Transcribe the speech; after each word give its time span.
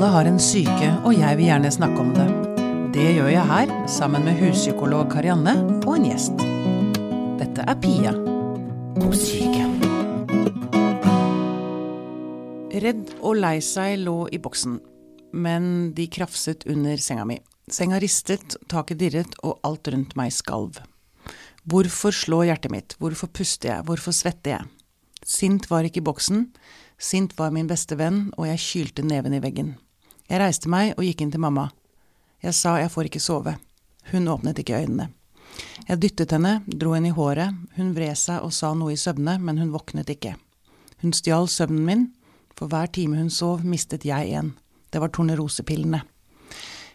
Alle 0.00 0.14
har 0.14 0.28
en 0.30 0.38
syke, 0.40 0.86
og 1.04 1.12
jeg 1.12 1.36
vil 1.36 1.44
gjerne 1.50 1.70
snakke 1.74 2.00
om 2.00 2.14
det. 2.16 2.24
Det 2.94 3.02
gjør 3.18 3.26
jeg 3.34 3.48
her, 3.50 3.72
sammen 3.84 4.22
med 4.24 4.38
huspsykolog 4.40 5.10
Karianne 5.12 5.52
og 5.82 5.90
en 5.92 6.06
gjest. 6.08 6.40
Dette 7.36 7.66
er 7.68 7.76
Pia 7.82 8.14
om 8.96 9.12
syke. 9.12 9.66
Redd 12.80 13.12
og 13.18 13.42
lei 13.42 13.58
seg 13.60 13.98
lå 14.06 14.14
i 14.32 14.40
boksen, 14.40 14.78
men 15.36 15.68
de 15.92 16.08
krafset 16.08 16.64
under 16.64 16.96
senga 16.96 17.28
mi. 17.28 17.36
Senga 17.68 18.00
ristet, 18.00 18.56
taket 18.72 19.02
dirret, 19.04 19.36
og 19.44 19.60
alt 19.68 19.92
rundt 19.92 20.16
meg 20.16 20.32
skalv. 20.32 20.80
Hvorfor 21.68 22.16
slår 22.16 22.48
hjertet 22.54 22.72
mitt, 22.72 22.96
hvorfor 23.04 23.28
puster 23.28 23.74
jeg, 23.74 23.84
hvorfor 23.84 24.16
svetter 24.16 24.56
jeg? 24.56 24.72
Sint 25.28 25.68
var 25.68 25.84
ikke 25.84 26.00
boksen, 26.08 26.46
Sint 27.00 27.38
var 27.38 27.52
min 27.52 27.68
beste 27.68 27.96
venn, 27.96 28.26
og 28.36 28.48
jeg 28.48 28.60
kylte 28.64 29.04
neven 29.04 29.36
i 29.36 29.44
veggen. 29.44 29.76
Jeg 30.30 30.38
reiste 30.38 30.70
meg 30.70 30.92
og 30.94 31.02
gikk 31.02 31.24
inn 31.24 31.32
til 31.34 31.42
mamma. 31.42 31.64
Jeg 32.38 32.54
sa 32.54 32.76
jeg 32.78 32.92
får 32.94 33.08
ikke 33.08 33.22
sove. 33.22 33.56
Hun 34.12 34.28
åpnet 34.30 34.60
ikke 34.62 34.78
øynene. 34.78 35.08
Jeg 35.88 35.98
dyttet 36.04 36.30
henne, 36.30 36.60
dro 36.70 36.92
henne 36.94 37.10
i 37.10 37.16
håret, 37.16 37.56
hun 37.74 37.90
vred 37.96 38.14
seg 38.14 38.44
og 38.46 38.52
sa 38.54 38.70
noe 38.78 38.94
i 38.94 39.00
søvne, 39.00 39.34
men 39.42 39.58
hun 39.58 39.72
våknet 39.74 40.12
ikke. 40.14 40.36
Hun 41.02 41.16
stjal 41.16 41.50
søvnen 41.50 41.82
min, 41.88 42.06
for 42.54 42.70
hver 42.70 42.86
time 42.94 43.18
hun 43.18 43.32
sov, 43.34 43.64
mistet 43.66 44.06
jeg 44.06 44.30
en. 44.38 44.52
Det 44.94 45.02
var 45.02 45.10
tornerosepillene. 45.10 46.04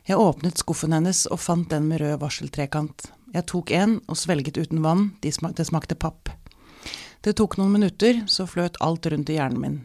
Jeg 0.07 0.21
åpnet 0.21 0.61
skuffen 0.61 0.95
hennes 0.95 1.25
og 1.27 1.41
fant 1.43 1.67
den 1.73 1.89
med 1.89 1.99
rød 2.05 2.21
varseltrekant. 2.23 3.09
Jeg 3.35 3.49
tok 3.51 3.75
en 3.75 3.99
og 4.07 4.15
svelget 4.15 4.55
uten 4.55 4.79
vann, 4.85 5.09
det 5.19 5.35
smakte 5.35 5.99
papp. 5.99 6.31
Det 7.25 7.35
tok 7.35 7.57
noen 7.59 7.75
minutter, 7.75 8.23
så 8.31 8.47
fløt 8.47 8.79
alt 8.85 9.11
rundt 9.11 9.31
i 9.33 9.39
hjernen 9.41 9.59
min. 9.59 9.79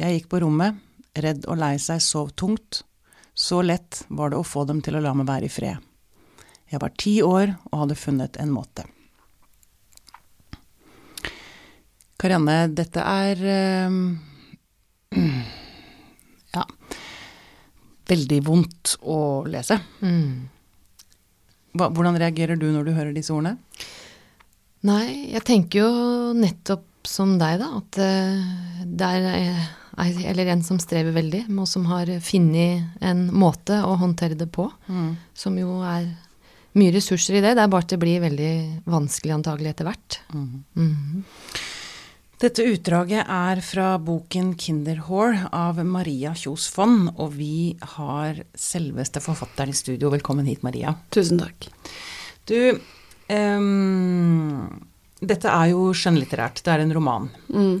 Jeg 0.00 0.16
gikk 0.16 0.30
på 0.32 0.40
rommet, 0.42 0.80
redd 1.14 1.46
og 1.50 1.58
lei 1.60 1.76
seg, 1.82 2.02
sov 2.04 2.32
tungt. 2.38 2.82
Så 3.34 3.62
lett 3.62 4.04
var 4.08 4.30
det 4.30 4.40
å 4.40 4.46
få 4.46 4.66
dem 4.68 4.82
til 4.84 4.98
å 4.98 5.02
la 5.04 5.14
meg 5.16 5.28
være 5.28 5.48
i 5.48 5.52
fred. 5.52 5.78
Jeg 6.70 6.82
var 6.82 6.94
ti 6.98 7.16
år 7.26 7.54
og 7.70 7.78
hadde 7.84 7.98
funnet 7.98 8.38
en 8.42 8.52
måte. 8.54 8.86
Karianne, 12.20 12.68
dette 12.76 13.00
er 13.00 13.40
uh, 13.48 14.00
ja 16.56 16.66
veldig 18.10 18.40
vondt 18.46 18.96
å 19.06 19.46
lese. 19.50 19.78
Hva, 21.70 21.88
hvordan 21.88 22.18
reagerer 22.18 22.58
du 22.58 22.68
når 22.74 22.88
du 22.88 22.94
hører 22.96 23.14
disse 23.16 23.34
ordene? 23.34 23.58
Nei, 24.88 25.30
jeg 25.34 25.44
tenker 25.46 25.84
jo 25.84 25.90
nettopp 26.38 26.86
som 27.06 27.36
deg, 27.40 27.60
da, 27.60 27.68
at 27.80 27.98
uh, 28.00 28.84
det 28.84 29.10
er 29.20 29.60
eller 29.98 30.46
en 30.52 30.62
som 30.62 30.78
strever 30.78 31.14
veldig, 31.16 31.44
og 31.58 31.68
som 31.68 31.86
har 31.90 32.10
funnet 32.24 33.02
en 33.02 33.26
måte 33.34 33.80
å 33.82 33.96
håndtere 34.00 34.38
det 34.38 34.50
på. 34.54 34.68
Mm. 34.88 35.16
Som 35.34 35.58
jo 35.58 35.80
er 35.86 36.08
mye 36.78 36.94
ressurser 36.94 37.38
i 37.38 37.42
det. 37.42 37.56
Det 37.58 37.64
er 37.64 37.72
bare 37.72 37.86
at 37.86 37.92
det 37.92 38.00
blir 38.02 38.22
veldig 38.22 38.54
vanskelig 38.90 39.36
antagelig 39.40 39.74
etter 39.74 39.90
hvert. 39.90 40.20
Mm. 40.34 40.64
Mm. 40.78 41.24
Dette 42.40 42.64
utdraget 42.64 43.28
er 43.28 43.60
fra 43.60 43.98
boken 44.00 44.54
'Kinderhår' 44.56 45.50
av 45.52 45.82
Maria 45.84 46.32
Kjos 46.32 46.70
Fonn, 46.72 47.10
og 47.18 47.34
vi 47.36 47.76
har 47.96 48.40
selveste 48.56 49.20
forfatteren 49.20 49.74
i 49.74 49.76
studio. 49.76 50.08
Velkommen 50.08 50.48
hit, 50.48 50.62
Maria. 50.64 50.94
Tusen 51.12 51.42
takk. 51.42 51.68
Du, 52.48 52.80
um, 53.28 54.80
dette 55.20 55.52
er 55.52 55.74
jo 55.74 55.90
skjønnlitterært. 55.92 56.62
Det 56.64 56.72
er 56.72 56.86
en 56.86 56.96
roman. 56.96 57.28
Mm. 57.52 57.76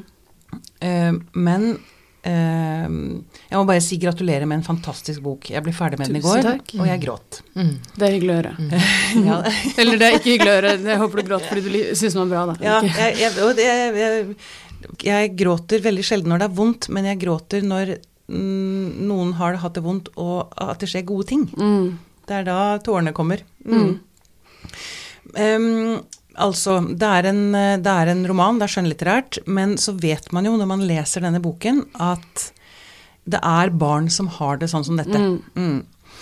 Uh, 0.84 1.16
men 1.32 1.78
jeg 2.20 3.56
må 3.56 3.62
bare 3.64 3.80
si 3.80 3.96
gratulerer 4.00 4.44
med 4.48 4.58
en 4.58 4.66
fantastisk 4.66 5.22
bok. 5.24 5.48
Jeg 5.54 5.64
ble 5.64 5.72
ferdig 5.72 6.00
med 6.00 6.10
den 6.10 6.18
i 6.18 6.24
går, 6.24 6.42
takk. 6.44 6.74
og 6.76 6.88
jeg 6.90 7.00
gråt. 7.00 7.40
Mm. 7.54 7.72
Det 7.94 8.06
er 8.06 8.16
hyggelig 8.16 8.32
å 8.32 8.38
høre. 8.40 8.52
Mm. 8.58 8.74
ja. 9.30 9.38
Eller 9.80 10.00
det 10.00 10.08
er 10.08 10.18
ikke 10.18 10.34
hyggelig 10.34 10.52
å 10.52 10.58
høre. 10.58 10.74
Jeg 10.90 11.00
håper 11.04 11.22
du 11.22 11.30
gråt 11.30 11.48
fordi 11.48 11.64
du 11.64 11.70
syns 11.96 12.18
den 12.18 12.22
var 12.22 12.30
bra, 12.34 12.42
da. 12.50 12.58
Ja, 12.66 12.76
jeg, 12.84 13.16
jeg, 13.22 13.30
jeg, 14.02 14.36
jeg, 15.08 15.32
gråter 15.40 15.84
veldig 15.88 16.06
sjelden 16.06 16.34
når 16.34 16.44
det 16.44 16.50
er 16.50 16.56
vondt, 16.60 16.90
men 16.92 17.08
jeg 17.08 17.22
gråter 17.24 17.66
når 17.66 17.96
noen 18.30 19.34
har 19.40 19.58
hatt 19.64 19.74
det 19.74 19.82
vondt, 19.82 20.12
og 20.20 20.52
at 20.60 20.78
det 20.82 20.90
skjer 20.92 21.08
gode 21.08 21.26
ting. 21.32 21.48
Mm. 21.56 21.98
Det 22.28 22.36
er 22.36 22.46
da 22.46 22.60
tårene 22.84 23.16
kommer. 23.16 23.42
Um, 23.66 23.96
Altså, 26.38 26.78
det 26.94 27.06
er, 27.06 27.30
en, 27.32 27.42
det 27.82 27.90
er 27.90 28.12
en 28.12 28.22
roman, 28.28 28.60
det 28.60 28.68
er 28.68 28.74
skjønnlitterært, 28.76 29.40
men 29.50 29.74
så 29.80 29.96
vet 29.98 30.30
man 30.36 30.46
jo 30.46 30.54
når 30.60 30.68
man 30.70 30.84
leser 30.86 31.24
denne 31.24 31.40
boken, 31.42 31.82
at 31.98 32.50
det 33.30 33.40
er 33.42 33.72
barn 33.74 34.08
som 34.12 34.30
har 34.38 34.60
det 34.60 34.70
sånn 34.72 34.86
som 34.86 35.00
dette. 35.00 35.18
Mm. 35.18 35.42
Mm. 35.54 36.20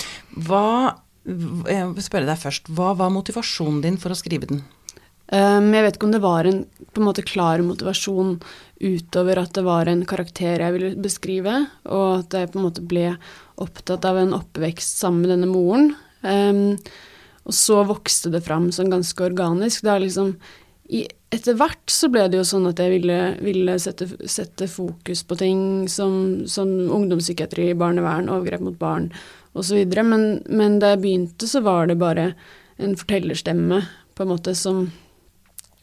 Hva 0.48 0.96
Jeg 1.28 1.91
vil 1.92 2.04
spørre 2.04 2.28
deg 2.28 2.41
først. 2.41 2.70
Hva 2.72 2.94
var 2.96 3.12
motivasjonen 3.12 3.82
din 3.84 3.98
for 4.00 4.14
å 4.14 4.19
skrive 4.19 4.48
den? 4.48 4.62
Um, 5.28 5.74
jeg 5.76 5.84
vet 5.84 5.98
ikke 5.98 6.06
om 6.08 6.14
det 6.14 6.25
var 6.25 6.48
en 6.48 6.62
på 6.88 7.02
en 7.02 7.04
måte 7.04 7.25
klar 7.26 7.60
motivasjon 7.60 8.38
utover 8.80 9.42
at 9.42 9.52
det 9.58 9.64
var 9.66 9.90
en 9.90 10.06
karakter 10.08 10.62
jeg 10.64 10.72
ville 10.72 11.02
beskrive, 11.04 11.58
og 11.84 12.22
at 12.22 12.36
jeg 12.38 12.48
på 12.54 12.60
en 12.60 12.64
måte 12.64 12.84
ble 12.88 13.10
opptatt 13.60 14.06
av 14.08 14.22
en 14.22 14.32
oppvekst 14.38 15.02
sammen 15.02 15.26
med 15.26 15.34
denne 15.34 15.50
moren. 15.50 15.92
Um, 16.22 16.78
og 17.48 17.56
så 17.56 17.82
vokste 17.88 18.31
det 18.32 18.42
fram 18.44 18.69
sånn 18.75 18.92
ganske 18.92 19.25
organisk. 19.25 19.84
Det 19.84 19.94
er 19.94 20.04
liksom 20.04 20.34
i, 20.88 21.06
Etter 21.28 21.59
hvert 21.60 21.92
så 21.92 22.09
ble 22.09 22.22
det 22.32 22.38
jo 22.38 22.44
sånn 22.48 22.64
at 22.70 22.78
jeg 22.81 22.94
ville, 22.94 23.16
ville 23.44 23.75
sette, 23.82 24.06
sette, 24.25 24.64
fokus 24.72 25.20
på 25.28 25.36
ting 25.36 25.60
som, 25.92 26.47
som 26.48 26.70
ungdomspsykiatri, 26.97 27.75
barnevern, 27.76 28.31
overgrep 28.32 28.64
mot 28.64 28.78
barn 28.81 29.10
osv. 29.53 29.82
Men, 29.92 30.25
men 30.48 30.78
da 30.81 30.94
jeg 30.94 31.03
begynte, 31.03 31.48
så 31.50 31.60
var 31.66 31.91
det 31.91 31.98
bare 32.00 32.31
en 32.81 32.97
fortellerstemme, 32.97 33.82
på 34.16 34.25
en 34.25 34.32
måte, 34.32 34.54
som, 34.56 34.87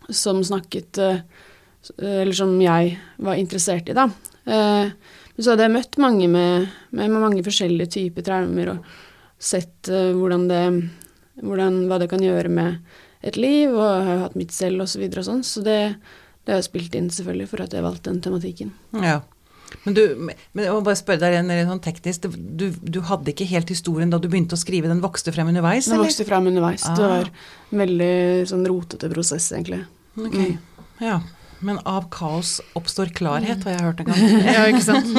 som 0.10 0.42
snakket 0.44 0.98
eh, 1.00 1.22
Eller 2.02 2.34
som 2.36 2.58
jeg 2.60 2.98
var 3.22 3.38
interessert 3.38 3.94
i, 3.94 3.96
da. 3.96 4.10
Eh, 4.50 4.90
så 5.38 5.52
hadde 5.52 5.68
jeg 5.68 5.76
møtt 5.76 6.02
mange 6.02 6.28
med, 6.32 6.70
med 6.96 7.14
mange 7.14 7.46
forskjellige 7.46 7.94
typer 8.00 8.26
traumer 8.26 8.74
og 8.74 8.94
sett 9.42 9.90
uh, 9.92 10.14
hvordan 10.16 10.48
det 10.48 10.62
hvordan, 11.42 11.86
hva 11.90 12.00
det 12.02 12.10
kan 12.12 12.24
gjøre 12.24 12.52
med 12.52 12.80
et 13.26 13.40
liv, 13.40 13.74
og 13.74 13.84
jeg 13.84 14.08
har 14.08 14.14
jo 14.14 14.26
hatt 14.26 14.38
mitt 14.40 14.54
selv 14.56 14.86
osv. 14.86 15.06
og, 15.06 15.14
så 15.14 15.22
og 15.22 15.30
sånn. 15.30 15.46
Så 15.48 15.64
det, 15.66 15.80
det 16.46 16.54
har 16.54 16.62
jeg 16.62 16.70
spilt 16.70 16.98
inn 16.98 17.10
selvfølgelig 17.14 17.50
for 17.52 17.66
at 17.66 17.74
jeg 17.74 17.86
valgte 17.86 18.12
den 18.12 18.22
tematikken. 18.26 18.76
Ja. 19.02 19.22
Men 19.84 19.96
du, 19.98 20.02
men 20.18 20.64
jeg 20.64 20.72
må 20.72 20.82
bare 20.86 21.00
spørre 21.00 21.24
deg 21.26 21.40
en, 21.40 21.50
en 21.52 21.72
sånn 21.74 21.82
teknisk, 21.84 22.28
du, 22.32 22.68
du, 22.80 23.00
hadde 23.10 23.34
ikke 23.34 23.48
helt 23.50 23.72
historien 23.74 24.12
da 24.14 24.20
du 24.22 24.28
begynte 24.30 24.56
å 24.56 24.62
skrive, 24.62 24.90
den 24.92 25.02
vokste 25.04 25.34
frem 25.36 25.50
underveis? 25.52 25.90
Den 25.92 26.02
vokste 26.02 26.26
frem 26.28 26.48
underveis. 26.52 26.86
Ah. 26.88 26.96
Det 26.98 27.10
var 27.12 27.32
en 27.74 27.82
veldig 27.84 28.14
sånn 28.52 28.68
rotete 28.70 29.10
prosess, 29.12 29.50
egentlig. 29.56 29.82
Ok, 30.16 30.38
mm. 30.38 30.86
ja. 31.04 31.20
Men 31.66 31.80
av 31.88 32.10
kaos 32.14 32.60
oppstår 32.78 33.10
klarhet, 33.16 33.64
har 33.66 33.78
jeg 33.78 33.86
hørt 33.88 34.04
en 34.04 34.12
gang. 34.12 34.24
ja, 34.56 34.66
ikke 34.70 34.86
sant. 34.86 35.10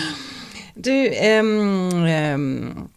du, 0.86 0.92
um, 1.40 2.04
um, 2.04 2.88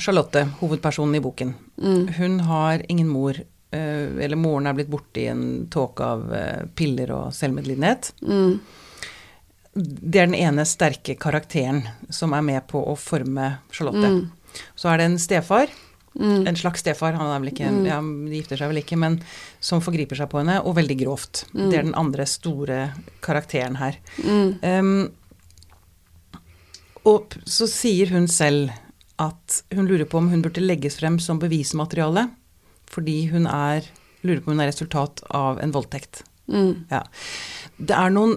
Charlotte, 0.00 0.46
hovedpersonen 0.60 1.14
i 1.14 1.20
boken, 1.20 1.54
mm. 1.76 2.08
hun 2.18 2.40
har 2.40 2.82
ingen 2.88 3.08
mor. 3.08 3.36
Eh, 3.70 4.24
eller 4.24 4.36
moren 4.36 4.68
er 4.68 4.76
blitt 4.76 4.90
borte 4.92 5.20
i 5.20 5.28
en 5.32 5.66
tåke 5.72 6.04
av 6.04 6.26
eh, 6.34 6.64
piller 6.76 7.12
og 7.16 7.32
selvmedlidenhet. 7.36 8.12
Mm. 8.24 8.58
Det 9.74 10.20
er 10.20 10.28
den 10.28 10.36
ene 10.36 10.66
sterke 10.68 11.16
karakteren 11.16 11.86
som 12.12 12.34
er 12.36 12.44
med 12.44 12.66
på 12.68 12.82
å 12.84 12.96
forme 13.00 13.54
Charlotte. 13.72 14.10
Mm. 14.12 14.60
Så 14.76 14.90
er 14.92 15.00
det 15.00 15.06
en 15.08 15.18
stefar, 15.20 15.72
mm. 16.12 16.44
en 16.50 16.60
slags 16.60 16.84
stefar, 16.84 17.16
han 17.16 17.32
er 17.32 17.40
vel 17.40 17.52
ikke, 17.54 17.70
mm. 17.72 17.80
ja, 17.88 17.96
de 18.02 18.36
gifter 18.36 18.60
seg 18.60 18.72
vel 18.72 18.82
ikke, 18.82 19.00
men 19.00 19.16
som 19.64 19.80
forgriper 19.84 20.20
seg 20.20 20.28
på 20.32 20.42
henne, 20.42 20.58
og 20.60 20.76
veldig 20.76 20.98
grovt. 21.00 21.46
Mm. 21.54 21.64
Det 21.64 21.78
er 21.78 21.88
den 21.88 21.96
andre 21.96 22.28
store 22.28 22.78
karakteren 23.24 23.80
her. 23.80 23.96
Um, 24.60 25.08
og 27.08 27.34
så 27.48 27.66
sier 27.66 28.12
hun 28.12 28.28
selv 28.30 28.70
at 29.20 29.62
hun 29.74 29.88
lurer 29.88 30.08
på 30.08 30.20
om 30.20 30.30
hun 30.32 30.42
burde 30.44 30.62
legges 30.64 30.96
frem 31.00 31.18
som 31.20 31.40
bevismateriale 31.42 32.28
fordi 32.92 33.26
hun 33.32 33.46
er 33.48 33.86
lurer 34.22 34.42
på 34.42 34.50
om 34.50 34.56
hun 34.56 34.64
er 34.64 34.70
resultat 34.70 35.22
av 35.34 35.60
en 35.62 35.72
voldtekt. 35.74 36.22
Mm. 36.52 36.84
Ja. 36.90 37.02
Det 37.76 37.96
er 37.96 38.12
noen 38.14 38.36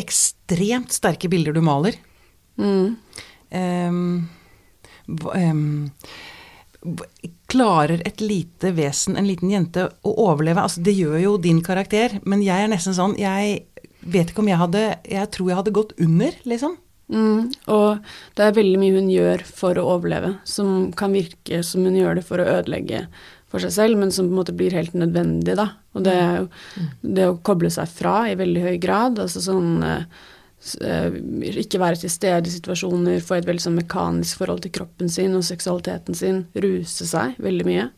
ekstremt 0.00 0.94
sterke 0.94 1.28
bilder 1.32 1.52
du 1.56 1.60
maler. 1.64 1.98
Mm. 2.60 2.94
Um, 3.52 4.28
um, 5.08 5.90
klarer 7.52 8.00
et 8.08 8.22
lite 8.24 8.72
vesen, 8.76 9.18
en 9.18 9.28
liten 9.28 9.52
jente, 9.52 9.88
å 10.02 10.14
overleve? 10.28 10.64
Altså, 10.64 10.82
det 10.84 10.96
gjør 10.96 11.18
jo 11.20 11.34
din 11.42 11.60
karakter, 11.64 12.18
men 12.24 12.44
jeg 12.44 12.64
er 12.64 12.72
nesten 12.72 12.96
sånn 12.96 13.18
Jeg 13.20 13.66
vet 14.00 14.32
ikke 14.32 14.42
om 14.42 14.48
jeg 14.50 14.58
hadde 14.58 14.80
Jeg 15.06 15.30
tror 15.34 15.50
jeg 15.50 15.60
hadde 15.60 15.76
gått 15.76 15.92
under, 16.00 16.38
liksom. 16.48 16.78
Mm, 17.12 17.52
og 17.72 18.02
det 18.38 18.46
er 18.46 18.56
veldig 18.56 18.80
mye 18.80 18.96
hun 18.96 19.12
gjør 19.12 19.44
for 19.44 19.78
å 19.78 19.86
overleve, 19.94 20.34
som 20.48 20.90
kan 20.96 21.14
virke 21.14 21.62
som 21.66 21.84
hun 21.86 21.98
gjør 21.98 22.18
det 22.18 22.26
for 22.26 22.40
å 22.40 22.48
ødelegge 22.58 23.06
for 23.52 23.60
seg 23.60 23.74
selv, 23.74 24.00
men 24.00 24.12
som 24.14 24.28
på 24.28 24.32
en 24.32 24.40
måte 24.40 24.56
blir 24.56 24.74
helt 24.76 24.94
nødvendig, 24.96 25.56
da. 25.58 25.68
Og 25.92 26.06
det 26.06 26.12
er 26.16 26.36
jo 26.40 26.44
mm. 26.48 26.92
det 27.18 27.26
å 27.28 27.40
koble 27.44 27.72
seg 27.72 27.90
fra 27.92 28.22
i 28.30 28.38
veldig 28.40 28.62
høy 28.64 28.76
grad, 28.80 29.20
altså 29.20 29.42
sånn, 29.44 29.82
eh, 29.84 31.18
ikke 31.60 31.82
være 31.82 32.00
til 32.00 32.12
stede 32.14 32.48
i 32.48 32.54
situasjoner, 32.54 33.20
få 33.20 33.36
et 33.36 33.48
veldig 33.48 33.64
sånn 33.66 33.76
mekanisk 33.76 34.40
forhold 34.40 34.62
til 34.64 34.72
kroppen 34.78 35.10
sin 35.12 35.36
og 35.36 35.44
seksualiteten 35.44 36.16
sin, 36.16 36.46
ruse 36.64 37.08
seg 37.10 37.36
veldig 37.42 37.66
mye. 37.68 37.90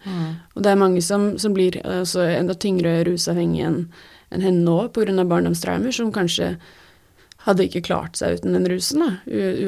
Og 0.57 0.65
det 0.65 0.73
er 0.73 0.81
mange 0.81 1.05
som, 1.05 1.35
som 1.39 1.55
blir 1.55 1.79
altså, 1.85 2.25
enda 2.27 2.57
tyngre 2.59 3.03
rusavhengige 3.07 3.71
enn 3.71 3.81
enn 4.35 4.45
henne 4.45 4.65
nå 4.67 4.89
pga. 4.95 5.25
barndomstraumer, 5.25 5.93
som 5.95 6.13
kanskje 6.13 6.55
hadde 7.45 7.67
ikke 7.69 7.85
klart 7.85 8.19
seg 8.19 8.39
uten 8.39 8.57
den 8.57 8.69
rusen. 8.71 9.05
Da. 9.05 9.11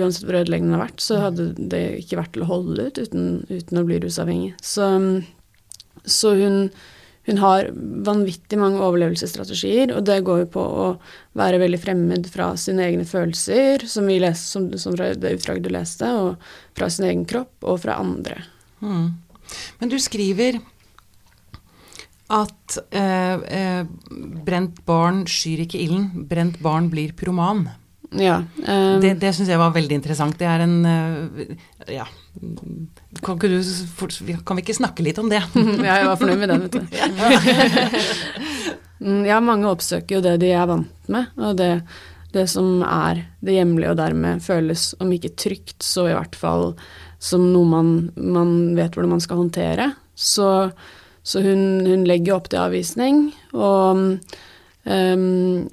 Uansett 0.00 0.26
hvor 0.26 0.38
ødeleggende 0.40 0.72
den 0.72 0.78
har 0.78 0.86
vært, 0.86 1.02
så 1.04 1.20
hadde 1.26 1.50
det 1.56 1.84
ikke 2.00 2.20
vært 2.20 2.34
til 2.36 2.44
å 2.46 2.50
holde 2.50 2.88
ut 2.88 3.00
uten, 3.00 3.26
uten 3.50 3.80
å 3.80 3.86
bli 3.88 3.98
rusavhengig. 4.02 4.52
Så, 4.64 4.88
så 6.08 6.32
hun, 6.40 6.70
hun 7.28 7.42
har 7.42 7.68
vanvittig 8.06 8.60
mange 8.60 8.80
overlevelsesstrategier, 8.84 9.92
og 9.96 10.06
det 10.08 10.22
går 10.26 10.44
jo 10.44 10.48
på 10.56 10.64
å 10.64 10.88
være 11.36 11.60
veldig 11.64 11.82
fremmed 11.82 12.30
fra 12.32 12.52
sine 12.60 12.88
egne 12.88 13.04
følelser, 13.08 13.84
som, 13.90 14.08
vi 14.08 14.20
leser, 14.24 14.46
som, 14.56 14.70
som 14.80 14.96
fra 14.96 15.12
det 15.12 15.36
utdraget 15.36 15.66
du 15.66 15.72
leste, 15.74 16.08
og 16.16 16.78
fra 16.78 16.88
sin 16.92 17.08
egen 17.10 17.26
kropp, 17.28 17.58
og 17.66 17.82
fra 17.84 18.00
andre. 18.00 18.40
Mm. 18.80 19.12
Men 19.80 19.92
du 19.92 19.98
skriver 20.02 20.62
at 22.32 22.78
eh, 22.90 23.34
eh, 23.58 23.82
brent 24.46 24.80
barn 24.86 25.24
skyr 25.30 25.62
ikke 25.66 25.78
ilden, 25.78 26.26
brent 26.30 26.58
barn 26.64 26.88
blir 26.90 27.12
pyroman. 27.16 27.68
Ja. 28.16 28.40
Um, 28.66 29.00
Det, 29.02 29.16
det 29.20 29.32
syns 29.34 29.50
jeg 29.50 29.58
var 29.58 29.74
veldig 29.74 29.98
interessant. 29.98 30.38
Det 30.38 30.46
er 30.46 30.64
en 30.64 30.76
eh, 30.86 31.56
Ja. 31.98 32.06
Kan, 33.24 33.38
du, 33.40 33.62
kan 34.44 34.58
vi 34.58 34.62
ikke 34.62 34.76
snakke 34.76 35.04
litt 35.06 35.18
om 35.18 35.30
det? 35.32 35.40
ja, 35.86 36.02
jeg 36.02 36.10
var 36.10 36.18
fornøyd 36.20 36.42
med 36.42 36.52
den, 36.52 36.66
vet 36.66 36.76
du. 36.76 36.82
Mm, 38.96 39.26
ja, 39.28 39.36
mange 39.44 39.68
oppsøker 39.68 40.16
jo 40.16 40.22
det 40.24 40.38
de 40.40 40.48
er 40.56 40.68
vant 40.70 41.10
med, 41.12 41.26
og 41.36 41.58
det, 41.58 41.82
det 42.32 42.46
som 42.48 42.80
er 42.80 43.26
det 43.44 43.58
hjemlige 43.58 43.90
og 43.92 43.98
dermed 44.00 44.40
føles, 44.40 44.86
om 45.04 45.10
ikke 45.12 45.34
trygt, 45.36 45.76
så 45.84 46.06
i 46.08 46.14
hvert 46.16 46.38
fall 46.38 46.70
som 47.22 47.44
noe 47.52 47.68
man, 47.68 47.90
man 48.16 48.54
vet 48.76 48.96
hvordan 48.96 49.12
man 49.12 49.20
skal 49.24 49.42
håndtere. 49.42 49.90
Så, 50.16 50.48
så 51.26 51.42
hun, 51.42 51.62
hun 51.86 52.04
legger 52.06 52.36
opp 52.36 52.50
til 52.52 52.62
avvisning, 52.62 53.22
og 53.56 54.02
um, 54.86 55.64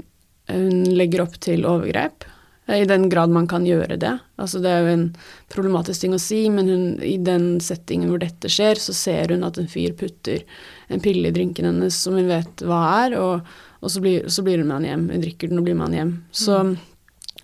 hun 0.50 0.80
legger 0.98 1.22
opp 1.28 1.36
til 1.46 1.68
overgrep. 1.70 2.26
I 2.74 2.86
den 2.88 3.10
grad 3.12 3.30
man 3.30 3.46
kan 3.52 3.66
gjøre 3.68 3.98
det. 4.00 4.14
Altså 4.40 4.62
det 4.64 4.72
er 4.72 4.86
jo 4.86 4.94
en 4.94 5.04
problematisk 5.52 6.06
ting 6.06 6.14
å 6.16 6.22
si, 6.22 6.46
men 6.50 6.70
hun, 6.72 6.86
i 7.04 7.18
den 7.22 7.58
settingen 7.62 8.10
hvor 8.10 8.22
dette 8.24 8.50
skjer, 8.50 8.80
så 8.80 8.96
ser 8.96 9.36
hun 9.36 9.44
at 9.44 9.60
en 9.60 9.68
fyr 9.70 9.94
putter 10.00 10.46
en 10.88 11.04
pille 11.04 11.28
i 11.28 11.36
drinken 11.36 11.68
hennes 11.68 11.98
som 12.06 12.16
hun 12.18 12.32
vet 12.32 12.64
hva 12.64 12.80
er, 13.04 13.18
og, 13.20 13.52
og 13.84 13.92
så, 13.92 14.02
blir, 14.02 14.30
så 14.32 14.46
blir 14.48 14.64
hun 14.64 14.72
med 14.72 14.80
han 14.80 14.88
hjem. 14.90 15.06
Hun 15.12 15.26
drikker 15.28 15.52
den 15.52 15.60
og 15.60 15.68
blir 15.68 15.78
med 15.78 15.90
han 15.90 16.00
hjem. 16.00 16.16
Så, 16.32 16.62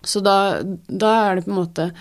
så 0.01 0.23
da, 0.23 0.37
da 0.87 1.13
er 1.27 1.37
det 1.37 1.45
på 1.45 1.53
en 1.53 1.59
måte 1.59 1.91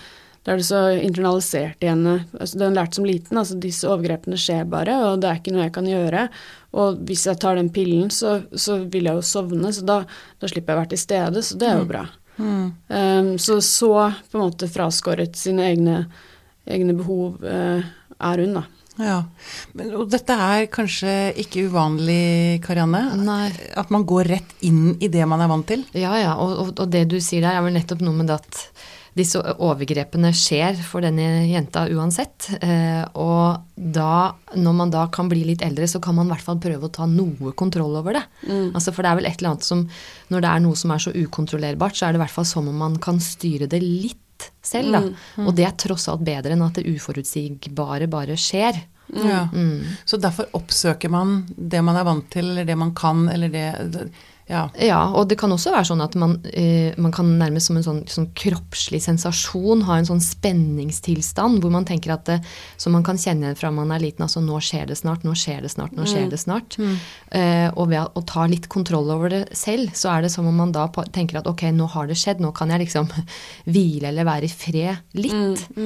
da 0.49 0.55
er 0.55 0.61
det 0.63 0.65
så 0.65 0.79
internalisert 0.97 1.83
i 1.85 1.91
henne. 1.91 2.15
Altså, 2.33 2.57
det 2.57 2.63
har 2.63 2.71
hun 2.71 2.77
lært 2.79 2.95
som 2.97 3.05
liten. 3.05 3.37
altså 3.37 3.57
Disse 3.61 3.85
overgrepene 3.85 4.37
skjer 4.41 4.63
bare, 4.65 4.95
og 5.05 5.19
det 5.21 5.29
er 5.29 5.37
ikke 5.37 5.53
noe 5.53 5.67
jeg 5.67 5.73
kan 5.75 5.89
gjøre. 5.89 6.23
Og 6.81 7.03
hvis 7.05 7.27
jeg 7.29 7.37
tar 7.43 7.59
den 7.59 7.69
pillen, 7.75 8.07
så, 8.09 8.39
så 8.49 8.79
vil 8.81 9.11
jeg 9.11 9.19
jo 9.19 9.27
sovne, 9.29 9.69
så 9.75 9.85
da, 9.85 9.99
da 10.41 10.49
slipper 10.49 10.73
jeg 10.73 10.79
å 10.79 10.81
være 10.81 10.91
til 10.95 11.01
stede, 11.03 11.45
så 11.45 11.59
det 11.61 11.69
er 11.69 11.77
jo 11.77 11.85
bra. 11.91 12.01
Um, 12.39 13.31
så 13.37 13.59
så 13.61 13.93
på 14.31 14.39
en 14.39 14.45
måte 14.47 14.71
fraskåret 14.73 15.37
sine 15.37 15.69
egne, 15.69 16.01
egne 16.65 16.97
behov 16.97 17.45
uh, 17.45 17.85
er 18.17 18.41
hun, 18.41 18.57
da. 18.57 18.65
Ja. 19.05 19.21
Men, 19.77 19.93
og 20.01 20.09
dette 20.09 20.33
er 20.33 20.65
kanskje 20.73 21.17
ikke 21.45 21.67
uvanlig, 21.69 22.57
Karianne? 22.65 23.03
Nei. 23.21 23.51
At 23.77 23.93
man 23.93 24.09
går 24.09 24.33
rett 24.33 24.57
inn 24.65 24.95
i 24.97 25.13
det 25.13 25.29
man 25.29 25.45
er 25.45 25.53
vant 25.53 25.69
til? 25.69 25.85
Ja, 25.93 26.17
ja, 26.17 26.39
og, 26.41 26.57
og, 26.57 26.73
og 26.73 26.89
det 26.89 27.05
du 27.13 27.19
sier 27.21 27.45
der 27.45 27.59
er 27.59 27.69
vel 27.69 27.77
nettopp 27.77 28.01
noe 28.01 28.17
med 28.17 28.33
det 28.33 28.41
at 28.41 28.63
disse 29.17 29.39
overgrepene 29.41 30.31
skjer 30.35 30.77
for 30.85 31.03
denne 31.05 31.47
jenta 31.49 31.85
uansett. 31.89 32.49
Eh, 32.61 33.01
og 33.17 33.65
da, 33.75 34.35
når 34.53 34.77
man 34.77 34.93
da 34.93 35.07
kan 35.13 35.31
bli 35.31 35.41
litt 35.47 35.63
eldre, 35.65 35.87
så 35.89 36.01
kan 36.03 36.17
man 36.17 36.29
i 36.29 36.33
hvert 36.33 36.45
fall 36.45 36.61
prøve 36.61 36.89
å 36.89 36.93
ta 36.93 37.07
noe 37.09 37.53
kontroll 37.57 37.97
over 37.99 38.19
det. 38.19 38.23
Altså, 38.75 38.93
for 38.93 39.05
det 39.05 39.11
er 39.11 39.19
vel 39.19 39.29
et 39.29 39.41
eller 39.41 39.55
annet 39.55 39.67
som 39.67 39.85
Når 40.29 40.43
det 40.43 40.49
er 40.49 40.63
noe 40.63 40.77
som 40.77 40.91
er 40.93 41.01
så 41.03 41.13
ukontrollerbart, 41.15 41.97
så 41.97 42.07
er 42.07 42.13
det 42.13 42.21
i 42.21 42.23
hvert 42.25 42.37
fall 42.37 42.47
som 42.47 42.69
om 42.69 42.85
man 42.85 42.99
kan 43.01 43.19
styre 43.23 43.69
det 43.69 43.81
litt 43.83 44.49
selv, 44.63 44.93
da. 44.93 45.01
Og 45.43 45.51
det 45.57 45.65
er 45.67 45.75
tross 45.79 46.07
alt 46.11 46.23
bedre 46.27 46.53
enn 46.55 46.63
at 46.63 46.77
det 46.79 46.87
uforutsigbare 46.87 48.07
bare 48.11 48.37
skjer. 48.39 48.77
Ja. 49.09 49.47
Så 50.05 50.19
derfor 50.21 50.51
oppsøker 50.57 51.09
man 51.09 51.41
det 51.57 51.81
man 51.81 51.97
er 51.97 52.05
vant 52.07 52.29
til, 52.31 52.51
eller 52.51 52.67
det 52.67 52.77
man 52.77 52.93
kan, 52.95 53.25
eller 53.31 53.49
det 53.49 53.65
Ja. 54.49 54.63
Ja, 54.81 54.99
og 55.13 55.27
det 55.29 55.37
kan 55.37 55.51
også 55.53 55.69
være 55.75 55.85
sånn 55.91 56.01
at 56.01 56.15
man, 56.17 56.39
eh, 56.49 56.95
man 56.97 57.13
kan 57.13 57.27
nærmest 57.37 57.69
som 57.69 57.77
en 57.77 57.85
sånn, 57.85 57.99
sånn 58.09 58.31
kroppslig 58.33 59.01
sensasjon 59.03 59.83
ha 59.85 59.99
en 59.99 60.07
sånn 60.09 60.21
spenningstilstand 60.23 61.61
hvor 61.61 61.73
man 61.73 61.85
tenker 61.85 62.15
at 62.15 62.25
det, 62.25 62.39
som 62.81 62.95
man 62.97 63.05
kan 63.05 63.19
kjenne 63.21 63.53
fra 63.59 63.69
man 63.71 63.93
er 63.93 64.01
liten, 64.01 64.25
altså 64.25 64.41
nå 64.41 64.57
skjer 64.65 64.89
det 64.89 64.97
snart, 64.97 65.23
nå 65.27 65.35
skjer 65.37 65.61
det 65.61 65.69
snart, 65.69 65.93
nå 65.93 66.07
skjer 66.09 66.29
det 66.33 66.39
snart. 66.41 66.79
Eh, 67.31 67.69
og 67.75 67.91
ved 67.93 68.17
å 68.17 68.25
ta 68.25 68.47
litt 68.49 68.65
kontroll 68.73 69.11
over 69.13 69.29
det 69.29 69.43
selv, 69.57 69.93
så 69.93 70.15
er 70.17 70.25
det 70.25 70.31
som 70.33 70.47
om 70.49 70.55
man 70.55 70.73
da 70.73 70.87
tenker 71.13 71.37
at 71.43 71.47
ok, 71.47 71.67
nå 71.75 71.85
har 71.93 72.09
det 72.09 72.17
skjedd, 72.17 72.41
nå 72.41 72.51
kan 72.57 72.73
jeg 72.73 72.87
liksom 72.87 73.07
hvile 73.73 74.09
eller 74.09 74.25
være 74.25 74.49
i 74.49 74.49
fred 74.49 74.97
litt. 75.13 75.77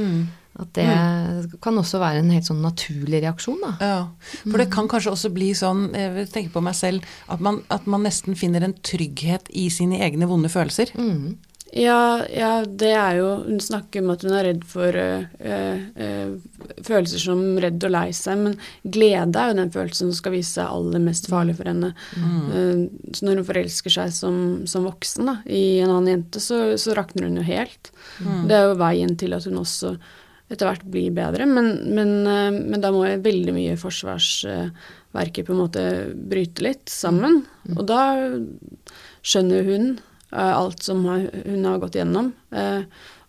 At 0.61 0.69
det 0.77 1.57
kan 1.63 1.77
også 1.81 1.97
være 1.97 2.21
en 2.21 2.29
helt 2.29 2.45
sånn 2.45 2.61
naturlig 2.61 3.23
reaksjon, 3.23 3.57
da. 3.63 3.71
Ja, 3.81 4.01
for 4.43 4.61
det 4.61 4.67
kan 4.73 4.89
kanskje 4.91 5.15
også 5.15 5.31
bli 5.33 5.49
sånn, 5.57 5.87
jeg 5.97 6.11
vil 6.13 6.29
tenke 6.29 6.53
på 6.53 6.61
meg 6.61 6.77
selv, 6.77 7.07
at 7.33 7.41
man, 7.41 7.63
at 7.73 7.87
man 7.89 8.05
nesten 8.05 8.37
finner 8.37 8.65
en 8.65 8.75
trygghet 8.85 9.49
i 9.49 9.69
sine 9.73 10.03
egne 10.05 10.29
vonde 10.29 10.51
følelser. 10.53 10.93
Mm. 10.93 11.33
Ja, 11.73 12.21
ja, 12.29 12.51
det 12.65 12.91
er 12.93 13.15
jo 13.17 13.29
Hun 13.47 13.57
snakker 13.61 14.03
om 14.03 14.11
at 14.13 14.21
hun 14.21 14.35
er 14.37 14.45
redd 14.45 14.61
for 14.69 14.93
øh, 14.93 15.23
øh, 15.41 16.33
følelser 16.85 17.21
som 17.23 17.41
redd 17.57 17.81
og 17.87 17.93
lei 17.95 18.11
seg, 18.13 18.43
men 18.43 18.57
glede 18.85 19.41
er 19.41 19.49
jo 19.49 19.57
den 19.57 19.71
følelsen 19.73 20.11
som 20.11 20.17
skal 20.19 20.35
vise 20.35 20.53
seg 20.59 20.69
aller 20.69 21.01
mest 21.01 21.31
farlig 21.31 21.57
for 21.57 21.69
henne. 21.71 21.93
Mm. 22.13 23.13
så 23.15 23.25
når 23.25 23.41
hun 23.41 23.47
forelsker 23.47 23.95
seg 23.95 24.13
som, 24.13 24.35
som 24.69 24.85
voksen 24.85 25.31
da, 25.31 25.35
i 25.49 25.79
en 25.81 25.89
annen 25.89 26.11
jente, 26.11 26.43
så, 26.43 26.61
så 26.77 26.93
rakner 26.97 27.25
hun 27.29 27.41
jo 27.41 27.47
helt. 27.47 27.89
Det 28.19 28.57
er 28.57 28.67
jo 28.67 28.77
veien 28.81 29.17
til 29.17 29.33
at 29.33 29.49
hun 29.49 29.63
også 29.63 29.95
etter 30.53 30.69
hvert 30.69 30.85
blir 30.93 31.13
bedre, 31.15 31.47
men, 31.49 31.71
men, 31.97 32.13
eh, 32.29 32.51
men 32.59 32.83
da 32.83 32.91
må 32.93 33.03
jeg 33.07 33.23
veldig 33.25 33.55
mye 33.55 33.79
forsvarsverket 33.81 35.47
på 35.47 35.55
en 35.55 35.61
måte 35.63 35.83
bryte 36.13 36.65
litt 36.65 36.89
sammen. 36.91 37.41
Og 37.75 37.83
da 37.89 38.03
skjønner 39.23 39.67
hun 39.67 39.89
eh, 40.31 40.53
alt 40.53 40.83
som 40.85 41.03
hun 41.07 41.67
har 41.67 41.81
gått 41.83 41.99
gjennom. 41.99 42.31
Eh, 42.53 42.81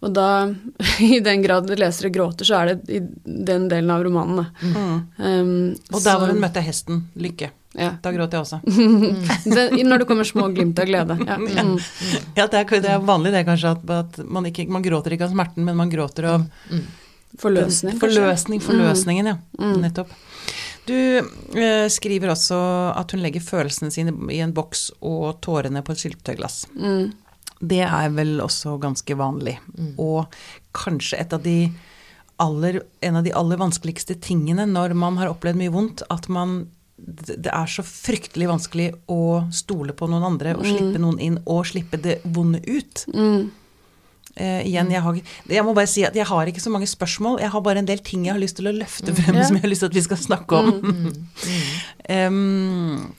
og 0.04 0.12
da, 0.12 0.28
i 1.00 1.20
den 1.24 1.42
grad 1.42 1.70
lesere 1.80 2.10
gråter, 2.12 2.44
så 2.44 2.60
er 2.60 2.72
det 2.74 2.96
i 2.98 3.00
den 3.24 3.68
delen 3.72 3.92
av 3.94 4.04
romanen. 4.04 4.42
da. 4.42 4.46
Um, 5.16 5.52
Og 5.92 6.02
der 6.04 6.18
hvor 6.20 6.28
hun 6.28 6.42
møtte 6.42 6.60
hesten, 6.64 7.06
Lykke. 7.16 7.48
ja. 7.72 7.94
Da 8.04 8.12
gråt 8.12 8.34
jeg 8.36 8.44
også. 8.44 8.60
det, 9.54 9.64
Når 9.80 10.02
det 10.04 10.08
kommer 10.10 10.28
små 10.28 10.50
glimt 10.52 10.78
av 10.82 10.90
glede. 10.90 11.16
Ja. 11.24 11.38
Mm. 11.40 11.78
Ja, 12.36 12.46
det 12.50 12.60
er, 12.60 12.82
det 12.84 12.92
er 12.92 13.06
vanlig 13.06 13.32
det 13.32 13.46
kanskje, 13.48 13.72
at, 13.78 13.94
at 13.96 14.20
man, 14.28 14.50
ikke, 14.50 14.68
man 14.68 14.84
gråter 14.84 15.16
ikke 15.16 15.30
av 15.30 15.32
smerten, 15.32 15.64
men 15.64 15.80
man 15.80 15.92
gråter 15.92 16.28
av 16.34 16.44
Forløsning. 17.40 17.98
Forløsning, 17.98 18.62
forløsningen, 18.62 19.32
ja. 19.32 19.36
Nettopp. 19.80 20.12
Du 20.84 20.94
eh, 20.94 21.86
skriver 21.88 22.34
også 22.34 22.58
at 22.92 23.14
hun 23.14 23.22
legger 23.24 23.44
følelsene 23.44 23.90
sine 23.94 24.12
i 24.32 24.42
en 24.44 24.52
boks 24.54 24.90
og 25.00 25.40
tårene 25.44 25.82
på 25.84 25.94
et 25.94 26.02
syltetøyglass. 26.02 26.66
Mm. 26.76 27.14
Det 27.64 27.80
er 27.86 28.12
vel 28.12 28.36
også 28.44 28.76
ganske 28.82 29.16
vanlig. 29.16 29.56
Og 29.96 30.28
kanskje 30.76 31.22
et 31.22 31.32
av 31.32 31.40
de 31.44 31.58
aller, 32.42 32.82
en 33.00 33.16
av 33.16 33.24
de 33.24 33.32
aller 33.32 33.60
vanskeligste 33.60 34.18
tingene 34.20 34.66
når 34.68 34.96
man 34.98 35.16
har 35.20 35.32
opplevd 35.32 35.62
mye 35.62 35.74
vondt, 35.74 36.04
at 36.12 36.28
man 36.28 36.64
det 36.96 37.40
det 37.42 37.50
er 37.50 37.66
så 37.66 37.82
fryktelig 37.82 38.46
vanskelig 38.48 38.84
å 39.10 39.44
stole 39.52 39.92
på 39.98 40.06
noen 40.08 40.28
andre 40.28 40.52
og 40.54 40.62
slippe 40.62 41.00
noen 41.02 41.18
inn 41.20 41.40
og 41.42 41.64
slippe 41.66 41.98
det 42.00 42.20
vonde 42.24 42.60
ut. 42.64 43.02
Mm. 43.10 43.50
Eh, 44.36 44.64
igjen, 44.66 44.88
jeg, 44.90 44.98
har, 45.04 45.18
jeg 45.46 45.62
må 45.62 45.74
bare 45.76 45.86
si 45.86 46.02
at 46.02 46.16
jeg 46.18 46.26
har 46.26 46.48
ikke 46.50 46.62
så 46.62 46.70
mange 46.74 46.88
spørsmål. 46.90 47.36
Jeg 47.44 47.52
har 47.54 47.60
bare 47.62 47.78
en 47.84 47.86
del 47.86 48.00
ting 48.02 48.24
jeg 48.26 48.34
har 48.34 48.42
lyst 48.42 48.56
til 48.58 48.66
å 48.66 48.72
løfte 48.74 49.14
frem 49.14 49.36
Ja. 49.38 49.44
som 49.46 49.54
jeg 49.60 49.62
har 49.62 49.70
lyst 49.70 49.84
til 49.84 49.92
at 49.92 49.98
vi 49.98 50.02
skal 50.08 50.18
snakke 50.18 50.58
om. 50.58 51.12
Em, 52.10 53.14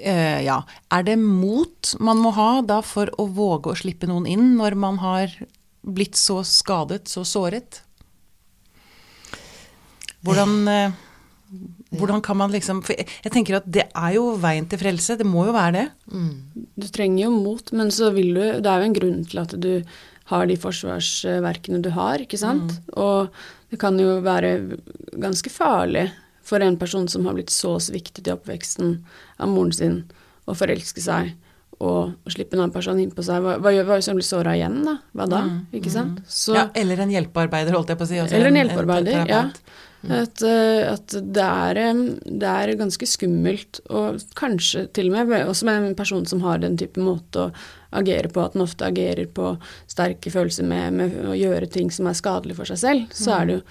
eh, 0.00 0.40
ja. 0.46 0.56
Er 0.90 1.04
det 1.06 1.18
mot 1.20 1.92
man 2.00 2.18
må 2.18 2.32
ha 2.34 2.62
da 2.66 2.80
for 2.82 3.12
å 3.20 3.28
våge 3.30 3.70
å 3.74 3.76
slippe 3.78 4.08
noen 4.10 4.26
inn 4.26 4.54
når 4.56 4.74
man 4.74 4.98
har 5.04 5.30
blitt 5.84 6.16
så 6.16 6.40
skadet, 6.48 7.04
så 7.12 7.22
såret? 7.28 7.82
Hvordan, 10.24 10.56
eh, 10.72 10.92
hvordan 11.94 12.22
kan 12.24 12.36
man 12.36 12.50
liksom 12.50 12.80
For 12.82 12.96
jeg, 12.96 13.06
jeg 13.22 13.32
tenker 13.34 13.58
at 13.60 13.68
det 13.70 13.84
er 13.90 14.16
jo 14.16 14.32
veien 14.40 14.66
til 14.70 14.80
frelse. 14.80 15.18
Det 15.20 15.26
må 15.28 15.44
jo 15.48 15.54
være 15.54 15.76
det. 15.76 15.84
Du 16.80 16.88
trenger 16.88 17.26
jo 17.26 17.30
mot, 17.34 17.72
men 17.76 17.92
så 17.94 18.10
vil 18.14 18.34
du 18.34 18.42
Det 18.64 18.70
er 18.70 18.82
jo 18.82 18.88
en 18.88 18.98
grunn 18.98 19.22
til 19.30 19.42
at 19.44 19.54
du 19.60 19.70
har 20.32 20.46
de 20.48 20.56
forsvarsverkene 20.56 21.82
du 21.84 21.90
har, 21.92 22.22
ikke 22.24 22.40
sant? 22.40 22.78
Og 22.96 23.28
det 23.70 23.76
kan 23.82 23.98
jo 24.00 24.20
være 24.24 24.78
ganske 25.20 25.52
farlig 25.52 26.08
for 26.44 26.64
en 26.64 26.78
person 26.80 27.06
som 27.08 27.26
har 27.28 27.36
blitt 27.36 27.52
så 27.52 27.74
sviktet 27.80 28.28
i 28.28 28.32
oppveksten 28.32 28.98
av 29.40 29.52
moren 29.52 29.72
sin, 29.76 29.98
å 30.48 30.56
forelske 30.56 31.00
seg 31.04 31.34
og, 31.80 32.14
og 32.14 32.32
slippe 32.32 32.56
en 32.56 32.64
annen 32.64 32.74
person 32.74 33.00
inn 33.00 33.12
på 33.14 33.24
seg. 33.26 33.42
Hva, 33.44 33.56
hva 33.60 33.72
gjør 33.74 33.90
hvis 33.94 34.08
hun 34.10 34.20
blir 34.20 34.26
såra 34.28 34.54
igjen, 34.56 34.80
da? 34.86 34.98
Hva 35.16 35.26
da? 35.30 35.40
Ikke 35.76 35.92
sant? 35.92 36.20
Så, 36.30 36.54
ja, 36.56 36.68
eller 36.78 37.04
en 37.04 37.12
hjelpearbeider, 37.12 37.76
holdt 37.76 37.92
jeg 37.92 38.00
på 38.00 38.06
å 38.06 38.10
si. 38.10 38.20
altså 38.22 38.38
eller 38.38 38.52
en 38.52 38.56
en 38.56 38.62
hjelpearbeider, 38.62 39.24
ja. 39.28 39.42
At, 40.12 40.42
eh, 40.42 40.92
at 40.92 41.14
det, 41.14 41.44
er, 41.44 41.80
det 42.24 42.50
er 42.50 42.74
ganske 42.80 43.06
skummelt, 43.08 43.80
og 43.88 44.20
kanskje 44.36 44.86
til 44.96 45.08
og 45.10 45.16
med 45.30 45.48
også 45.48 45.68
med 45.68 45.88
en 45.90 45.96
person 45.96 46.26
som 46.28 46.42
har 46.44 46.60
den 46.62 46.76
type 46.80 47.00
måte 47.00 47.46
å 47.46 47.54
agere 47.94 48.28
på, 48.28 48.42
at 48.42 48.56
den 48.56 48.64
ofte 48.64 48.86
agerer 48.88 49.28
på 49.30 49.54
sterke 49.90 50.32
følelser 50.34 50.66
med, 50.68 50.98
med 50.98 51.16
å 51.30 51.36
gjøre 51.38 51.70
ting 51.70 51.92
som 51.94 52.08
er 52.10 52.18
skadelig 52.18 52.58
for 52.58 52.68
seg 52.68 52.80
selv, 52.82 53.06
så 53.14 53.36
er 53.38 53.46
det 53.48 53.56
jo 53.56 53.62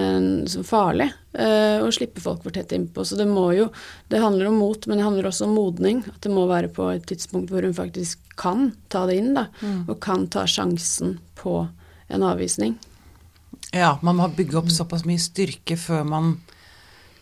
eh, 0.00 0.26
så 0.50 0.64
farlig 0.66 1.10
eh, 1.38 1.84
å 1.84 1.92
slippe 1.94 2.24
folk 2.24 2.42
for 2.46 2.56
tett 2.56 2.74
innpå. 2.74 3.04
Så 3.06 3.20
det 3.20 3.28
må 3.30 3.50
jo 3.56 3.68
Det 4.08 4.22
handler 4.22 4.50
om 4.50 4.58
mot, 4.62 4.86
men 4.86 4.98
det 4.98 5.06
handler 5.06 5.30
også 5.30 5.46
om 5.46 5.56
modning. 5.58 6.02
At 6.08 6.20
det 6.24 6.32
må 6.32 6.48
være 6.50 6.72
på 6.72 6.88
et 6.94 7.06
tidspunkt 7.06 7.52
hvor 7.52 7.66
hun 7.66 7.76
faktisk 7.76 8.22
kan 8.38 8.72
ta 8.92 9.06
det 9.06 9.20
inn, 9.20 9.32
da, 9.36 9.48
og 9.86 9.98
kan 10.04 10.26
ta 10.32 10.46
sjansen 10.50 11.18
på 11.38 11.62
en 12.08 12.22
avvisning. 12.22 12.76
Ja, 13.74 13.96
man 14.06 14.20
må 14.20 14.28
bygge 14.36 14.60
opp 14.60 14.70
såpass 14.72 15.06
mye 15.08 15.20
styrke 15.20 15.78
før 15.80 16.06
man 16.06 16.36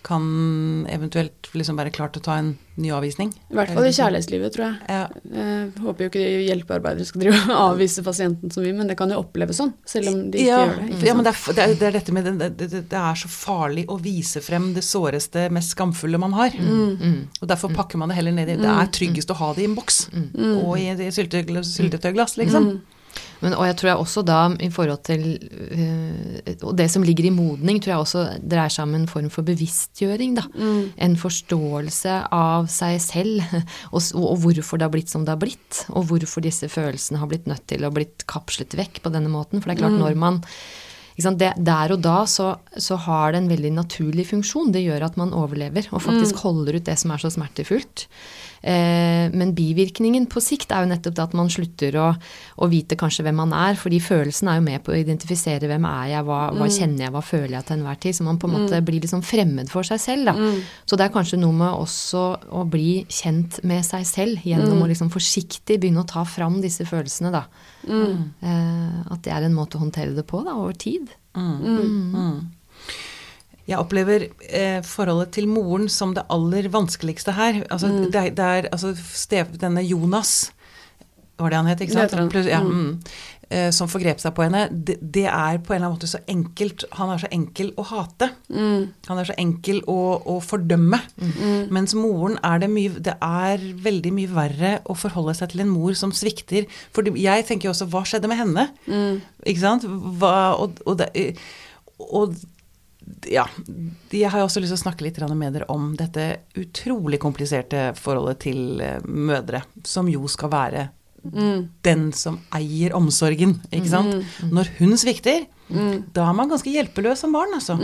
kan 0.05 0.87
eventuelt 0.93 1.49
liksom 1.57 1.79
være 1.81 1.93
klar 1.95 2.11
til 2.13 2.21
å 2.21 2.25
ta 2.27 2.35
en 2.37 2.51
ny 2.77 2.91
avvisning. 2.93 3.31
I 3.49 3.57
hvert 3.57 3.73
fall 3.73 3.87
i 3.89 3.93
kjærlighetslivet, 3.95 4.53
tror 4.53 4.65
jeg. 4.67 4.75
Ja. 4.91 5.05
Jeg 5.33 5.71
håper 5.81 6.05
jo 6.05 6.11
ikke 6.11 6.25
hjelpearbeidere 6.45 7.07
skal 7.09 7.23
drive 7.23 7.39
og 7.47 7.61
avvise 7.63 8.05
pasienten 8.05 8.53
så 8.53 8.61
mye, 8.61 8.75
men 8.77 8.91
det 8.91 8.99
kan 9.01 9.15
jo 9.15 9.23
oppleves 9.23 9.63
sånn, 9.63 9.73
selv 9.89 10.13
om 10.13 10.19
de 10.35 10.43
ikke 10.43 10.51
ja, 10.51 10.61
gjør 10.61 10.75
det. 10.83 10.89
Ikke 10.91 11.09
ja, 11.09 11.17
men 11.17 11.27
det 11.27 11.33
er, 11.33 11.41
det, 11.47 11.65
er, 11.65 11.77
det 11.81 11.89
er 11.89 11.97
dette 11.97 12.17
med 12.17 12.29
det, 12.43 12.69
det, 12.75 13.01
er 13.01 13.21
så 13.23 13.31
farlig 13.33 13.87
å 13.89 13.97
vise 14.03 14.45
frem 14.45 14.73
det 14.77 14.85
såreste, 14.85 15.47
mest 15.55 15.73
skamfulle 15.77 16.21
man 16.21 16.37
har. 16.37 16.59
Og 17.41 17.49
derfor 17.49 17.73
pakker 17.73 18.03
man 18.03 18.13
det 18.13 18.19
heller 18.21 18.37
ned 18.37 18.53
i 18.53 18.59
Det 18.61 18.75
er 18.75 18.93
tryggest 18.99 19.33
å 19.33 19.39
ha 19.41 19.55
det 19.57 19.65
i 19.65 19.71
en 19.71 19.79
boks. 19.79 20.09
Og 20.67 20.75
i 20.83 20.91
et 20.93 21.07
syltetøyglass, 21.17 22.37
liksom. 22.43 22.75
Men, 23.45 23.57
og 23.59 23.67
jeg 23.69 23.77
tror 23.81 23.91
jeg 23.91 24.03
også 24.03 24.25
da, 24.27 24.39
i 24.65 24.71
forhold 24.73 25.03
til 25.05 25.25
øh, 25.37 26.55
Og 26.65 26.73
det 26.79 26.89
som 26.91 27.05
ligger 27.05 27.29
i 27.29 27.35
modning, 27.35 27.81
tror 27.83 27.93
jeg 27.93 28.05
også 28.07 28.25
dreier 28.41 28.73
seg 28.73 28.89
om 28.89 28.95
en 28.97 29.09
form 29.11 29.29
for 29.33 29.47
bevisstgjøring, 29.47 30.39
da. 30.39 30.47
En 31.05 31.19
forståelse 31.21 32.17
av 32.35 32.71
seg 32.73 32.97
selv, 33.05 33.43
og, 33.95 34.01
og 34.19 34.41
hvorfor 34.45 34.81
det 34.81 34.89
har 34.89 34.95
blitt 34.95 35.13
som 35.13 35.27
det 35.27 35.35
har 35.35 35.43
blitt. 35.43 35.85
Og 35.93 36.09
hvorfor 36.11 36.45
disse 36.45 36.71
følelsene 36.73 37.21
har 37.21 37.31
blitt 37.31 37.51
nødt 37.51 37.67
til 37.71 37.85
å 37.85 37.93
blitt 37.95 38.27
kapslet 38.31 38.77
vekk 38.79 39.03
på 39.05 39.13
denne 39.15 39.33
måten. 39.33 39.61
For 39.61 39.71
det 39.71 39.77
er 39.77 39.85
klart, 39.85 40.01
når 40.01 40.19
man 40.19 40.43
det, 41.15 41.53
Der 41.63 41.93
og 41.95 42.01
da 42.03 42.25
så, 42.27 42.57
så 42.77 42.97
har 42.99 43.33
det 43.33 43.43
en 43.43 43.51
veldig 43.51 43.71
naturlig 43.77 44.27
funksjon. 44.33 44.73
Det 44.75 44.83
gjør 44.83 45.07
at 45.07 45.17
man 45.17 45.33
overlever 45.33 45.87
og 45.93 46.03
faktisk 46.03 46.43
holder 46.43 46.81
ut 46.81 46.89
det 46.89 46.97
som 46.99 47.13
er 47.15 47.23
så 47.23 47.31
smertefullt. 47.31 48.09
Eh, 48.65 49.31
men 49.31 49.53
bivirkningen 49.55 50.25
på 50.27 50.41
sikt 50.41 50.73
er 50.73 50.83
jo 50.83 50.91
nettopp 50.91 51.15
det 51.15 51.25
at 51.27 51.37
man 51.37 51.51
slutter 51.53 51.99
å, 52.01 52.07
å 52.65 52.69
vite 52.73 52.97
kanskje 52.99 53.27
hvem 53.27 53.37
man 53.43 53.53
er, 53.55 53.77
fordi 53.79 54.01
følelsen 54.03 54.49
er 54.51 54.59
jo 54.59 54.65
med 54.65 54.83
på 54.83 54.95
å 54.95 54.97
identifisere 54.99 55.69
hvem 55.71 55.87
er 55.87 56.09
jeg, 56.15 56.27
hva, 56.27 56.41
hva 56.57 56.69
kjenner 56.73 57.07
jeg, 57.07 57.15
hva 57.15 57.23
føler 57.23 57.55
jeg 57.59 57.69
til 57.69 57.77
enhver 57.77 58.01
tid. 58.03 58.19
Så 58.19 58.27
man 58.27 58.41
på 58.41 58.51
en 58.51 58.57
måte 58.57 58.83
blir 58.83 59.05
liksom 59.05 59.23
fremmed 59.23 59.71
for 59.71 59.87
seg 59.87 60.03
selv. 60.03 60.33
Da. 60.33 60.51
Så 60.89 60.99
det 60.99 61.07
er 61.07 61.15
kanskje 61.15 61.39
noe 61.45 61.55
med 61.61 61.77
også 61.77 62.25
å 62.51 62.65
bli 62.67 63.05
kjent 63.07 63.61
med 63.63 63.87
seg 63.87 64.09
selv 64.09 64.49
gjennom 64.49 64.83
å 64.83 64.91
liksom 64.91 65.13
forsiktig 65.15 65.79
begynne 65.79 66.03
å 66.03 66.11
ta 66.11 66.27
fram 66.27 66.59
disse 66.65 66.89
følelsene, 66.89 67.31
da. 67.35 67.47
Eh, 67.87 69.13
at 69.13 69.23
det 69.23 69.33
er 69.33 69.45
en 69.47 69.55
måte 69.55 69.77
å 69.79 69.83
håndtere 69.85 70.15
det 70.17 70.27
på 70.27 70.43
da, 70.45 70.55
over 70.57 70.73
tid. 70.73 71.11
Jeg 73.67 73.79
opplever 73.81 74.27
eh, 74.45 74.83
forholdet 74.85 75.31
til 75.33 75.47
moren 75.49 75.87
som 75.89 76.13
det 76.17 76.27
aller 76.33 76.67
vanskeligste 76.69 77.33
her. 77.33 77.63
Altså, 77.73 77.89
det, 78.13 78.21
er- 78.21 78.35
det 78.37 78.45
er 78.45 78.69
altså, 78.71 78.93
Stev, 78.97 79.55
denne 79.59 79.81
Jonas, 79.89 80.51
var 81.41 81.51
det 81.51 81.57
han 81.63 81.67
het, 81.73 81.81
ikke 81.81 81.95
sant? 81.97 82.13
Plus- 82.31 82.47
ja, 82.51 82.61
mm. 82.61 83.01
Eh, 83.55 83.71
som 83.75 83.91
forgrep 83.91 84.19
seg 84.23 84.33
på 84.35 84.43
henne. 84.47 84.65
Det, 84.73 84.97
det 84.99 85.27
er 85.29 85.61
på 85.63 85.75
en 85.75 85.77
eller 85.77 85.87
annen 85.87 85.95
måte 85.95 86.11
så 86.11 86.21
enkelt 86.31 86.87
Han 86.99 87.13
er 87.13 87.21
så 87.23 87.29
enkel 87.35 87.71
å 87.79 87.85
hate. 87.87 88.31
Han 89.09 89.21
er 89.21 89.29
så 89.29 89.37
enkel 89.39 89.83
å, 89.91 89.99
å 90.33 90.39
fordømme. 90.43 90.99
Mens 91.75 91.95
moren 91.99 92.39
er 92.43 92.65
det 92.65 92.71
mye 92.73 93.03
Det 93.05 93.15
er 93.23 93.69
veldig 93.85 94.15
mye 94.17 94.33
verre 94.33 94.73
å 94.91 94.97
forholde 94.99 95.37
seg 95.39 95.53
til 95.53 95.65
en 95.65 95.71
mor 95.75 95.95
som 95.99 96.15
svikter. 96.15 96.67
For 96.95 97.07
jeg 97.21 97.47
tenker 97.47 97.69
jo 97.69 97.75
også 97.75 97.89
Hva 97.93 98.03
skjedde 98.09 98.33
med 98.33 98.41
henne? 98.41 98.67
Ikke 99.45 99.63
sant? 99.63 99.87
Hva, 99.87 100.35
og, 100.59 100.81
og, 100.89 100.99
det, 100.99 101.37
og 102.09 102.35
ja, 103.29 103.45
jeg 104.11 104.33
har 104.33 104.43
også 104.43 104.63
lyst 104.63 104.73
til 104.73 104.81
å 104.81 104.85
snakke 104.87 105.07
litt 105.07 105.21
med 105.37 105.55
dere 105.55 105.69
om 105.73 105.93
dette 105.99 106.27
utrolig 106.59 107.21
kompliserte 107.23 107.91
forholdet 107.99 108.41
til 108.47 108.81
eh, 108.81 109.01
mødre, 109.05 109.63
som 109.85 110.09
jo 110.11 110.27
skal 110.31 110.53
være 110.55 110.87
den 111.25 112.07
som 112.17 112.39
eier 112.55 112.95
omsorgen, 112.97 113.59
ikke 113.73 113.93
sant. 113.93 114.27
Når 114.53 114.71
hun 114.79 114.97
svikter, 115.01 115.47
da 115.69 116.29
er 116.29 116.37
man 116.37 116.51
ganske 116.53 116.73
hjelpeløs 116.73 117.25
som 117.25 117.33
barn, 117.35 117.55
altså. 117.57 117.79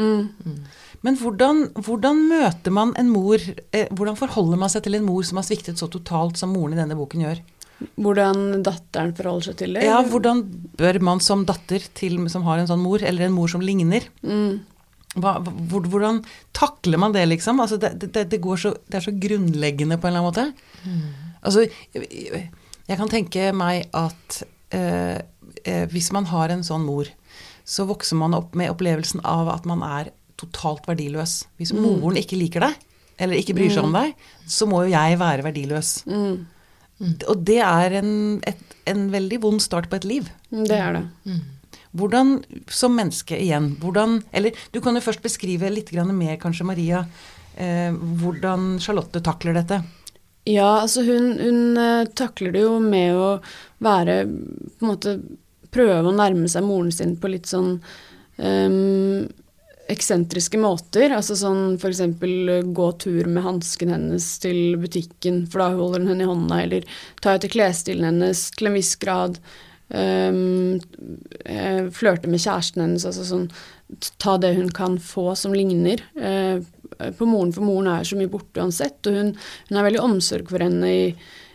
Men 1.01 1.17
hvordan, 1.17 1.63
hvordan 1.81 2.27
møter 2.29 2.75
man 2.77 2.91
en 3.01 3.09
mor 3.09 3.41
eh, 3.41 3.87
Hvordan 3.97 4.19
forholder 4.21 4.59
man 4.61 4.69
seg 4.69 4.85
til 4.85 4.99
en 4.99 5.07
mor 5.07 5.25
som 5.25 5.39
har 5.41 5.47
sviktet 5.47 5.81
så 5.81 5.89
totalt 5.89 6.37
som 6.37 6.53
moren 6.53 6.75
i 6.77 6.81
denne 6.81 6.99
boken 6.99 7.25
gjør? 7.25 7.41
Hvordan 7.97 8.61
datteren 8.67 9.15
forholder 9.17 9.47
seg 9.49 9.57
til 9.63 9.79
det. 9.79 9.87
Ja, 9.89 10.03
hvordan 10.05 10.43
bør 10.77 10.99
man 11.09 11.23
som 11.25 11.47
datter 11.49 11.87
til, 11.97 12.19
som 12.29 12.45
har 12.45 12.61
en 12.61 12.69
sånn 12.69 12.83
mor, 12.85 13.01
eller 13.01 13.31
en 13.31 13.33
mor 13.33 13.49
som 13.49 13.65
ligner 13.65 14.05
hva, 15.17 15.39
Hvordan 15.41 16.21
takler 16.55 17.01
man 17.01 17.17
det, 17.17 17.25
liksom? 17.33 17.65
Altså, 17.65 17.81
det, 17.81 17.97
det, 18.05 18.29
det, 18.31 18.43
går 18.45 18.61
så, 18.61 18.75
det 18.87 19.01
er 19.01 19.09
så 19.09 19.17
grunnleggende 19.17 19.99
på 19.99 20.07
en 20.07 20.13
eller 20.13 20.29
annen 20.29 20.29
måte. 20.29 21.25
Altså, 21.41 21.65
jeg, 22.91 22.99
kan 22.99 23.11
tenke 23.13 23.51
meg 23.57 23.87
at 23.97 24.43
eh, 24.75 25.19
eh, 25.65 25.85
hvis 25.93 26.11
man 26.17 26.29
har 26.31 26.53
en 26.53 26.65
sånn 26.67 26.85
mor, 26.87 27.09
så 27.65 27.87
vokser 27.87 28.19
man 28.19 28.35
opp 28.35 28.57
med 28.59 28.73
opplevelsen 28.73 29.23
av 29.27 29.51
at 29.53 29.69
man 29.69 29.85
er 29.87 30.11
totalt 30.41 30.89
verdiløs. 30.89 31.45
Hvis 31.61 31.75
moren 31.77 32.19
ikke 32.19 32.39
liker 32.41 32.65
deg, 32.67 32.79
eller 33.21 33.39
ikke 33.39 33.55
bryr 33.55 33.71
seg 33.73 33.87
om 33.87 33.95
deg, 33.95 34.17
så 34.49 34.67
må 34.67 34.83
jo 34.87 34.95
jeg 34.95 35.21
være 35.21 35.45
verdiløs. 35.47 35.93
Og 37.01 37.45
det 37.49 37.61
er 37.65 37.97
en, 38.01 38.13
et, 38.49 38.77
en 38.91 39.07
veldig 39.13 39.39
vond 39.45 39.63
start 39.63 39.89
på 39.93 40.01
et 40.01 40.09
liv. 40.09 40.29
Det 40.51 40.77
er 40.77 40.99
det. 40.99 41.05
Hvordan, 41.97 42.37
som 42.71 42.95
menneske 42.95 43.35
igjen, 43.35 43.73
hvordan 43.83 44.21
Eller 44.31 44.55
du 44.71 44.79
kan 44.81 44.95
jo 44.95 45.03
først 45.03 45.25
beskrive 45.25 45.71
litt 45.73 45.91
mer, 45.93 46.37
kanskje, 46.39 46.67
Maria, 46.67 47.05
eh, 47.57 47.91
hvordan 47.93 48.79
Charlotte 48.81 49.21
takler 49.21 49.55
dette. 49.59 49.83
Ja, 50.49 50.81
altså 50.81 51.03
hun, 51.05 51.35
hun 51.39 51.77
eh, 51.79 52.07
takler 52.17 52.55
det 52.55 52.65
jo 52.65 52.79
med 52.81 53.13
å 53.13 53.29
være 53.85 54.23
På 54.25 54.87
en 54.87 54.89
måte 54.89 55.19
prøve 55.71 56.09
å 56.09 56.17
nærme 56.17 56.49
seg 56.51 56.65
moren 56.67 56.91
sin 56.91 57.13
på 57.21 57.29
litt 57.31 57.47
sånn 57.47 57.77
um, 58.41 59.29
eksentriske 59.91 60.59
måter. 60.59 61.13
Altså 61.15 61.37
sånn 61.39 61.77
eksempel 61.77 62.53
eh, 62.57 62.67
gå 62.67 62.89
tur 63.03 63.29
med 63.31 63.45
hansken 63.45 63.93
hennes 63.95 64.27
til 64.43 64.75
butikken, 64.83 65.45
for 65.51 65.63
da 65.63 65.69
holder 65.79 66.03
hun 66.03 66.13
henne 66.13 66.27
i 66.27 66.31
hånda, 66.31 66.61
eller 66.65 67.03
ta 67.23 67.37
etter 67.37 67.53
klesstilen 67.53 68.09
hennes 68.09 68.49
til 68.57 68.71
en 68.71 68.79
viss 68.81 68.97
grad. 68.99 69.39
Um, 69.91 70.79
eh, 71.45 71.89
flørte 71.91 72.31
med 72.31 72.39
kjæresten 72.39 72.85
hennes, 72.85 73.03
altså 73.09 73.25
sånn 73.27 73.49
Ta 74.23 74.37
det 74.39 74.53
hun 74.55 74.69
kan 74.71 75.01
få 75.03 75.33
som 75.35 75.51
ligner 75.51 75.99
uh, 76.15 76.63
på 77.19 77.27
moren, 77.27 77.51
for 77.51 77.67
moren 77.67 77.89
er 77.91 78.07
så 78.07 78.15
mye 78.15 78.31
borte 78.31 78.63
uansett. 78.63 79.01
Og 79.11 79.17
hun, 79.19 79.33
hun 79.67 79.79
har 79.79 79.89
veldig 79.89 80.05
omsorg 80.05 80.53
for 80.53 80.63
henne 80.63 80.93
i 80.95 81.03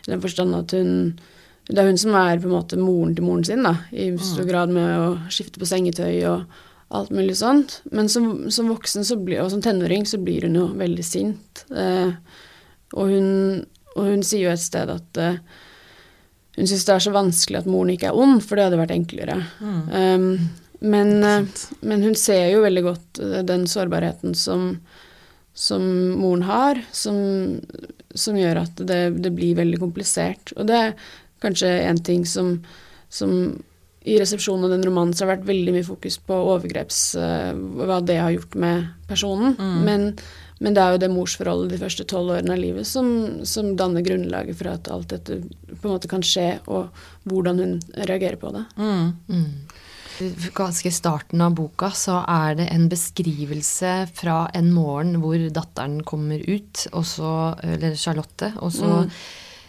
den 0.04 0.20
forstand 0.20 0.52
at 0.58 0.74
hun 0.76 1.16
Det 1.66 1.80
er 1.80 1.88
hun 1.88 1.96
som 1.98 2.14
er 2.14 2.36
på 2.38 2.46
en 2.46 2.58
måte 2.58 2.76
moren 2.78 3.14
til 3.16 3.24
moren 3.26 3.46
sin, 3.48 3.64
da, 3.64 3.72
i 3.90 4.12
stor 4.20 4.44
grad 4.46 4.70
med 4.70 4.92
å 5.00 5.08
skifte 5.32 5.58
på 5.58 5.66
sengetøy 5.66 6.20
og 6.28 6.44
alt 6.94 7.10
mulig 7.10 7.36
sånt. 7.40 7.80
Men 7.90 8.08
som, 8.08 8.50
som 8.54 8.68
voksen 8.70 9.04
så 9.04 9.16
blir, 9.18 9.40
og 9.42 9.50
som 9.50 9.62
tenåring 9.64 10.06
så 10.06 10.20
blir 10.22 10.46
hun 10.46 10.58
jo 10.60 10.68
veldig 10.78 11.06
sint. 11.06 11.64
Eh, 11.74 12.12
og, 12.94 13.10
hun, 13.10 13.64
og 13.96 14.12
hun 14.12 14.22
sier 14.22 14.46
jo 14.46 14.52
et 14.54 14.62
sted 14.62 14.92
at 14.92 15.22
eh, 15.22 15.40
hun 16.56 16.68
syns 16.68 16.86
det 16.88 16.94
er 16.94 17.04
så 17.04 17.12
vanskelig 17.12 17.60
at 17.60 17.68
moren 17.68 17.92
ikke 17.92 18.08
er 18.10 18.16
ond, 18.16 18.40
for 18.44 18.56
det 18.56 18.68
hadde 18.68 18.80
vært 18.80 18.94
enklere. 18.94 19.40
Um, 19.60 20.30
men, 20.80 21.24
eh, 21.24 21.44
men 21.80 22.02
hun 22.02 22.16
ser 22.18 22.50
jo 22.52 22.64
veldig 22.64 22.82
godt 22.84 23.20
eh, 23.22 23.42
den 23.48 23.66
sårbarheten 23.70 24.34
som, 24.36 24.66
som 25.56 25.84
moren 26.20 26.44
har, 26.48 26.80
som, 26.92 27.16
som 28.14 28.36
gjør 28.36 28.62
at 28.66 28.82
det, 28.88 29.00
det 29.24 29.32
blir 29.36 29.56
veldig 29.58 29.80
komplisert. 29.82 30.52
Og 30.56 30.68
det 30.68 30.80
er 30.80 30.98
kanskje 31.44 31.70
en 31.86 32.00
ting 32.04 32.26
som, 32.28 32.58
som 33.08 33.32
i 34.06 34.18
resepsjonen 34.20 34.68
av 34.68 34.76
den 34.76 34.84
romanen 34.86 35.14
så 35.16 35.24
har 35.24 35.32
det 35.32 35.40
vært 35.40 35.50
veldig 35.50 35.76
mye 35.76 35.88
fokus 35.88 36.20
på 36.22 36.40
overgreps... 36.54 37.00
eh, 37.20 37.52
hva 37.56 38.00
det 38.04 38.20
har 38.22 38.34
gjort 38.36 38.58
med 38.62 38.90
personen. 39.08 39.56
Men, 39.86 40.10
men 40.58 40.76
det 40.76 40.82
er 40.82 40.94
jo 40.94 41.00
det 41.02 41.12
morsforholdet 41.12 41.74
de 41.74 41.80
første 41.82 42.06
tolv 42.08 42.32
årene 42.36 42.54
av 42.54 42.60
livet 42.60 42.88
som, 42.88 43.08
som 43.44 43.74
danner 43.76 44.04
grunnlaget 44.06 44.56
for 44.56 44.72
at 44.72 44.88
alt 44.92 45.10
dette 45.12 45.40
på 45.68 45.82
en 45.82 45.96
måte 45.96 46.10
kan 46.10 46.24
skje, 46.24 46.48
og 46.66 46.88
hvordan 47.28 47.60
hun 47.60 47.74
reagerer 48.08 48.38
på 48.40 48.54
det. 48.54 48.64
Ganske 50.56 50.88
i 50.88 50.96
starten 50.96 51.42
av 51.44 51.58
boka 51.58 51.90
så 51.92 52.22
er 52.24 52.56
det 52.56 52.70
en 52.72 52.86
beskrivelse 52.88 53.96
fra 54.16 54.46
en 54.56 54.70
morgen 54.72 55.18
hvor 55.20 55.36
datteren 55.52 56.00
kommer 56.08 56.40
ut, 56.40 56.86
og 56.96 57.04
så, 57.04 57.32
eller 57.60 57.98
Charlotte, 58.00 58.54
og 58.56 58.72
så 58.72 59.02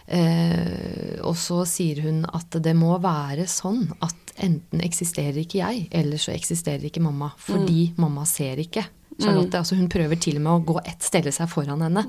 Eh, 0.08 1.18
og 1.20 1.34
så 1.36 1.66
sier 1.68 2.00
hun 2.00 2.22
at 2.32 2.56
det 2.64 2.72
må 2.76 2.94
være 3.02 3.44
sånn 3.50 3.90
at 4.00 4.32
enten 4.40 4.80
eksisterer 4.80 5.36
ikke 5.42 5.60
jeg, 5.60 5.82
eller 5.92 6.20
så 6.20 6.32
eksisterer 6.32 6.86
ikke 6.88 7.02
mamma. 7.04 7.34
Fordi 7.44 7.90
mamma 8.00 8.24
ser 8.28 8.62
ikke. 8.62 8.86
Charlotte, 9.18 9.58
altså 9.58 9.74
Hun 9.78 9.88
prøver 9.90 10.20
til 10.22 10.36
og 10.38 10.44
med 10.44 10.52
å 10.52 10.64
gå 10.72 10.78
ett 10.84 11.02
stelle 11.02 11.32
seg 11.34 11.50
foran 11.50 11.82
henne 11.82 12.04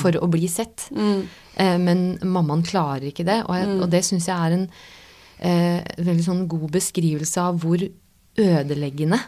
for 0.00 0.16
å 0.16 0.28
bli 0.32 0.48
sett. 0.48 0.88
Eh, 0.94 1.78
men 1.78 2.06
mammaen 2.22 2.64
klarer 2.66 3.10
ikke 3.10 3.26
det, 3.28 3.42
og, 3.44 3.54
jeg, 3.58 3.76
og 3.80 3.90
det 3.92 4.04
syns 4.06 4.28
jeg 4.30 4.36
er 4.36 4.56
en 4.56 4.66
eh, 5.38 5.80
veldig 5.98 6.24
sånn 6.24 6.46
god 6.48 6.70
beskrivelse 6.78 7.44
av 7.44 7.60
hvor 7.62 7.84
ødeleggende 8.34 9.20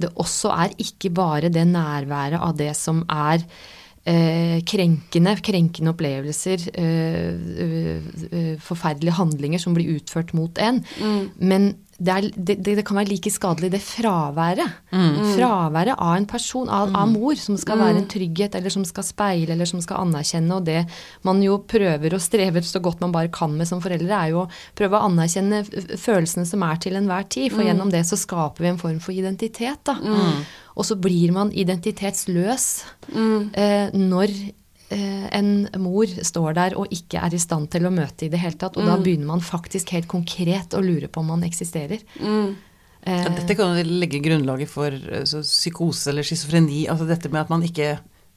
det 0.00 0.12
også 0.20 0.52
er 0.52 0.76
ikke 0.82 1.10
bare 1.16 1.50
det 1.52 1.64
nærværet 1.70 2.40
av 2.42 2.56
det 2.58 2.72
som 2.76 3.02
er 3.08 3.42
eh, 4.06 4.58
krenkende, 4.68 5.36
krenkende 5.44 5.92
opplevelser, 5.94 6.66
eh, 6.74 7.32
eh, 7.64 8.10
eh, 8.30 8.52
forferdelige 8.62 9.16
handlinger 9.16 9.62
som 9.62 9.76
blir 9.76 9.96
utført 9.96 10.34
mot 10.36 10.58
en, 10.62 10.82
men 11.40 11.74
det, 11.98 12.12
er, 12.12 12.26
det, 12.36 12.56
det, 12.64 12.84
kan 12.84 12.98
være 12.98 13.08
like 13.08 13.30
skadelig 13.32 13.70
det 13.72 13.80
fraværet. 13.80 14.80
Fraværet 15.36 15.94
av 15.96 16.12
en 16.16 16.26
person, 16.28 16.68
av, 16.68 16.92
av 16.96 17.08
mor, 17.08 17.38
som 17.40 17.56
skal 17.60 17.80
være 17.80 18.02
en 18.02 18.08
trygghet, 18.10 18.58
eller 18.58 18.72
som 18.72 18.84
skal 18.88 19.06
speile, 19.06 19.54
eller 19.54 19.68
som 19.68 19.80
skal 19.84 20.02
anerkjenne. 20.04 20.58
Og 20.58 20.66
det 20.66 20.82
man 21.26 21.40
jo 21.44 21.56
prøver 21.64 22.16
og 22.16 22.22
strever 22.22 22.66
så 22.66 22.82
godt 22.84 23.00
man 23.04 23.14
bare 23.14 23.32
kan 23.32 23.54
med 23.56 23.68
som 23.70 23.80
foreldre, 23.84 24.12
er 24.12 24.34
jo 24.34 24.44
å 24.44 24.50
prøve 24.76 24.98
å 24.98 25.08
anerkjenne 25.08 25.62
følelsene 25.96 26.44
som 26.48 26.66
er 26.68 26.84
til 26.84 27.00
enhver 27.00 27.24
tid. 27.32 27.48
For 27.54 27.64
gjennom 27.64 27.92
det 27.94 28.04
så 28.08 28.20
skaper 28.20 28.66
vi 28.66 28.72
en 28.74 28.82
form 28.82 29.00
for 29.02 29.16
identitet, 29.16 29.80
da. 29.88 29.96
Og 30.76 30.84
så 30.84 30.98
blir 31.00 31.32
man 31.32 31.54
identitetsløs 31.56 32.68
eh, 33.16 33.94
når 33.96 34.36
en 34.90 35.66
mor 35.82 36.06
står 36.06 36.54
der 36.56 36.76
og 36.78 36.92
ikke 36.94 37.18
er 37.18 37.34
i 37.34 37.40
stand 37.42 37.70
til 37.72 37.88
å 37.88 37.94
møte 37.94 38.26
i 38.26 38.30
det 38.32 38.38
hele 38.38 38.58
tatt. 38.60 38.78
Og 38.78 38.86
da 38.86 38.94
begynner 39.00 39.32
man 39.32 39.42
faktisk 39.44 39.90
helt 39.96 40.08
konkret 40.10 40.76
å 40.76 40.82
lure 40.84 41.10
på 41.10 41.24
om 41.24 41.32
man 41.34 41.46
eksisterer. 41.46 42.04
Mm. 42.20 42.54
Ja, 43.06 43.30
dette 43.30 43.54
kan 43.54 43.76
legge 43.86 44.18
grunnlaget 44.18 44.70
for 44.70 44.90
eh, 44.90 45.24
så, 45.28 45.42
psykose 45.46 46.10
eller 46.10 46.26
schizofreni. 46.26 46.86
Altså 46.90 47.06
dette 47.06 47.30
med 47.30 47.44
at 47.44 47.52
man 47.52 47.64
ikke 47.66 47.96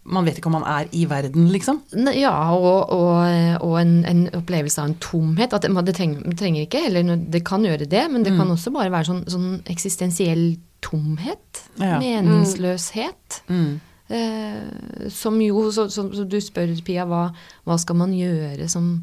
Man 0.10 0.25
vet 0.25 0.38
ikke 0.39 0.48
om 0.48 0.56
man 0.56 0.63
er 0.65 0.88
i 0.96 1.03
verden, 1.06 1.50
liksom. 1.51 1.82
Ja, 2.15 2.32
og, 2.56 2.89
og, 2.96 3.18
og 3.62 3.74
en, 3.77 3.91
en 4.08 4.22
opplevelse 4.34 4.79
av 4.82 4.88
en 4.88 4.96
tomhet. 5.03 5.51
At 5.53 5.68
det, 5.68 5.70
det, 5.86 5.94
trenger, 5.94 6.24
trenger 6.39 6.63
ikke, 6.63 6.82
eller 6.88 7.20
det 7.29 7.41
kan 7.46 7.68
gjøre 7.68 7.86
det, 7.86 8.06
men 8.10 8.24
det 8.25 8.32
kan 8.34 8.50
også 8.50 8.72
bare 8.74 8.89
være 8.94 9.10
sånn, 9.10 9.20
sånn 9.29 9.51
eksistensiell 9.70 10.56
tomhet. 10.82 11.62
Ja. 11.77 12.00
Meningsløshet. 12.01 13.41
Mm. 13.51 13.75
Eh, 14.10 15.10
som 15.13 15.38
jo, 15.42 15.68
så, 15.72 15.86
så, 15.94 16.08
så 16.16 16.25
du 16.25 16.39
spør 16.42 16.72
Pia, 16.86 17.06
hva, 17.10 17.28
hva 17.68 17.80
skal 17.82 18.00
man 18.00 18.13
gjøre 18.18 18.70
som 18.72 18.96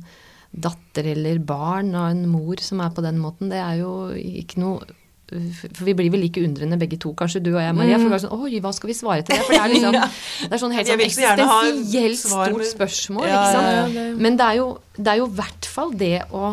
datter 0.57 1.13
eller 1.13 1.39
barn 1.45 1.93
av 1.95 2.11
en 2.11 2.25
mor 2.31 2.59
som 2.65 2.81
er 2.83 2.95
på 2.97 3.05
den 3.05 3.21
måten? 3.23 3.53
Det 3.53 3.61
er 3.61 3.83
jo 3.85 3.93
ikke 4.17 4.63
noe 4.63 4.97
for 5.27 5.83
vi 5.83 5.95
blir 5.99 6.11
vel 6.15 6.23
like 6.23 6.39
undrende 6.39 6.77
begge 6.79 7.01
to, 7.03 7.11
kanskje 7.19 7.41
du 7.43 7.51
og 7.57 7.59
jeg, 7.59 7.75
Maria. 7.75 7.99
For 7.99 8.07
vi 8.07 8.15
er 8.15 8.23
sånn, 8.23 8.43
Oi, 8.47 8.61
hva 8.63 8.71
skal 8.77 8.91
vi 8.93 8.95
svare 8.95 9.25
til 9.27 9.35
det? 9.35 9.43
For 9.43 9.57
det 9.57 9.63
er 9.65 9.73
liksom, 9.73 9.97
det 10.47 10.55
er 10.55 10.63
sånn 10.63 10.75
helt 10.77 10.91
sånn 10.93 11.03
eksistensielt 11.03 12.21
stort 12.21 12.67
spørsmål. 12.71 13.27
Ja, 13.27 13.41
ja, 13.51 13.73
ja, 13.91 14.05
Men 14.23 14.39
det 14.39 14.47
er 14.47 14.61
jo 14.61 15.27
i 15.27 15.39
hvert 15.41 15.67
fall 15.67 15.97
det 15.99 16.21
å 16.31 16.53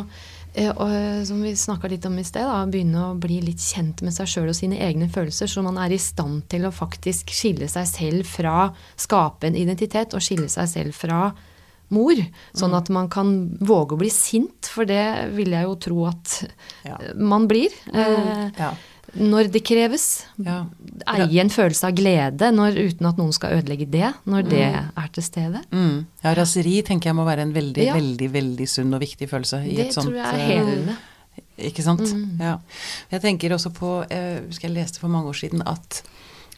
og, 0.55 1.25
som 1.25 1.39
vi 1.41 1.55
snakka 1.57 1.89
litt 1.89 2.05
om 2.05 2.17
i 2.21 2.23
sted, 2.23 2.45
da, 2.45 2.59
begynne 2.69 3.07
å 3.09 3.15
bli 3.19 3.39
litt 3.41 3.61
kjent 3.63 4.03
med 4.05 4.13
seg 4.13 4.27
sjøl 4.29 4.51
og 4.51 4.55
sine 4.57 4.77
egne 4.85 5.07
følelser, 5.09 5.49
så 5.49 5.63
man 5.65 5.79
er 5.81 5.95
i 5.95 5.97
stand 6.01 6.43
til 6.53 6.67
å 6.67 6.73
faktisk 6.73 7.33
skille 7.33 7.65
seg 7.71 7.87
selv 7.89 8.29
fra 8.29 8.67
Skape 8.99 9.49
en 9.49 9.57
identitet 9.57 10.13
og 10.13 10.21
skille 10.21 10.49
seg 10.53 10.69
selv 10.69 10.93
fra 10.93 11.31
mor. 11.93 12.17
Sånn 12.57 12.73
at 12.77 12.89
man 12.93 13.09
kan 13.13 13.33
våge 13.61 13.93
å 13.93 13.99
bli 14.01 14.09
sint, 14.13 14.69
for 14.69 14.85
det 14.89 15.33
vil 15.35 15.53
jeg 15.53 15.67
jo 15.67 15.75
tro 15.89 16.05
at 16.09 16.39
Ja. 16.85 16.97
man 17.17 17.47
blir. 17.47 17.69
Eh, 17.93 18.49
Ja. 18.57 18.73
Når 19.19 19.51
det 19.53 19.61
kreves. 19.65 20.25
Ja. 20.41 20.63
Eie 21.13 21.41
en 21.43 21.51
følelse 21.53 21.85
av 21.89 21.95
glede 21.97 22.49
når, 22.55 22.77
uten 22.89 23.05
at 23.09 23.19
noen 23.21 23.33
skal 23.35 23.59
ødelegge 23.59 23.85
det, 23.93 24.09
når 24.25 24.47
det 24.49 24.63
er 24.73 25.09
til 25.13 25.23
stede. 25.25 25.61
Mm. 25.71 26.05
ja, 26.23 26.33
raseri 26.33 26.79
tenker 26.87 27.11
jeg 27.11 27.15
må 27.19 27.25
være 27.27 27.45
en 27.45 27.53
veldig, 27.53 27.85
Ja. 27.85 27.93
veldig, 27.97 28.29
veldig 28.33 28.67
sunn 28.69 28.93
og 28.93 29.01
viktig 29.01 29.29
følelse 29.29 29.61
i 29.67 29.75
Det 29.75 29.87
et 29.87 29.93
sånt 29.93 30.09
tror 30.09 30.17
jeg 30.17 30.25
er 30.25 30.39
eh, 30.39 30.47
helende. 30.49 30.97
Ikke 31.69 31.83
sant? 31.85 32.01
Mm. 32.01 32.41
Ja. 32.41 32.57
Jeg 33.11 33.21
tenker 33.21 33.53
også 33.53 33.69
på 33.73 34.05
Jeg 34.09 34.43
husker 34.47 34.67
Jeg 34.67 34.75
leste 34.75 34.99
for 34.99 35.07
mange 35.13 35.29
år 35.29 35.37
siden 35.37 35.61
at 35.65 36.01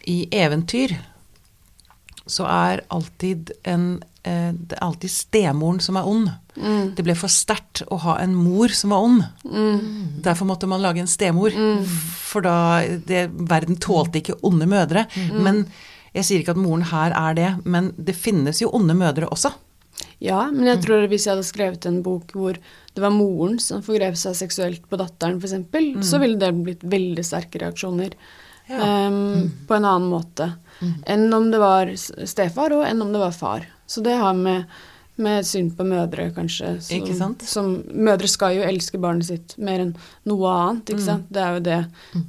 i 0.07 0.27
eventyr 0.31 0.95
så 2.27 2.45
er 2.49 2.81
alltid 2.89 3.51
en 3.65 4.01
eh, 4.01 4.09
Det 4.25 4.73
er 4.73 4.81
alltid 4.81 5.11
stemoren 5.13 5.79
som 5.83 5.99
er 5.99 6.07
ond. 6.09 6.29
Det 6.97 7.03
ble 7.05 7.13
for 7.19 7.29
sterkt 7.29 7.83
å 7.93 7.99
ha 8.01 8.15
en 8.23 8.33
mor 8.33 8.73
som 8.73 8.89
var 8.95 9.03
ond. 9.05 9.23
Derfor 10.25 10.49
måtte 10.49 10.69
man 10.71 10.81
lage 10.81 11.03
en 11.03 11.11
stemor. 11.11 11.53
For 12.25 12.41
da 12.41 12.55
det, 13.05 13.27
Verden 13.31 13.77
tålte 13.77 14.23
ikke 14.23 14.39
onde 14.41 14.65
mødre. 14.71 15.05
Men 15.35 15.65
jeg 16.15 16.25
sier 16.25 16.41
ikke 16.41 16.55
at 16.55 16.63
moren 16.63 16.87
her 16.89 17.13
er 17.13 17.37
det, 17.37 17.51
men 17.67 17.91
det 18.01 18.15
finnes 18.17 18.63
jo 18.63 18.71
onde 18.73 18.95
mødre 18.97 19.29
også. 19.29 19.51
Ja, 20.23 20.45
men 20.51 20.67
jeg 20.67 20.81
tror 20.83 21.05
hvis 21.11 21.25
jeg 21.27 21.35
hadde 21.35 21.47
skrevet 21.47 21.85
en 21.89 22.01
bok 22.03 22.31
hvor 22.35 22.55
det 22.57 23.03
var 23.03 23.13
moren 23.13 23.59
som 23.59 23.83
forgrep 23.83 24.15
seg 24.19 24.35
seksuelt 24.39 24.87
på 24.89 24.99
datteren, 24.99 25.37
f.eks., 25.41 25.53
eksempel, 25.53 25.91
så 26.07 26.19
ville 26.23 26.39
det 26.39 26.51
blitt 26.63 26.83
veldig 26.87 27.23
sterke 27.25 27.61
reaksjoner. 27.63 28.15
Ja. 28.65 28.79
ehm, 28.81 29.51
På 29.67 29.75
en 29.77 29.85
annen 29.85 30.09
måte 30.09 30.47
enn 31.05 31.27
om 31.35 31.51
det 31.51 31.59
var 31.61 31.91
stefar, 31.95 32.73
og 32.75 32.83
enn 32.87 33.03
om 33.03 33.11
det 33.13 33.21
var 33.21 33.35
far. 33.35 33.67
Så 33.87 34.01
det 34.05 34.15
har 34.17 34.33
med, 34.37 34.65
med 35.21 35.45
syn 35.47 35.69
på 35.75 35.85
mødre, 35.87 36.29
kanskje. 36.35 36.75
Som, 36.81 36.97
Ikke 36.97 37.15
sant? 37.17 37.45
Som, 37.47 37.71
mødre 37.93 38.29
skal 38.31 38.57
jo 38.57 38.65
elske 38.65 38.99
barnet 39.01 39.29
sitt 39.29 39.55
mer 39.61 39.83
enn 39.83 39.93
noe 40.27 40.51
annet, 40.51 40.91
ikke 40.95 41.05
sant. 41.05 41.29
Det 41.29 41.43
er 41.43 41.59
jo 41.59 41.63
det 41.69 41.79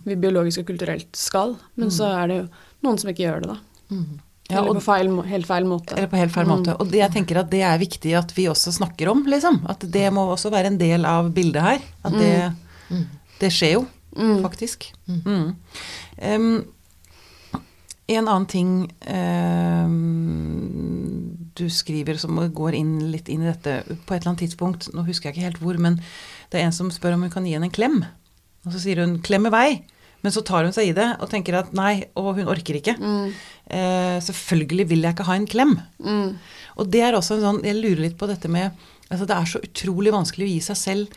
vi 0.05 0.19
biologisk 0.27 0.63
og 0.63 0.71
kulturelt 0.75 1.11
skal. 1.17 1.57
Men 1.81 1.93
så 1.95 2.13
er 2.13 2.31
det 2.31 2.39
jo 2.43 2.47
noen 2.87 3.01
som 3.03 3.11
ikke 3.13 3.27
gjør 3.27 3.45
det, 3.47 3.57
da. 3.57 3.59
Ja, 4.49 4.61
Eller 4.61 4.79
på 4.79 4.85
feil, 4.85 5.11
helt 5.27 5.47
feil 5.49 5.65
måte. 5.67 5.97
Eller 5.97 6.07
på 6.11 6.19
helt 6.21 6.31
feil 6.35 6.47
måte. 6.47 6.77
Og 6.79 6.87
det, 6.93 7.01
jeg 7.01 7.13
tenker 7.17 7.41
at 7.41 7.51
det 7.51 7.65
er 7.67 7.81
viktig 7.83 8.13
at 8.15 8.31
vi 8.37 8.47
også 8.47 8.71
snakker 8.77 9.11
om, 9.11 9.25
liksom. 9.27 9.59
At 9.67 9.83
det 9.91 10.07
må 10.15 10.29
også 10.37 10.53
være 10.55 10.71
en 10.71 10.79
del 10.79 11.09
av 11.09 11.33
bildet 11.35 11.65
her. 11.65 11.83
At 12.07 12.15
det, 12.15 12.37
det 13.41 13.51
skjer 13.55 13.73
jo, 13.81 13.83
faktisk. 14.45 14.93
Mm. 15.11 15.57
Em, 16.31 16.47
en 18.07 18.29
annen 18.29 18.47
ting 18.47 18.71
em, 19.03 19.97
du 21.57 21.67
skriver 21.73 22.19
som 22.21 22.37
går 22.37 22.77
inn 22.79 22.95
litt 23.13 23.29
inn 23.33 23.43
i 23.45 23.51
dette 23.51 23.81
på 23.87 24.15
et 24.15 24.21
eller 24.21 24.33
annet 24.35 24.45
tidspunkt, 24.47 24.89
nå 24.95 25.05
husker 25.09 25.31
jeg 25.31 25.37
ikke 25.37 25.47
helt 25.49 25.61
hvor, 25.63 25.79
men 25.81 25.99
det 26.53 26.61
er 26.61 26.69
en 26.69 26.77
som 26.77 26.93
spør 26.95 27.17
om 27.17 27.27
hun 27.27 27.33
kan 27.33 27.47
gi 27.49 27.57
henne 27.57 27.71
en 27.71 27.75
klem. 27.75 28.01
Og 28.67 28.73
så 28.75 28.83
sier 28.83 29.01
hun 29.03 29.19
'klem 29.23 29.47
i 29.47 29.55
vei'. 29.55 29.83
Men 30.23 30.33
så 30.33 30.43
tar 30.43 30.65
hun 30.65 30.73
seg 30.73 30.89
i 30.89 30.93
det 30.97 31.21
og 31.21 31.29
tenker 31.31 31.55
at 31.55 31.73
nei, 31.77 32.05
og 32.17 32.35
hun 32.35 32.49
orker 32.49 32.75
ikke. 32.81 32.97
Eh, 33.71 34.17
selvfølgelig 34.21 34.89
vil 34.89 35.03
jeg 35.03 35.15
ikke 35.15 35.27
ha 35.29 35.35
en 35.37 35.47
klem. 35.47 35.81
Og 36.77 36.91
det 36.91 37.01
er 37.03 37.13
også 37.15 37.37
en 37.37 37.43
sånn 37.45 37.65
Jeg 37.65 37.77
lurer 37.77 38.01
litt 38.09 38.19
på 38.19 38.27
dette 38.27 38.49
med 38.49 38.73
altså 39.09 39.25
Det 39.27 39.37
er 39.37 39.45
så 39.47 39.61
utrolig 39.63 40.11
vanskelig 40.13 40.47
å 40.49 40.51
gi 40.51 40.61
seg 40.61 40.77
selv 40.77 41.09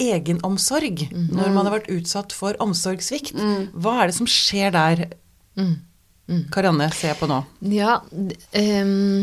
egenomsorg 0.00 1.04
når 1.12 1.52
man 1.52 1.66
har 1.66 1.74
vært 1.78 1.90
utsatt 1.92 2.32
for 2.32 2.56
omsorgssvikt. 2.58 3.34
Hva 3.74 4.02
er 4.02 4.06
det 4.06 4.14
som 4.16 4.26
skjer 4.26 4.72
der? 4.72 5.08
Karianne 6.50 6.88
ser 6.94 7.12
jeg 7.12 7.18
på 7.20 7.28
nå. 7.28 7.44
Ja, 7.68 8.00
ehm, 8.52 9.22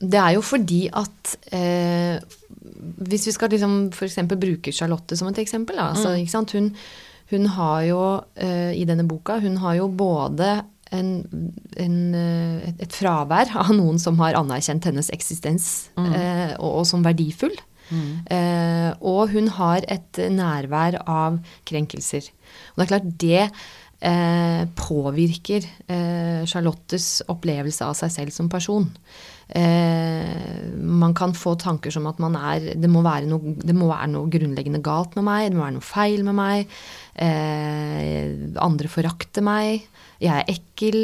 det 0.00 0.18
er 0.20 0.36
jo 0.36 0.42
fordi 0.46 0.86
at 0.94 1.36
eh, 1.52 2.18
Hvis 3.08 3.26
vi 3.26 3.34
skal 3.34 3.50
liksom 3.50 3.90
f.eks. 3.90 4.18
bruke 4.30 4.72
Charlotte 4.72 5.16
som 5.18 5.28
et 5.28 5.38
eksempel, 5.42 5.76
da, 5.76 5.90
altså, 5.90 6.14
ikke 6.14 6.30
sant? 6.30 6.52
Hun, 6.54 6.72
hun 7.30 7.46
har 7.58 7.82
jo 7.88 8.02
eh, 8.36 8.74
i 8.78 8.84
denne 8.88 9.06
boka 9.08 9.40
hun 9.42 9.56
har 9.58 9.74
jo 9.80 9.88
både 9.88 10.60
en, 10.94 11.08
en, 11.76 11.96
eh, 12.14 12.68
et, 12.70 12.84
et 12.86 12.94
fravær 12.94 13.50
av 13.58 13.72
noen 13.76 13.98
som 14.00 14.18
har 14.22 14.38
anerkjent 14.38 14.86
hennes 14.88 15.10
eksistens 15.12 15.90
eh, 15.98 16.54
og, 16.58 16.70
og 16.80 16.86
som 16.88 17.04
verdifull. 17.04 17.56
Eh, 18.28 18.90
og 19.00 19.32
hun 19.32 19.48
har 19.56 19.84
et 19.88 20.20
nærvær 20.32 21.00
av 21.08 21.38
krenkelser. 21.68 22.26
Og 22.72 22.80
det 22.80 22.84
er 22.84 22.90
klart 22.92 23.10
det 23.22 23.44
eh, 24.00 24.64
påvirker 24.78 25.64
eh, 25.88 26.44
Charlottes 26.48 27.22
opplevelse 27.32 27.88
av 27.88 27.96
seg 27.98 28.12
selv 28.14 28.34
som 28.34 28.50
person. 28.52 28.88
Eh, 29.48 30.74
man 30.76 31.14
kan 31.16 31.32
få 31.32 31.54
tanker 31.56 31.92
som 31.94 32.06
at 32.10 32.18
man 32.20 32.34
er 32.36 32.74
det 32.76 32.90
må, 32.92 33.00
være 33.04 33.28
noe, 33.30 33.54
det 33.56 33.76
må 33.76 33.88
være 33.88 34.10
noe 34.12 34.28
grunnleggende 34.32 34.82
galt 34.84 35.14
med 35.16 35.24
meg, 35.24 35.46
det 35.48 35.56
må 35.56 35.64
være 35.64 35.76
noe 35.78 35.88
feil 35.88 36.24
med 36.26 36.36
meg. 36.36 36.74
Eh, 37.16 38.34
andre 38.60 38.90
forakter 38.92 39.44
meg. 39.44 39.86
Jeg 40.18 40.34
er 40.34 40.48
ekkel. 40.50 40.96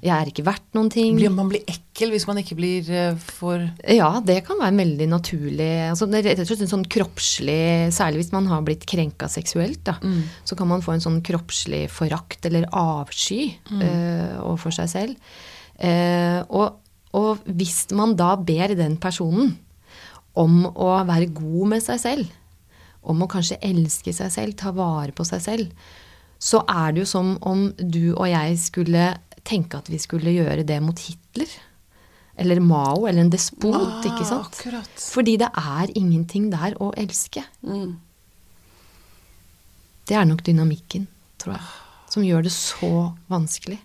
Jeg 0.00 0.12
er 0.16 0.30
ikke 0.30 0.46
verdt 0.46 0.76
noen 0.76 0.88
ting. 0.92 1.18
Blir 1.18 1.32
man 1.32 1.50
blir 1.50 1.62
ekkel 1.68 2.14
hvis 2.14 2.24
man 2.28 2.40
ikke 2.40 2.56
blir 2.56 2.88
eh, 2.88 3.18
for 3.20 3.62
Ja, 3.84 4.08
det 4.24 4.40
kan 4.48 4.58
være 4.62 4.78
veldig 4.80 5.08
naturlig. 5.12 5.70
Altså, 5.90 6.08
det 6.10 6.24
rett 6.24 6.40
og 6.42 6.48
slett 6.48 6.64
en 6.64 6.72
sånn 6.72 6.86
kroppslig 6.90 7.92
Særlig 7.94 8.24
hvis 8.24 8.32
man 8.32 8.48
har 8.50 8.64
blitt 8.66 8.86
krenka 8.88 9.28
seksuelt, 9.30 9.84
da, 9.86 9.98
så 10.48 10.56
kan 10.58 10.68
man 10.72 10.82
få 10.84 10.96
en 10.96 11.04
sånn 11.04 11.20
kroppslig 11.24 11.84
forakt 11.92 12.48
eller 12.48 12.66
avsky 12.74 13.44
eh, 13.76 14.40
overfor 14.40 14.74
seg 14.74 14.90
selv. 14.90 15.36
Uh, 15.76 16.40
og, 16.56 16.80
og 17.16 17.44
hvis 17.48 17.86
man 17.96 18.14
da 18.18 18.34
ber 18.36 18.74
den 18.76 18.98
personen 19.00 19.54
om 20.36 20.66
å 20.68 20.90
være 21.08 21.30
god 21.32 21.70
med 21.72 21.84
seg 21.84 22.00
selv, 22.02 22.32
om 23.06 23.22
å 23.24 23.28
kanskje 23.30 23.56
elske 23.64 24.12
seg 24.12 24.32
selv, 24.34 24.56
ta 24.58 24.72
vare 24.74 25.14
på 25.16 25.24
seg 25.24 25.40
selv, 25.44 25.86
så 26.42 26.60
er 26.68 26.92
det 26.92 27.04
jo 27.04 27.08
som 27.08 27.30
om 27.48 27.70
du 27.78 28.12
og 28.12 28.26
jeg 28.28 28.58
skulle 28.60 29.06
tenke 29.46 29.78
at 29.78 29.88
vi 29.88 30.00
skulle 30.02 30.34
gjøre 30.34 30.66
det 30.66 30.80
mot 30.84 30.98
Hitler. 31.00 31.48
Eller 32.36 32.60
Mao, 32.60 33.06
eller 33.08 33.22
en 33.22 33.30
despot, 33.32 33.78
Ah, 33.78 34.02
ikke 34.04 34.26
sant? 34.28 34.58
akkurat. 34.58 34.98
Fordi 35.00 35.38
det 35.40 35.48
er 35.56 35.92
ingenting 35.96 36.50
der 36.52 36.74
å 36.82 36.90
elske. 37.00 37.46
Mm. 37.64 37.94
Det 40.06 40.18
er 40.18 40.26
nok 40.28 40.42
dynamikken, 40.44 41.06
tror 41.40 41.56
jeg, 41.56 41.64
som 42.12 42.26
gjør 42.26 42.44
det 42.44 42.52
så 42.52 42.90
vanskelig. 43.32 43.78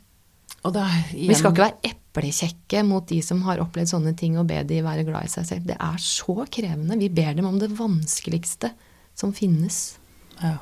Igjen 0.62 1.30
Vi 1.32 1.38
skal 1.39 1.56
ikke 1.56 1.63
være 1.70 1.94
eplekjekke 2.12 2.84
mot 2.84 3.08
de 3.08 3.21
som 3.24 3.41
har 3.47 3.62
opplevd 3.63 3.93
sånne 3.93 4.13
ting, 4.19 4.36
og 4.39 4.50
be 4.50 4.60
de 4.67 4.82
være 4.84 5.06
glad 5.08 5.28
i 5.28 5.32
seg 5.32 5.47
selv. 5.47 5.67
Det 5.69 5.78
er 5.80 6.04
så 6.04 6.45
krevende. 6.52 7.00
Vi 7.00 7.10
ber 7.10 7.34
dem 7.38 7.47
om 7.47 7.60
det 7.62 7.71
vanskeligste 7.78 8.74
som 9.17 9.34
finnes. 9.36 9.97
Ja. 10.41 10.58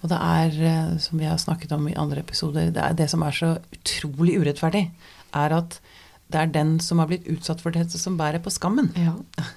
Og 0.00 0.08
det 0.12 0.16
er, 0.16 0.60
eh, 0.70 0.98
som 1.02 1.20
vi 1.20 1.28
har 1.28 1.40
snakket 1.40 1.72
om 1.76 1.88
i 1.88 1.96
andre 1.98 2.22
episoder, 2.22 2.70
det, 2.70 2.80
er 2.80 2.94
det 2.96 3.10
som 3.10 3.22
er 3.26 3.36
så 3.36 3.56
utrolig 3.74 4.38
urettferdig, 4.40 4.86
er 5.36 5.56
at 5.58 5.80
det 6.30 6.38
er 6.38 6.52
den 6.54 6.76
som 6.78 7.00
har 7.02 7.08
blitt 7.10 7.26
utsatt 7.28 7.60
for 7.60 7.74
dette, 7.74 7.98
som 7.98 8.16
bærer 8.16 8.40
på 8.42 8.52
skammen. 8.54 8.92
Ja. 8.94 9.16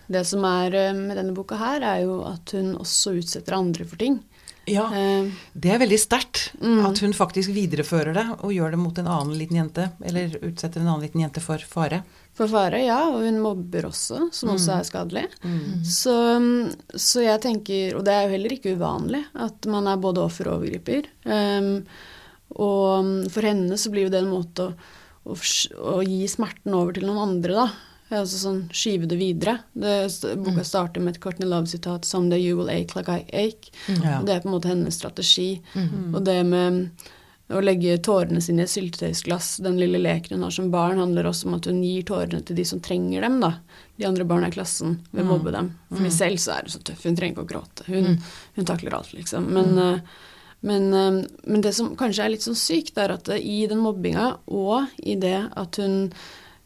Det 0.10 0.26
som 0.28 0.43
er 0.49 0.73
eh, 0.73 0.97
med 0.97 1.19
denne 1.19 1.36
boka 1.38 1.60
her, 1.62 1.86
er 1.86 2.04
jo 2.08 2.23
at 2.28 2.56
hun 2.58 2.73
også 2.82 3.19
utsetter 3.21 3.56
andre 3.56 3.86
for 3.86 4.02
ting. 4.02 4.19
Ja, 4.65 4.86
Eh, 4.95 5.26
Det 5.60 5.71
er 5.73 5.80
veldig 5.82 5.99
sterkt 5.99 6.52
Mm. 6.62 6.86
at 6.86 6.97
hun 6.99 7.12
faktisk 7.13 7.49
viderefører 7.52 8.13
det 8.13 8.26
og 8.43 8.52
gjør 8.54 8.71
det 8.71 8.80
mot 8.80 8.97
en 8.97 9.08
annen 9.08 9.38
liten 9.38 9.58
jente, 9.58 9.91
eller 10.02 10.38
utsetter 10.41 10.80
en 10.82 10.88
annen 10.88 11.02
liten 11.02 11.19
jente 11.21 11.41
for 11.41 11.58
fare. 11.58 12.04
For 12.34 12.47
fare, 12.47 12.80
ja, 12.86 13.02
og 13.10 13.21
hun 13.26 13.41
mobber 13.43 13.84
også, 13.89 14.32
som 14.34 14.49
også 14.56 14.80
er 14.80 14.84
skadelig. 14.88 15.26
Så, 15.86 16.15
så 16.95 17.21
jeg 17.21 17.41
tenker, 17.41 17.95
og 17.97 18.06
det 18.06 18.13
er 18.13 18.23
jo 18.26 18.34
heller 18.38 18.56
ikke 18.56 18.73
uvanlig, 18.78 19.26
at 19.36 19.65
man 19.67 19.86
er 19.88 19.97
både 19.97 20.23
offer 20.23 20.47
og 20.47 20.62
overgriper. 20.63 21.06
Um, 21.26 21.84
og 22.56 23.30
for 23.34 23.41
henne 23.41 23.78
så 23.78 23.91
blir 23.91 24.08
jo 24.08 24.13
det 24.13 24.23
en 24.23 24.32
måte 24.32 24.69
å, 24.69 24.73
å, 25.26 25.36
å 25.36 26.02
gi 26.06 26.23
smerten 26.28 26.73
over 26.73 26.93
til 26.93 27.06
noen 27.10 27.21
andre, 27.28 27.54
da. 27.54 27.67
Altså 28.19 28.39
sånn 28.41 28.62
skyve 28.76 29.10
det 29.10 29.17
videre. 29.17 29.58
Det, 29.73 29.95
boka 30.43 30.63
starter 30.67 31.04
med 31.04 31.15
et 31.15 31.23
Courtney 31.23 31.49
Love-sitat 31.49 32.06
'Someday 32.06 32.41
you 32.43 32.58
will 32.60 32.69
ache 32.69 32.97
like 32.97 33.10
I 33.10 33.26
ache'. 33.32 33.73
Ja. 34.04 34.19
Og 34.19 34.28
det 34.28 34.36
er 34.36 34.45
på 34.45 34.52
en 34.52 34.56
måte 34.56 34.71
hennes 34.71 34.95
strategi. 34.95 35.62
Og 36.13 36.23
det 36.23 36.39
med 36.45 36.91
å 37.52 37.62
legge 37.63 37.97
tårene 38.04 38.41
sine 38.41 38.63
i 38.63 38.67
et 38.67 38.71
syltetøysglass, 38.71 39.58
den 39.63 39.78
lille 39.80 39.99
leken 40.02 40.38
hun 40.38 40.45
har 40.47 40.54
som 40.56 40.69
barn, 40.73 41.02
handler 41.02 41.28
også 41.30 41.49
om 41.49 41.58
at 41.58 41.67
hun 41.69 41.82
gir 41.84 42.06
tårene 42.08 42.41
til 42.45 42.58
de 42.58 42.65
som 42.67 42.82
trenger 42.84 43.26
dem, 43.26 43.39
da. 43.43 43.54
De 43.99 44.08
andre 44.08 44.28
barna 44.28 44.49
i 44.49 44.56
klassen, 44.56 44.99
ved 45.12 45.26
å 45.26 45.32
mobbe 45.34 45.54
dem. 45.56 45.73
For 45.91 46.04
meg 46.06 46.15
selv 46.15 46.41
så 46.41 46.56
er 46.56 46.67
hun 46.67 46.73
så 46.73 46.84
tøff, 46.88 47.04
hun 47.06 47.17
trenger 47.19 47.36
ikke 47.36 47.45
å 47.45 47.52
gråte. 47.52 47.88
Hun, 47.89 48.21
hun 48.58 48.69
takler 48.69 48.95
alt, 48.97 49.12
liksom. 49.15 49.49
Men, 49.54 49.76
mm. 49.76 50.13
men, 50.69 50.88
eh, 50.99 51.19
men 51.43 51.65
det 51.65 51.76
som 51.78 51.91
kanskje 51.99 52.26
er 52.26 52.34
litt 52.34 52.47
sånn 52.47 52.60
sykt, 52.60 52.97
er 53.02 53.17
at 53.17 53.30
eh, 53.34 53.43
i 53.43 53.67
den 53.69 53.84
mobbinga, 53.84 54.30
og 54.47 54.95
i 55.04 55.17
det 55.19 55.38
at 55.52 55.82
hun 55.84 56.13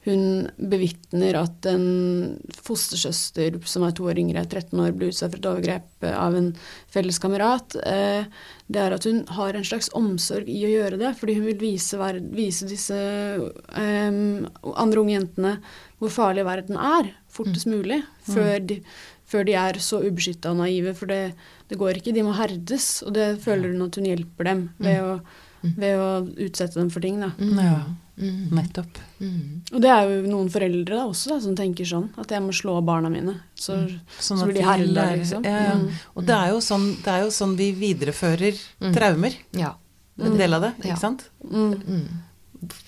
hun 0.08 0.48
bevitner 0.72 1.36
at 1.40 1.68
en 1.70 2.38
fostersøster 2.64 3.58
som 3.68 3.86
er 3.86 3.96
to 3.98 4.08
år 4.10 4.20
yngre, 4.22 4.46
13 4.46 4.80
år, 4.80 4.94
blir 4.96 5.12
utsatt 5.12 5.34
for 5.34 5.42
et 5.42 5.50
overgrep 5.52 6.08
av 6.10 6.38
en 6.38 6.52
felles 6.94 7.20
kamerat. 7.22 7.76
Eh, 7.84 8.28
det 8.68 8.82
er 8.84 8.96
at 8.96 9.08
hun 9.08 9.24
har 9.38 9.56
en 9.56 9.68
slags 9.68 9.92
omsorg 9.98 10.50
i 10.52 10.62
å 10.68 10.72
gjøre 10.72 11.00
det, 11.02 11.14
fordi 11.20 11.38
hun 11.40 11.48
vil 11.50 11.60
vise, 11.62 12.00
vise 12.36 12.68
disse 12.70 12.98
um, 13.38 14.48
andre 14.74 15.04
unge 15.04 15.16
jentene 15.16 15.54
hvor 16.02 16.14
farlig 16.14 16.46
verden 16.48 16.80
er, 16.80 17.14
fortest 17.32 17.70
mulig, 17.70 18.02
før 18.28 18.60
de, 18.70 18.82
før 19.28 19.48
de 19.48 19.56
er 19.58 19.80
så 19.84 20.02
ubeskytta 20.04 20.52
og 20.54 20.62
naive. 20.62 20.94
For 20.98 21.10
det, 21.10 21.34
det 21.72 21.80
går 21.80 22.00
ikke, 22.00 22.14
de 22.16 22.26
må 22.28 22.36
herdes, 22.38 22.90
og 23.08 23.16
det 23.18 23.32
føler 23.44 23.74
hun 23.74 23.88
at 23.88 24.00
hun 24.00 24.10
hjelper 24.10 24.52
dem 24.52 24.64
ved 24.84 25.04
å, 25.04 25.18
ved 25.64 25.98
å 26.00 26.10
utsette 26.48 26.74
dem 26.76 26.90
for 26.90 27.00
ting. 27.02 27.20
da. 27.20 27.32
Ja, 27.40 27.86
Mm. 28.18 28.50
nettopp. 28.50 28.98
Mm. 29.22 29.62
Og 29.74 29.82
det 29.82 29.90
er 29.94 30.08
jo 30.10 30.22
noen 30.28 30.48
foreldre 30.50 30.86
da 30.96 31.04
også 31.06 31.28
da, 31.30 31.40
som 31.40 31.56
tenker 31.56 31.86
sånn, 31.86 32.10
at 32.18 32.28
jeg 32.34 32.42
må 32.42 32.50
slå 32.50 32.84
barna 32.84 33.12
mine. 33.14 33.36
Så, 33.56 33.76
Sånn 34.20 34.40
så 34.40 34.46
blir 34.48 34.56
de 34.56 34.64
herda, 34.66 35.04
liksom. 35.20 35.44
Ja, 35.46 35.60
ja. 35.68 35.74
Mm. 35.76 35.92
Og 36.16 36.26
det 36.26 36.34
er, 36.34 36.48
jo 36.50 36.58
sånn, 36.58 36.96
det 37.04 37.08
er 37.14 37.22
jo 37.26 37.30
sånn 37.30 37.56
vi 37.56 37.68
viderefører 37.74 38.58
traumer. 38.92 39.36
Ja. 39.54 39.76
En 40.20 40.36
del 40.36 40.52
av 40.58 40.62
det, 40.64 40.74
Ja. 40.84 40.96
ikke 40.96 41.00
sant? 41.00 41.30
Mm. 41.46 41.76
Mm. 41.84 42.08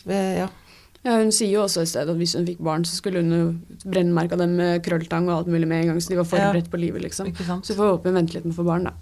Eh, 0.08 0.38
Ja. 0.40 0.48
Ja, 1.10 1.16
hun 1.24 1.32
sier 1.34 1.50
jo 1.56 1.64
også 1.66 1.82
i 1.82 1.90
stedet 1.90 2.12
at 2.14 2.20
hvis 2.20 2.36
hun 2.38 2.46
fikk 2.46 2.60
barn, 2.62 2.84
så 2.86 2.94
skulle 3.00 3.24
hun 3.24 3.32
jo 3.34 3.46
brennmerka 3.90 4.38
dem 4.38 4.52
med 4.60 4.84
krølltang 4.86 5.26
og 5.32 5.40
alt 5.40 5.48
mulig 5.50 5.66
med 5.72 5.82
en 5.82 5.88
gang, 5.94 6.02
så 6.06 6.12
de 6.14 6.18
var 6.20 6.28
forberedt 6.30 6.70
på 6.70 6.78
livet, 6.78 7.02
liksom. 7.08 7.32
Så 7.66 7.74
vi 7.74 7.78
får 7.80 7.90
håpe 7.96 8.12
hun 8.12 8.20
venter 8.20 8.38
litt 8.38 8.46
med 8.46 8.54
å 8.54 8.60
få 8.60 8.66
barn, 8.68 8.86
da. 8.86 8.94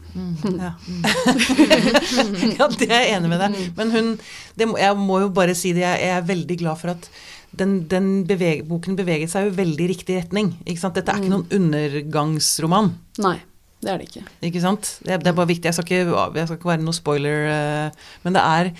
Ja. 0.55 0.71
ja, 2.57 2.67
det 2.77 2.87
er 2.89 3.01
jeg 3.03 3.15
enig 3.17 3.31
med 3.31 3.41
deg. 3.43 3.57
Men 3.77 3.91
hun 3.93 4.11
det, 4.57 4.67
må- 4.69 4.79
Jeg 4.79 4.97
må 4.99 5.19
jo 5.25 5.29
bare 5.33 5.55
si 5.57 5.73
det, 5.75 5.83
jeg 5.83 6.05
jeg 6.07 6.15
er 6.17 6.25
veldig 6.29 6.57
glad 6.61 6.77
for 6.79 6.93
at 6.95 7.09
den, 7.57 7.87
den 7.89 8.09
beveg, 8.27 8.65
boken 8.67 8.95
beveget 8.99 9.31
seg 9.31 9.47
jo 9.47 9.55
veldig 9.57 9.85
i 9.85 9.91
riktig 9.93 10.17
retning. 10.19 10.53
Ikke 10.65 10.79
sant? 10.83 10.95
Dette 10.99 11.11
er 11.13 11.21
ikke 11.21 11.31
noen 11.31 11.47
undergangsroman. 11.57 12.91
Nei, 13.23 13.37
det 13.81 13.91
er 13.93 13.97
det 14.01 14.09
ikke. 14.11 14.25
Ikke 14.49 14.61
sant? 14.63 14.91
Det, 15.03 15.19
det 15.23 15.31
er 15.31 15.37
bare 15.37 15.49
viktig. 15.49 15.65
Jeg 15.71 15.73
skal 15.77 15.87
ikke, 15.87 16.35
jeg 16.37 16.47
skal 16.49 16.59
ikke 16.59 16.71
være 16.73 16.83
noe 16.85 16.97
spoiler, 16.97 17.47
eh, 17.53 18.05
men 18.25 18.37
det 18.37 18.43
er 18.43 18.71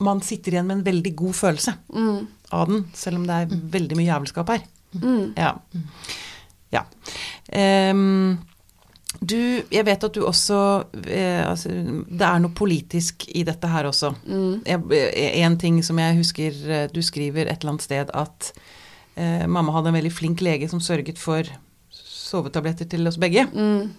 Man 0.00 0.20
sitter 0.22 0.52
igjen 0.54 0.66
med 0.68 0.76
en 0.78 0.84
veldig 0.86 1.10
god 1.18 1.32
følelse 1.34 1.72
Mm. 1.90 2.26
Av 2.52 2.68
den, 2.70 2.84
selv 2.94 3.16
om 3.20 3.26
det 3.28 3.34
er 3.34 3.56
veldig 3.78 3.96
mye 3.98 4.08
jævelskap 4.08 4.48
her. 4.54 4.62
Mm. 4.94 5.34
Ja. 5.36 5.50
ja. 6.72 6.82
Um, 7.92 8.38
du, 9.20 9.62
jeg 9.72 9.84
vet 9.88 10.04
at 10.04 10.14
du 10.14 10.20
også 10.28 10.56
eh, 11.08 11.42
altså, 11.48 11.68
Det 12.08 12.24
er 12.24 12.38
noe 12.44 12.52
politisk 12.54 13.24
i 13.34 13.42
dette 13.48 13.68
her 13.72 13.88
også. 13.88 14.12
Mm. 14.28 14.62
Jeg- 14.68 15.42
En 15.42 15.56
ting 15.58 15.82
som 15.84 15.98
jeg 15.98 16.16
husker 16.20 16.58
eh, 16.70 16.88
du 16.92 17.00
skriver 17.02 17.48
et 17.48 17.58
eller 17.60 17.72
annet 17.74 17.82
sted, 17.88 18.10
at 18.14 18.52
eh, 19.16 19.46
mamma 19.46 19.72
hadde 19.72 19.88
en 19.88 19.98
veldig 19.98 20.12
flink 20.12 20.40
lege 20.44 20.68
som 20.68 20.80
sørget 20.80 21.18
for 21.18 21.42
sovetabletter 21.90 22.84
til 22.88 23.06
oss 23.08 23.16
begge. 23.18 23.46
Mm. 23.52 23.90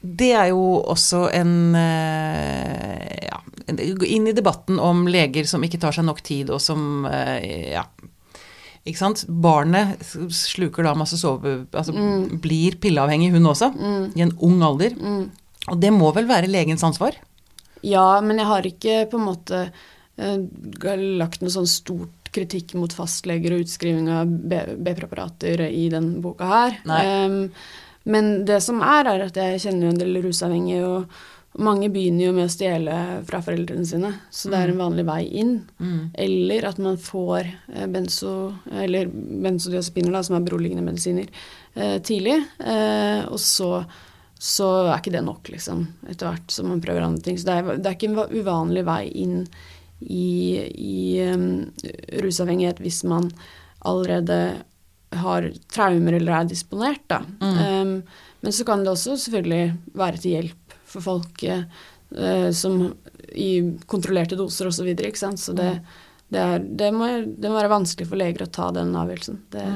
Det 0.00 0.32
er 0.36 0.50
jo 0.52 0.82
også 0.84 1.26
en 1.34 1.74
eh, 1.78 3.26
ja, 3.26 3.40
Inn 3.66 4.28
i 4.28 4.34
debatten 4.36 4.78
om 4.78 5.06
leger 5.10 5.48
som 5.48 5.64
ikke 5.66 5.80
tar 5.82 5.96
seg 5.96 6.06
nok 6.06 6.20
tid, 6.26 6.52
og 6.54 6.60
som 6.62 7.06
eh, 7.10 7.72
ja, 7.72 7.82
ikke 8.86 9.00
sant? 9.00 9.24
Barnet 9.26 10.04
sluker 10.34 10.86
da 10.86 10.94
masse 10.98 11.18
sove... 11.18 11.58
Altså 11.72 11.94
blir 12.42 12.76
pilleavhengig, 12.82 13.32
hun 13.34 13.50
også, 13.50 13.72
i 14.14 14.22
en 14.22 14.36
ung 14.46 14.60
alder. 14.62 14.94
Mm. 14.94 15.24
Og 15.72 15.80
det 15.82 15.90
må 15.94 16.12
vel 16.14 16.28
være 16.30 16.50
legens 16.50 16.84
ansvar? 16.86 17.16
Ja, 17.82 18.20
men 18.22 18.38
jeg 18.38 18.48
har 18.48 18.68
ikke 18.68 19.00
på 19.10 19.18
en 19.18 19.26
måte 19.26 19.64
eh, 19.66 20.38
lagt 21.18 21.42
noe 21.42 21.52
sånn 21.52 21.68
stort 21.70 22.30
kritikk 22.36 22.76
mot 22.78 22.92
fastleger 22.92 23.56
og 23.56 23.64
utskriving 23.64 24.10
av 24.12 24.30
B-preparater 24.30 25.66
i 25.66 25.88
den 25.92 26.16
boka 26.22 26.48
her. 26.50 26.78
Nei. 26.86 27.02
Men 28.06 28.44
det 28.46 28.60
som 28.64 28.82
er, 28.84 29.08
er 29.10 29.26
at 29.26 29.38
jeg 29.40 29.64
kjenner 29.64 29.88
jo 29.88 29.94
en 29.94 30.00
del 30.00 30.20
rusavhengige, 30.24 30.86
og 30.86 31.60
mange 31.66 31.88
begynner 31.90 32.28
jo 32.28 32.34
med 32.36 32.46
å 32.46 32.52
stjele 32.52 32.96
fra 33.26 33.40
foreldrene 33.44 33.86
sine, 33.88 34.12
så 34.30 34.50
det 34.52 34.60
er 34.60 34.72
en 34.72 34.82
vanlig 34.82 35.06
vei 35.08 35.22
inn. 35.40 35.54
Eller 36.26 36.68
at 36.68 36.78
man 36.82 36.98
får 37.00 37.48
eh, 37.48 37.86
benzo, 37.90 38.34
eller 38.70 39.08
benzodiazepiner, 39.10 40.12
da, 40.14 40.22
som 40.26 40.36
er 40.38 40.44
beroligende 40.46 40.84
medisiner, 40.84 41.32
eh, 41.74 41.96
tidlig, 42.04 42.36
eh, 42.60 43.24
og 43.26 43.40
så 43.42 43.80
så 44.36 44.66
er 44.84 44.98
ikke 44.98 45.14
det 45.14 45.22
nok, 45.24 45.48
liksom, 45.48 45.86
etter 46.10 46.28
hvert 46.28 46.52
som 46.52 46.68
man 46.68 46.80
prøver 46.84 47.06
andre 47.06 47.24
ting. 47.24 47.38
Så 47.40 47.48
det 47.48 47.54
er, 47.56 47.78
det 47.80 47.88
er 47.88 47.96
ikke 47.96 48.10
en 48.10 48.34
uvanlig 48.36 48.82
vei 48.84 49.02
inn 49.22 49.38
i, 50.04 50.60
i 50.76 50.96
um, 51.32 51.46
rusavhengighet 52.20 52.82
hvis 52.84 53.00
man 53.08 53.30
allerede 53.86 54.58
har 55.22 55.50
traumer 55.72 56.18
eller 56.18 56.40
er 56.40 56.48
disponert, 56.50 57.04
da. 57.10 57.22
Um, 57.40 57.98
men 58.44 58.54
så 58.54 58.66
kan 58.68 58.84
det 58.84 58.92
også 58.92 59.16
selvfølgelig 59.18 59.74
være 59.98 60.22
til 60.22 60.36
hjelp 60.36 60.74
for 60.86 61.02
folk 61.02 61.42
eh, 61.46 62.50
som 62.54 62.82
i 63.34 63.50
kontrollerte 63.90 64.38
doser 64.38 64.70
osv., 64.70 64.92
ikke 64.94 65.18
sant. 65.18 65.40
Så 65.42 65.54
det, 65.56 65.70
det, 66.28 66.42
er, 66.42 66.62
det, 66.62 66.92
må, 66.94 67.08
det 67.26 67.50
må 67.50 67.58
være 67.58 67.72
vanskelig 67.72 68.08
for 68.08 68.20
leger 68.20 68.46
å 68.46 68.52
ta 68.52 68.70
den 68.76 68.94
avgjørelsen. 68.96 69.40
Det 69.52 69.66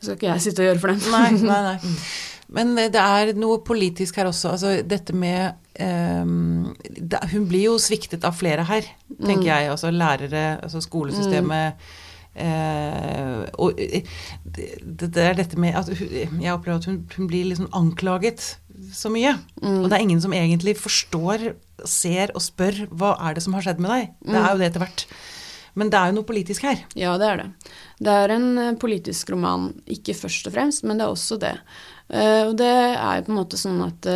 skal 0.00 0.16
ikke 0.18 0.32
jeg 0.32 0.44
sitte 0.46 0.64
og 0.64 0.70
gjøre 0.70 0.82
for 0.82 0.92
dem. 0.92 1.04
Nei, 1.14 1.28
nei, 1.38 1.60
nei. 1.70 1.98
Men 2.54 2.74
det 2.76 3.00
er 3.00 3.32
noe 3.38 3.62
politisk 3.66 4.18
her 4.20 4.28
også. 4.28 4.52
Altså 4.54 4.74
dette 4.86 5.14
med 5.16 5.56
um, 5.80 6.74
det, 6.84 7.18
Hun 7.32 7.46
blir 7.50 7.70
jo 7.70 7.78
sviktet 7.82 8.26
av 8.26 8.36
flere 8.36 8.66
her, 8.68 8.86
tenker 9.16 9.48
jeg. 9.48 9.70
Altså 9.72 9.90
lærere, 9.94 10.44
altså 10.62 10.82
skolesystemet. 10.84 11.86
Eh, 12.34 13.44
og 13.62 13.78
eh, 13.78 14.02
det, 14.42 14.66
det 14.98 15.22
er 15.22 15.36
dette 15.38 15.58
med 15.60 15.76
at 15.78 15.86
hun, 15.94 16.40
Jeg 16.42 16.50
opplever 16.50 16.80
at 16.80 16.88
hun, 16.90 17.04
hun 17.14 17.28
blir 17.30 17.46
liksom 17.50 17.70
anklaget 17.76 18.56
så 18.94 19.10
mye. 19.12 19.36
Og 19.62 19.86
det 19.88 19.96
er 19.96 20.02
ingen 20.02 20.22
som 20.22 20.34
egentlig 20.34 20.76
forstår, 20.80 21.52
ser 21.88 22.32
og 22.34 22.42
spør 22.42 22.84
hva 22.90 23.14
er 23.28 23.36
det 23.36 23.44
som 23.44 23.54
har 23.56 23.64
skjedd 23.66 23.80
med 23.82 23.92
deg. 23.92 24.12
Det 24.26 24.40
er 24.40 24.50
jo 24.50 24.60
det 24.60 24.68
etter 24.70 24.84
hvert. 24.84 25.06
Men 25.74 25.90
det 25.90 25.98
er 25.98 26.10
jo 26.10 26.18
noe 26.20 26.26
politisk 26.26 26.66
her. 26.68 26.84
Ja, 26.94 27.16
det 27.18 27.28
er 27.28 27.40
det. 27.40 27.46
Det 28.06 28.18
er 28.24 28.34
en 28.34 28.50
eh, 28.62 28.76
politisk 28.78 29.32
roman, 29.34 29.72
ikke 29.90 30.14
først 30.18 30.50
og 30.50 30.54
fremst, 30.54 30.84
men 30.86 31.00
det 31.00 31.06
er 31.06 31.14
også 31.14 31.38
det. 31.42 31.56
Eh, 32.10 32.42
og 32.46 32.54
det 32.60 32.70
er 32.70 33.18
jo 33.18 33.26
på 33.26 33.34
en 33.34 33.40
måte 33.40 33.58
sånn 33.58 33.82
at 33.86 34.10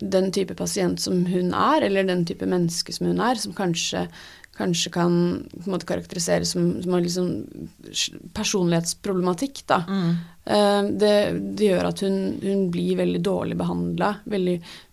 den 0.00 0.30
type 0.32 0.56
pasient 0.56 1.00
som 1.00 1.24
hun 1.28 1.52
er, 1.52 1.84
eller 1.84 2.08
den 2.08 2.24
type 2.28 2.48
menneske 2.48 2.94
som 2.96 3.10
hun 3.10 3.20
er, 3.24 3.40
som 3.40 3.56
kanskje, 3.56 4.06
kanskje 4.56 4.92
kan 4.92 5.14
på 5.48 5.64
en 5.64 5.72
måte 5.72 5.88
karakteriseres 5.88 6.52
som, 6.52 6.68
som 6.84 6.96
liksom 7.00 7.28
personlighetsproblematikk, 8.36 9.62
da. 9.70 9.82
Mm. 9.88 10.12
det, 11.00 11.14
det 11.56 11.68
gjør 11.70 11.88
at 11.88 12.02
hun, 12.04 12.16
hun 12.42 12.66
blir 12.74 12.98
veldig 13.00 13.22
dårlig 13.24 13.56
behandla. 13.60 14.16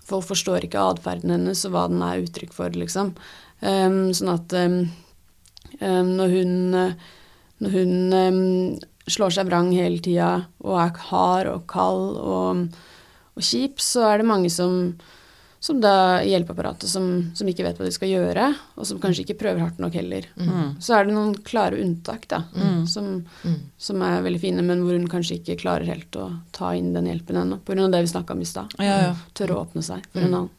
Folk 0.10 0.30
forstår 0.30 0.66
ikke 0.66 0.88
atferden 0.94 1.36
hennes 1.36 1.66
og 1.68 1.76
hva 1.76 1.86
den 1.92 2.02
er 2.06 2.24
uttrykk 2.24 2.56
for, 2.56 2.74
liksom. 2.74 3.14
Eh, 3.60 3.90
sånn 4.16 4.32
at 4.34 4.56
eh, 4.58 4.80
eh, 5.80 6.04
når 6.08 6.36
hun, 6.38 6.54
eh, 6.80 6.94
når 7.60 7.76
hun 7.76 7.94
eh, 8.16 8.40
slår 9.10 9.36
seg 9.36 9.50
vrang 9.50 9.72
hele 9.76 10.00
tida 10.06 10.32
og 10.64 10.80
er 10.80 11.06
hard 11.10 11.52
og 11.52 11.66
kald 11.70 12.18
og, 12.22 12.66
og 13.36 13.46
kjip, 13.46 13.82
så 13.84 14.08
er 14.12 14.22
det 14.22 14.30
mange 14.32 14.52
som, 14.54 14.94
som 15.60 15.82
da 15.84 16.22
hjelpeapparatet 16.24 16.88
som, 16.90 17.10
som 17.36 17.48
ikke 17.52 17.66
vet 17.66 17.80
hva 17.80 17.88
de 17.88 17.92
skal 17.92 18.12
gjøre, 18.12 18.46
og 18.80 18.88
som 18.88 19.00
kanskje 19.04 19.26
ikke 19.26 19.40
prøver 19.42 19.64
hardt 19.66 19.82
nok 19.84 19.98
heller. 20.00 20.28
Så 20.80 20.96
er 20.96 21.08
det 21.08 21.16
noen 21.18 21.34
klare 21.44 21.82
unntak 21.84 22.30
da, 22.32 22.44
som, 22.88 23.26
som 23.78 24.06
er 24.08 24.24
veldig 24.24 24.40
fine, 24.40 24.64
men 24.64 24.86
hvor 24.86 24.96
hun 24.96 25.10
kanskje 25.12 25.42
ikke 25.42 25.58
klarer 25.66 25.90
helt 25.90 26.16
å 26.16 26.30
ta 26.56 26.72
inn 26.80 26.94
den 26.96 27.10
hjelpen 27.12 27.42
ennå, 27.44 27.60
pga. 27.68 27.90
det 27.92 28.06
vi 28.06 28.14
snakka 28.14 28.38
om 28.38 28.46
i 28.46 28.48
stad. 28.48 28.80
Ja, 28.80 29.02
ja. 29.10 29.12
Tørre 29.36 29.58
å 29.58 29.66
åpne 29.68 29.84
seg 29.84 30.08
for 30.14 30.24
en 30.24 30.32
annen. 30.32 30.56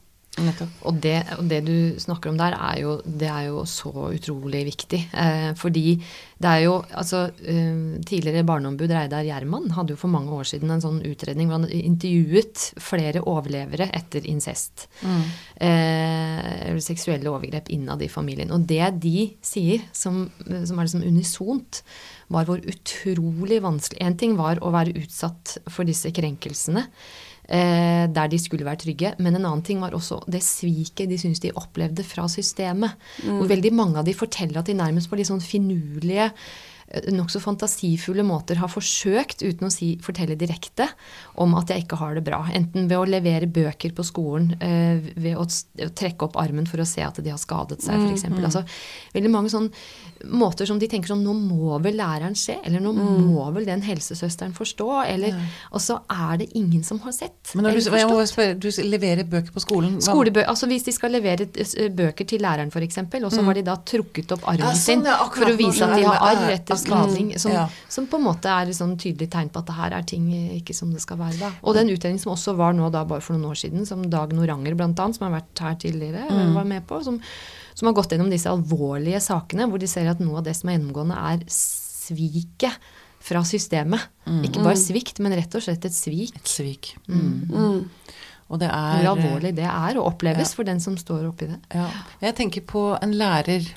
Og 0.86 0.98
det, 1.02 1.16
og 1.36 1.48
det 1.50 1.58
du 1.66 1.98
snakker 2.00 2.30
om 2.30 2.36
der, 2.38 2.54
er 2.54 2.78
jo, 2.80 2.92
det 3.04 3.28
er 3.28 3.48
jo 3.48 3.64
så 3.68 3.90
utrolig 3.90 4.62
viktig. 4.68 5.00
Eh, 5.10 5.50
fordi 5.58 5.96
det 6.40 6.48
er 6.48 6.60
jo 6.64 6.76
Altså, 6.96 7.26
eh, 7.42 7.98
tidligere 8.06 8.46
barneombud 8.46 8.90
Reidar 8.94 9.26
Gjerman 9.26 9.70
hadde 9.74 9.92
jo 9.92 10.00
for 10.00 10.12
mange 10.12 10.30
år 10.32 10.46
siden 10.48 10.70
en 10.70 10.82
sånn 10.82 11.00
utredning 11.04 11.50
hvor 11.50 11.58
han 11.58 11.68
intervjuet 11.70 12.62
flere 12.80 13.24
overlevere 13.26 13.90
etter 13.92 14.26
incest. 14.30 14.86
Eh, 15.60 16.68
eller 16.70 16.80
seksuelle 16.84 17.30
overgrep 17.30 17.68
innad 17.74 18.02
i 18.02 18.08
familien. 18.08 18.52
Og 18.54 18.64
det 18.70 18.86
de 19.02 19.32
sier, 19.42 19.82
som, 19.92 20.28
som 20.46 20.78
er 20.78 20.86
liksom 20.86 21.04
unisont, 21.04 21.82
var 22.30 22.46
hvor 22.46 22.62
utrolig 22.62 23.58
vanskelig 23.62 24.00
En 24.06 24.16
ting 24.16 24.36
var 24.38 24.60
å 24.62 24.70
være 24.70 24.94
utsatt 25.02 25.58
for 25.66 25.88
disse 25.88 26.12
krenkelsene 26.14 26.86
eh, 27.50 28.06
der 28.10 28.30
de 28.30 28.38
skulle 28.40 28.66
være 28.66 28.80
trygge. 28.84 29.12
Men 29.18 29.36
en 29.36 29.44
annen 29.44 29.66
ting 29.66 29.82
var 29.82 29.94
også 29.96 30.22
det 30.30 30.42
sviket 30.46 31.10
de 31.10 31.18
syntes 31.20 31.42
de 31.42 31.52
opplevde 31.58 32.06
fra 32.06 32.28
systemet. 32.30 32.96
Hvor 33.26 33.50
veldig 33.50 33.74
mange 33.74 34.00
av 34.00 34.08
de 34.08 34.16
forteller 34.16 34.62
at 34.62 34.70
de 34.70 34.78
nærmest 34.78 35.10
var 35.10 35.20
litt 35.20 35.30
sånn 35.30 35.44
finurlige 35.44 36.30
nokså 36.90 37.40
fantasifulle 37.42 38.24
måter 38.26 38.58
har 38.58 38.70
forsøkt, 38.70 39.44
uten 39.46 39.68
å 39.68 39.72
si, 39.72 39.92
fortelle 40.02 40.34
direkte, 40.38 40.88
om 41.40 41.54
at 41.58 41.70
jeg 41.70 41.84
ikke 41.84 41.98
har 42.00 42.16
det 42.18 42.24
bra. 42.26 42.40
Enten 42.56 42.88
ved 42.90 42.98
å 42.98 43.06
levere 43.08 43.46
bøker 43.50 43.94
på 43.94 44.06
skolen, 44.06 44.56
eh, 44.60 44.98
ved 45.14 45.38
å, 45.38 45.46
trekke 45.94 46.26
opp 46.26 46.38
armen 46.40 46.66
for 46.66 46.82
å 46.82 46.88
se 46.88 47.04
at 47.06 47.20
de 47.22 47.30
har 47.30 47.38
skadet 47.40 47.82
seg, 47.84 47.94
f.eks. 48.08 48.26
Altså, 48.40 48.64
veldig 49.14 49.30
mange 49.30 49.52
sånne 49.52 49.70
måter 50.36 50.68
som 50.68 50.78
de 50.80 50.88
tenker 50.90 51.08
sånn 51.08 51.22
Nå 51.24 51.32
må 51.36 51.78
vel 51.84 51.96
læreren 51.96 52.34
se, 52.36 52.56
eller 52.64 52.82
nå 52.82 52.92
må 52.92 53.44
vel 53.54 53.66
den 53.68 53.82
helsesøsteren 53.84 54.52
forstå, 54.56 54.88
eller 55.06 55.36
Og 55.70 55.82
så 55.84 55.98
er 56.10 56.40
det 56.42 56.50
ingen 56.58 56.82
som 56.84 57.00
har 57.04 57.14
sett. 57.14 57.52
Men 57.54 57.68
når 57.68 57.78
du, 57.78 57.90
jeg 57.96 58.08
må 58.08 58.18
spørre, 58.28 58.56
du 58.60 58.68
leverer 58.84 59.28
bøker 59.28 59.54
på 59.54 59.62
skolen. 59.62 59.98
Skolebø 60.02 60.44
altså 60.48 60.68
Hvis 60.70 60.86
de 60.88 60.94
skal 60.96 61.14
levere 61.14 61.46
eh, 61.46 61.90
bøker 61.92 62.28
til 62.28 62.42
læreren 62.42 62.72
f.eks., 62.72 63.00
og 63.20 63.30
så 63.32 63.44
har 63.46 63.58
de 63.58 63.64
da 63.66 63.76
trukket 63.86 64.34
opp 64.36 64.46
armen 64.50 64.66
Ja, 64.66 64.74
sånn, 64.74 65.04
sin 65.04 65.08
ja, 65.08 65.16
for 65.34 65.52
å 65.52 65.56
vise 65.58 65.86
at 65.86 65.96
de 65.96 66.06
har 66.06 66.20
arr 66.30 66.54
etter 66.56 66.76
ja. 66.76 66.79
Skading, 66.80 67.30
som, 67.42 67.52
Ja. 67.52 67.64
som 67.88 68.06
på 68.10 68.18
en 68.20 68.24
måte 68.26 68.50
er 68.50 68.68
et 68.70 68.76
sånn 68.76 68.96
tydelig 69.00 69.28
tegn 69.30 69.50
på 69.52 69.60
at 69.62 69.66
det 69.70 69.76
her 69.76 69.96
er 69.98 70.02
ting 70.08 70.26
ikke 70.58 70.74
som 70.76 70.92
det 70.94 71.00
skal 71.04 71.18
være. 71.20 71.38
da. 71.38 71.50
Og 71.62 71.74
den 71.76 71.88
utredningen 71.92 72.20
som 72.22 72.32
også 72.34 72.56
var 72.56 72.72
nå 72.76 72.90
da 72.92 73.04
bare 73.04 73.20
for 73.24 73.36
noen 73.36 73.50
år 73.52 73.58
siden, 73.62 73.86
som 73.86 74.02
Dag 74.10 74.32
Noranger 74.36 74.74
bl.a., 74.78 74.94
som 75.12 75.26
har 75.28 75.40
vært 75.40 75.58
her 75.66 75.74
tidligere, 75.80 76.26
var 76.54 76.64
med 76.64 76.86
på, 76.86 77.02
som, 77.04 77.20
som 77.74 77.86
har 77.90 77.94
gått 77.94 78.10
gjennom 78.16 78.30
disse 78.32 78.50
alvorlige 78.50 79.20
sakene, 79.20 79.68
hvor 79.70 79.78
de 79.78 79.86
ser 79.90 80.08
at 80.10 80.20
noe 80.20 80.38
av 80.38 80.44
det 80.44 80.56
som 80.56 80.68
er 80.68 80.78
gjennomgående, 80.78 81.16
er 81.16 81.44
sviket 81.48 82.76
fra 83.20 83.42
systemet. 83.44 84.00
Ikke 84.46 84.62
bare 84.64 84.78
svikt, 84.80 85.18
men 85.20 85.34
rett 85.36 85.54
og 85.54 85.62
slett 85.64 85.84
et 85.84 85.92
svik. 85.96 86.34
Et 86.40 86.48
svik. 86.48 86.94
Mm. 87.08 87.84
Og 88.50 88.58
det 88.58 88.66
er 88.66 89.04
Hvor 89.04 89.12
alvorlig 89.12 89.52
det 89.54 89.66
er 89.68 89.98
å 90.00 90.06
oppleves 90.08 90.54
for 90.56 90.66
den 90.66 90.80
som 90.82 90.96
står 90.98 91.28
oppi 91.28 91.46
det. 91.52 91.60
Ja. 91.76 91.86
Jeg 92.24 92.34
tenker 92.40 92.64
på 92.66 92.82
en 92.98 93.12
lærer 93.14 93.60
eh, 93.62 93.76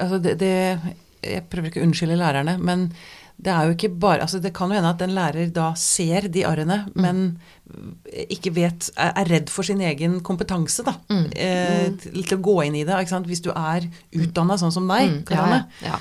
Altså 0.00 0.18
det, 0.22 0.36
det 0.40 0.52
Jeg 1.22 1.44
prøver 1.50 1.68
ikke 1.70 1.82
å 1.82 1.86
unnskylde 1.86 2.16
lærerne, 2.18 2.56
men 2.58 2.88
det 3.40 3.52
er 3.54 3.68
jo 3.68 3.72
ikke 3.76 3.88
bare 4.02 4.20
altså 4.26 4.40
Det 4.42 4.52
kan 4.56 4.68
jo 4.68 4.76
hende 4.76 4.90
at 4.92 5.00
en 5.04 5.14
lærer 5.16 5.48
da 5.56 5.70
ser 5.78 6.26
de 6.32 6.42
arrene, 6.44 6.82
men 6.94 7.38
ikke 8.28 8.52
vet 8.52 8.90
Er 9.00 9.28
redd 9.30 9.48
for 9.52 9.62
sin 9.64 9.80
egen 9.80 10.18
kompetanse, 10.26 10.82
da. 10.84 10.96
Eh, 11.32 11.86
til 12.02 12.24
til 12.26 12.36
å 12.38 12.42
gå 12.42 12.56
inn 12.66 12.74
i 12.80 12.84
det. 12.84 12.98
Hvis 13.28 13.40
du 13.44 13.50
er 13.54 13.86
utdanna 14.12 14.58
sånn 14.60 14.72
som 14.74 14.88
deg, 14.90 15.08
Mm, 15.08 15.24
ja, 15.30 15.92
ja. 15.92 16.00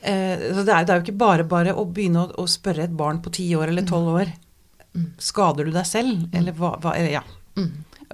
Eh, 0.00 0.38
så 0.54 0.62
det 0.64 0.72
er, 0.72 0.84
det 0.86 0.90
er 0.94 1.00
jo 1.00 1.04
ikke 1.08 1.18
bare 1.18 1.44
bare 1.44 1.74
å 1.74 1.84
begynne 1.84 2.22
å, 2.22 2.30
å 2.38 2.46
spørre 2.48 2.84
et 2.86 2.96
barn 2.96 3.18
på 3.20 3.32
ti 3.34 3.48
år 3.58 3.68
eller 3.72 3.82
tolv 3.82 4.14
år 4.22 4.30
Skader 5.18 5.64
du 5.68 5.70
deg 5.74 5.86
selv? 5.86 6.28
Eller 6.32 6.52
hva, 6.56 6.72
hva 6.80 6.94
eller, 6.96 7.10
ja. 7.18 7.22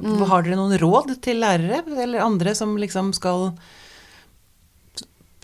Hva- 0.00 0.26
Har 0.28 0.42
dere 0.42 0.56
noen 0.58 0.78
råd 0.80 1.12
til 1.22 1.38
lærere 1.42 1.82
eller 2.02 2.20
andre 2.24 2.54
som 2.58 2.76
liksom 2.76 3.12
skal 3.14 3.52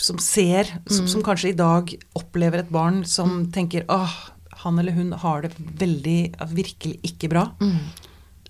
Som 0.00 0.18
ser, 0.18 0.64
som, 0.88 1.06
som 1.06 1.22
kanskje 1.22 1.50
i 1.52 1.56
dag 1.58 1.90
opplever 2.16 2.62
et 2.62 2.70
barn 2.72 3.02
som 3.04 3.50
tenker 3.52 3.84
åh, 3.92 4.14
han 4.62 4.78
eller 4.80 4.92
hun 4.96 5.12
har 5.12 5.42
det 5.44 5.50
veldig, 5.58 6.34
virkelig 6.56 6.94
ikke 7.04 7.28
bra. 7.28 7.42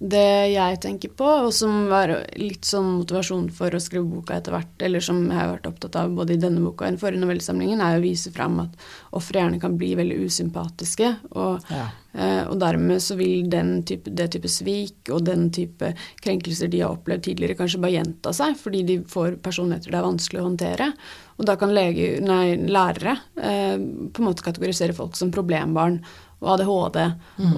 Det 0.00 0.48
jeg 0.54 0.78
tenker 0.80 1.10
på, 1.12 1.26
og 1.44 1.50
som 1.52 1.82
var 1.90 2.08
litt 2.40 2.64
sånn 2.64 2.86
motivasjon 3.02 3.50
for 3.52 3.74
å 3.76 3.80
skrive 3.84 4.08
boka 4.08 4.38
etter 4.38 4.54
hvert, 4.54 4.70
eller 4.86 5.02
som 5.04 5.18
jeg 5.26 5.36
har 5.36 5.50
vært 5.50 5.66
opptatt 5.68 5.98
av 6.00 6.14
både 6.16 6.38
i 6.38 6.40
denne 6.40 6.62
boka 6.64 6.86
og 6.86 6.88
i 6.88 6.94
den 6.94 7.00
forrige 7.02 7.20
novellesamlingen, 7.20 7.82
er 7.84 7.98
å 7.98 8.04
vise 8.04 8.32
fram 8.32 8.56
at 8.62 8.78
ofre 9.18 9.42
gjerne 9.42 9.60
kan 9.60 9.74
bli 9.76 9.90
veldig 9.98 10.16
usympatiske. 10.24 11.10
Og, 11.36 11.60
Ja. 11.68 11.90
eh, 12.14 12.48
og 12.48 12.56
dermed 12.62 12.96
så 13.04 13.14
vil 13.18 13.50
den 13.50 13.82
type, 13.84 14.08
det 14.08 14.30
type 14.32 14.48
svik 14.48 15.12
og 15.12 15.26
den 15.26 15.50
type 15.50 15.92
krenkelser 16.22 16.70
de 16.70 16.80
har 16.80 16.96
opplevd 16.96 17.22
tidligere, 17.28 17.58
kanskje 17.60 17.82
bare 17.84 17.98
gjenta 18.00 18.32
seg, 18.32 18.56
fordi 18.56 18.82
de 18.86 18.98
får 19.04 19.36
personligheter 19.42 19.90
det 19.92 20.00
er 20.00 20.08
vanskelig 20.08 20.40
å 20.40 20.48
håndtere. 20.48 20.92
Og 21.38 21.44
da 21.44 21.56
kan 21.56 21.74
lege, 21.76 22.22
nei, 22.24 22.56
lærere 22.56 23.18
eh, 23.36 23.76
på 23.76 24.22
en 24.24 24.24
måte 24.32 24.42
kategorisere 24.48 24.96
folk 24.96 25.14
som 25.14 25.30
problembarn 25.30 26.00
og 26.40 26.54
ADHD 26.54 26.98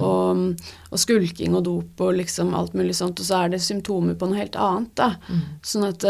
og, 0.03 0.63
og 0.91 0.99
skulking 0.99 1.55
og 1.55 1.63
dop 1.67 2.03
og 2.03 2.17
liksom 2.19 2.53
alt 2.57 2.75
mulig 2.75 2.95
sånt, 2.97 3.19
og 3.19 3.25
så 3.27 3.43
er 3.43 3.53
det 3.53 3.61
symptomer 3.63 4.17
på 4.19 4.27
noe 4.27 4.41
helt 4.41 4.57
annet. 4.59 4.91
da. 4.99 5.13
Sånn 5.63 5.87
at 5.87 6.03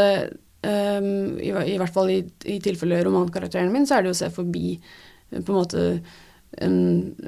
um, 0.66 1.10
i, 1.38 1.54
I 1.54 1.78
hvert 1.78 1.94
fall 1.94 2.10
i, 2.14 2.20
i 2.50 2.60
tilfellet 2.64 3.06
romankarakteren 3.06 3.72
min, 3.74 3.86
så 3.86 3.98
er 3.98 4.04
det 4.04 4.14
jo 4.14 4.18
å 4.18 4.22
se 4.24 4.32
forbi 4.34 4.76
eh, 4.76 5.42
på 5.42 5.54
en 5.54 5.60
måte 5.60 5.84
en, 6.62 6.76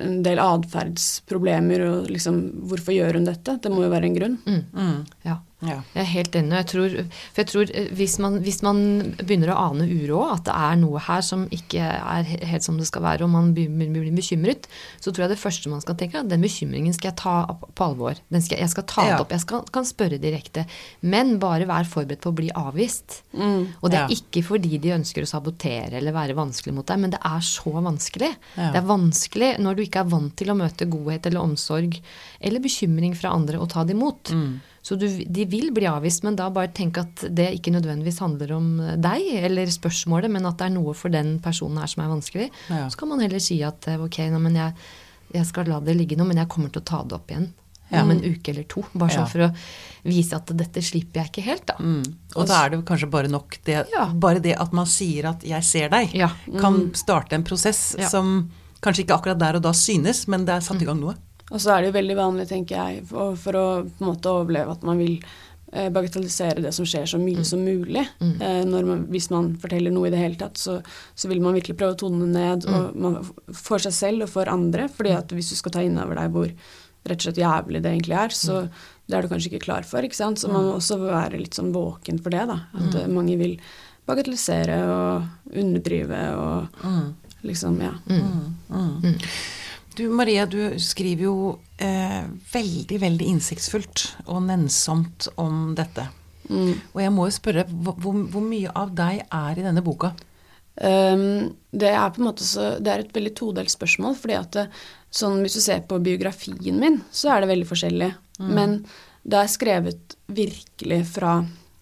en 0.01 0.19
del 0.25 0.41
atferdsproblemer 0.41 1.81
og 1.87 2.09
liksom 2.13 2.41
Hvorfor 2.69 2.93
gjør 2.93 3.17
hun 3.19 3.25
dette? 3.29 3.57
Det 3.61 3.71
må 3.73 3.85
jo 3.85 3.93
være 3.93 4.09
en 4.09 4.17
grunn. 4.17 4.35
Mm. 4.45 4.99
Ja. 5.25 5.39
Ja. 5.63 5.77
Jeg 5.95 6.01
er 6.03 6.09
helt 6.11 6.35
enig. 6.35 6.51
Jeg 6.59 6.67
tror, 6.67 6.95
for 7.31 7.39
jeg 7.41 7.47
tror 7.47 7.69
eh, 7.73 7.85
hvis 7.95 8.17
man, 8.19 8.33
hvis 8.43 8.57
man 8.65 8.79
begynner 9.21 9.53
å 9.53 9.71
ane 9.71 9.85
uro, 9.87 10.19
at 10.33 10.43
det 10.49 10.53
er 10.53 10.75
noe 10.81 10.99
her 10.99 11.23
som 11.25 11.45
ikke 11.55 11.79
er 11.79 12.27
helt 12.51 12.65
som 12.65 12.75
det 12.77 12.87
skal 12.89 13.05
være, 13.05 13.23
og 13.23 13.31
man 13.31 13.53
blir 13.55 13.71
bekymret, 14.13 14.67
så 14.99 15.13
tror 15.15 15.25
jeg 15.25 15.33
det 15.35 15.39
første 15.41 15.71
man 15.71 15.81
skal 15.81 15.95
tenke, 15.95 16.19
er 16.19 16.25
at 16.25 16.29
den 16.33 16.43
bekymringen 16.43 16.93
skal 16.93 17.13
jeg 17.13 17.17
ta 17.23 17.35
på 17.55 17.87
alvor. 17.87 18.19
Den 18.29 18.43
skal, 18.43 18.59
jeg 18.61 18.73
skal 18.75 18.83
ta 18.91 19.07
det 19.07 19.15
opp. 19.23 19.31
Jeg 19.31 19.45
skal, 19.45 19.63
kan 19.71 19.87
spørre 19.87 20.19
direkte. 20.21 20.65
Men 21.07 21.37
bare 21.41 21.65
vær 21.71 21.87
forberedt 21.87 22.21
på 22.25 22.33
å 22.35 22.37
bli 22.43 22.51
avvist. 22.51 23.21
Og 23.33 23.89
det 23.89 23.99
er 24.01 24.05
Ja. 24.05 24.19
ikke 24.19 24.43
fordi 24.45 24.77
de 24.83 24.93
ønsker 24.99 25.23
å 25.23 25.31
sabotere 25.31 25.97
eller 25.97 26.11
være 26.13 26.35
vanskelig 26.37 26.75
mot 26.75 26.85
deg, 26.85 26.99
men 26.99 27.15
det 27.15 27.19
er 27.23 27.39
så 27.41 27.71
vanskelig. 27.79 28.35
Ja. 28.57 28.71
Det 28.75 28.83
er 28.83 28.87
vanskelig 28.91 29.51
når 29.63 29.75
du 29.79 29.81
ikke 29.87 30.03
er 30.03 30.11
vant 30.11 30.35
til 30.35 30.51
å 30.51 30.59
møte 30.59 30.85
godhet 30.91 31.25
eller 31.25 31.41
omsorg 31.41 31.97
eller 32.41 32.59
bekymring 32.59 33.15
fra 33.17 33.31
andre 33.33 33.57
og 33.59 33.69
ta 33.71 33.83
det 33.87 33.95
imot. 33.95 34.31
Mm. 34.35 34.59
Så 34.85 34.93
du, 35.01 35.07
de 35.09 35.45
vil 35.49 35.71
bli 35.73 35.87
avvist, 35.89 36.21
men 36.27 36.35
da 36.37 36.45
bare 36.53 36.69
tenk 36.77 36.99
at 37.01 37.23
det 37.33 37.47
ikke 37.57 37.71
nødvendigvis 37.73 38.19
handler 38.21 38.51
om 38.53 38.67
deg 39.01 39.23
eller 39.47 39.65
spørsmålet, 39.73 40.29
men 40.29 40.45
at 40.45 40.59
det 40.59 40.67
er 40.67 40.75
noe 40.75 40.93
for 40.93 41.09
den 41.09 41.39
personen 41.41 41.79
her 41.81 41.89
som 41.89 42.03
er 42.05 42.11
vanskelig. 42.11 42.51
Ja. 42.69 42.83
Så 42.93 42.99
kan 43.01 43.09
man 43.09 43.23
heller 43.25 43.41
si 43.41 43.57
at 43.65 43.87
eh, 43.89 43.97
ok, 44.05 44.19
nå, 44.29 44.37
men 44.43 44.59
jeg, 44.59 44.75
jeg 45.33 45.45
skal 45.49 45.65
la 45.71 45.79
det 45.81 45.95
ligge 45.97 46.15
nå, 46.19 46.27
men 46.29 46.37
jeg 46.37 46.51
kommer 46.53 46.69
til 46.69 46.83
å 46.83 46.85
ta 46.91 47.01
det 47.03 47.17
opp 47.17 47.33
igjen 47.33 47.49
Ja. 47.89 48.03
om 48.03 48.09
en 48.11 48.21
uke 48.25 48.49
eller 48.53 48.63
to. 48.69 48.81
Bare 48.93 49.09
Ja. 49.13 49.17
sånn 49.25 49.29
for 49.29 49.39
å 49.47 49.49
vise 50.05 50.33
at 50.37 50.53
dette 50.57 50.81
slipper 50.81 51.21
jeg 51.23 51.31
ikke 51.31 51.43
helt, 51.49 51.65
da. 51.65 51.75
Mm. 51.81 52.05
Og 52.35 52.47
da 52.47 52.61
er 52.65 52.69
det 52.69 52.85
kanskje 52.85 53.09
bare 53.09 53.27
nok 53.29 53.57
det, 53.65 53.87
Ja. 53.93 54.05
bare 54.13 54.39
det 54.39 54.55
at 54.59 54.71
man 54.73 54.85
sier 54.85 55.25
at 55.29 55.41
'jeg 55.43 55.63
ser 55.63 55.89
deg', 55.89 56.13
Ja. 56.13 56.29
kan 56.61 56.91
starte 56.93 57.33
en 57.33 57.43
prosess 57.43 57.95
Ja. 57.97 58.07
som 58.09 58.51
kanskje 58.81 59.05
ikke 59.05 59.17
akkurat 59.17 59.37
der 59.39 59.55
og 59.55 59.61
da 59.63 59.71
synes, 59.71 60.27
men 60.27 60.45
det 60.45 60.53
er 60.55 60.61
satt 60.61 60.81
i 60.81 60.85
gang 60.85 60.99
noe. 60.99 61.15
Og 61.51 61.59
så 61.61 61.75
er 61.75 61.81
det 61.83 61.91
jo 61.91 61.97
veldig 61.99 62.15
vanlig, 62.17 62.47
tenker 62.49 62.75
jeg, 62.79 63.03
for, 63.09 63.35
for 63.37 63.57
å 63.59 63.65
på 63.85 64.01
en 64.01 64.07
måte 64.09 64.31
overleve 64.31 64.71
at 64.73 64.85
man 64.87 64.97
vil 64.97 65.19
eh, 65.71 65.91
bagatellisere 65.93 66.63
det 66.63 66.71
som 66.73 66.87
skjer 66.89 67.05
så 67.11 67.19
mye 67.21 67.43
som 67.45 67.61
mulig. 67.61 68.01
Eh, 68.41 68.63
når 68.65 68.87
man, 68.89 69.03
hvis 69.13 69.29
man 69.29 69.51
forteller 69.61 69.93
noe 69.93 70.07
i 70.09 70.13
det 70.15 70.23
hele 70.23 70.39
tatt, 70.41 70.57
så, 70.57 70.79
så 71.13 71.29
vil 71.29 71.43
man 71.45 71.53
virkelig 71.53 71.77
prøve 71.77 71.93
å 71.93 71.99
tone 72.01 72.25
det 72.25 72.31
ned 72.33 72.65
og 72.71 72.97
man, 72.97 73.19
for 73.53 73.77
seg 73.83 73.93
selv 73.93 74.25
og 74.25 74.33
for 74.33 74.49
andre. 74.49 74.87
fordi 74.89 75.13
at 75.13 75.29
hvis 75.37 75.51
du 75.53 75.55
skal 75.59 75.71
ta 75.77 75.85
inn 75.85 76.01
over 76.01 76.17
deg 76.17 76.33
hvor 76.33 76.49
rett 77.05 77.19
og 77.21 77.27
slett 77.27 77.37
jævlig 77.43 77.83
det 77.85 77.91
egentlig 77.91 78.15
er, 78.17 78.33
så 78.33 78.63
det 79.05 79.13
er 79.13 79.21
du 79.21 79.29
kanskje 79.29 79.51
ikke 79.53 79.65
klar 79.67 79.85
for. 79.85 80.01
ikke 80.01 80.17
sant? 80.17 80.41
Så 80.41 80.49
man 80.49 80.65
må 80.65 80.79
også 80.79 80.97
være 81.03 81.37
litt 81.37 81.53
sånn 81.53 81.69
våken 81.75 82.17
for 82.25 82.33
det. 82.33 82.47
da, 82.49 82.57
At 82.73 82.97
eh, 83.03 83.11
mange 83.11 83.37
vil 83.37 83.59
bagatellisere 84.09 84.79
og 84.89 85.53
underdrive 85.53 86.23
og 86.41 86.81
liksom, 87.45 87.77
ja. 87.85 87.93
Du 89.95 90.09
Maria, 90.11 90.43
du 90.45 90.75
skriver 90.81 91.23
jo 91.23 91.35
eh, 91.79 92.23
veldig, 92.51 92.97
veldig 92.99 93.27
innsiktsfullt 93.31 94.05
og 94.25 94.41
nennsomt 94.43 95.29
om 95.39 95.69
dette. 95.77 96.09
Og 96.93 96.99
jeg 97.01 97.13
må 97.15 97.27
jo 97.29 97.35
spørre, 97.35 97.63
hvor, 97.69 97.95
hvor 98.03 98.43
mye 98.43 98.73
av 98.75 98.91
deg 98.97 99.23
er 99.23 99.59
i 99.59 99.63
denne 99.65 99.83
boka? 99.85 100.11
Um, 100.75 101.55
det 101.71 101.93
er 101.93 102.11
på 102.11 102.19
en 102.19 102.27
måte 102.27 102.43
så, 102.43 102.73
det 102.83 102.91
er 102.91 103.05
et 103.05 103.15
veldig 103.15 103.31
todelt 103.39 103.71
spørsmål, 103.71 104.17
fordi 104.19 104.35
at 104.35 104.51
det, 104.57 104.65
sånn, 105.15 105.39
hvis 105.45 105.55
du 105.55 105.63
ser 105.63 105.85
på 105.87 106.01
biografien 106.03 106.75
min, 106.81 106.99
så 107.15 107.31
er 107.31 107.43
det 107.43 107.53
veldig 107.53 107.69
forskjellig. 107.69 108.11
Men 108.51 108.81
det 109.23 109.39
er 109.39 109.53
skrevet 109.53 110.17
virkelig 110.27 110.99
fra, 111.13 111.37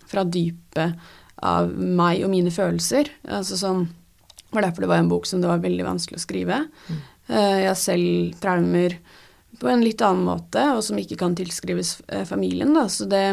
fra 0.07 0.23
dypet 0.23 1.01
av 1.43 1.73
meg 1.73 2.21
og 2.23 2.29
mine 2.31 2.53
følelser. 2.53 3.09
Altså 3.25 3.57
sånn, 3.59 3.87
det 3.89 4.53
var 4.53 4.67
derfor 4.67 4.85
det 4.85 4.91
var 4.93 5.01
en 5.01 5.09
bok 5.09 5.25
som 5.25 5.41
det 5.41 5.49
var 5.49 5.63
veldig 5.63 5.87
vanskelig 5.87 6.21
å 6.21 6.23
skrive. 6.23 6.61
Eh, 6.93 7.09
jeg 7.27 7.67
har 7.69 7.77
selv 7.79 8.33
traumer 8.43 8.97
på 9.59 9.69
en 9.69 9.83
litt 9.85 10.01
annen 10.03 10.25
måte, 10.27 10.63
og 10.75 10.81
som 10.83 10.97
ikke 10.99 11.17
kan 11.19 11.35
tilskrives 11.37 11.97
eh, 12.07 12.25
familien. 12.27 12.73
Da. 12.75 12.87
Så 12.91 13.07
det, 13.09 13.23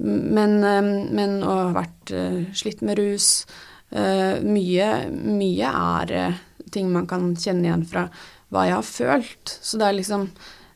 men, 0.00 0.58
eh, 0.64 0.90
men 1.14 1.38
å 1.42 1.54
ha 1.62 1.70
vært 1.76 2.12
eh, 2.14 2.42
slitt 2.56 2.82
med 2.84 2.98
rus 3.00 3.46
eh, 3.94 4.42
mye, 4.44 4.90
mye 5.14 5.70
er 5.70 6.14
eh, 6.18 6.42
ting 6.74 6.92
man 6.92 7.08
kan 7.10 7.32
kjenne 7.38 7.68
igjen 7.68 7.86
fra 7.88 8.08
hva 8.52 8.66
jeg 8.68 8.76
har 8.76 8.86
følt. 8.90 9.56
Så 9.62 9.80
det 9.80 9.88
er 9.88 9.98
liksom 10.02 10.28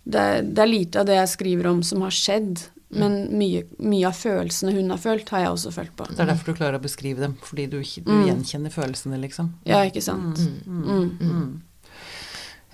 det, 0.08 0.26
det 0.54 0.64
er 0.64 0.70
lite 0.72 1.02
av 1.02 1.08
det 1.08 1.18
jeg 1.18 1.34
skriver 1.36 1.68
om 1.68 1.82
som 1.84 2.02
har 2.06 2.14
skjedd, 2.14 2.64
men 2.88 3.26
mye, 3.36 3.66
mye 3.84 4.08
av 4.08 4.16
følelsene 4.16 4.72
hun 4.72 4.88
har 4.94 5.00
følt, 5.02 5.28
har 5.34 5.42
jeg 5.44 5.50
også 5.52 5.72
følt 5.74 5.92
på. 5.98 6.06
Det 6.08 6.22
er 6.24 6.30
derfor 6.30 6.54
du 6.54 6.56
klarer 6.62 6.78
å 6.78 6.84
beskrive 6.86 7.20
dem, 7.20 7.34
fordi 7.44 7.66
du, 7.68 7.82
du 7.82 8.14
gjenkjenner 8.24 8.72
følelsene, 8.72 9.18
liksom. 9.20 9.50
Ja, 9.68 9.82
ikke 9.84 10.00
sant. 10.00 10.40
Mm. 10.64 11.58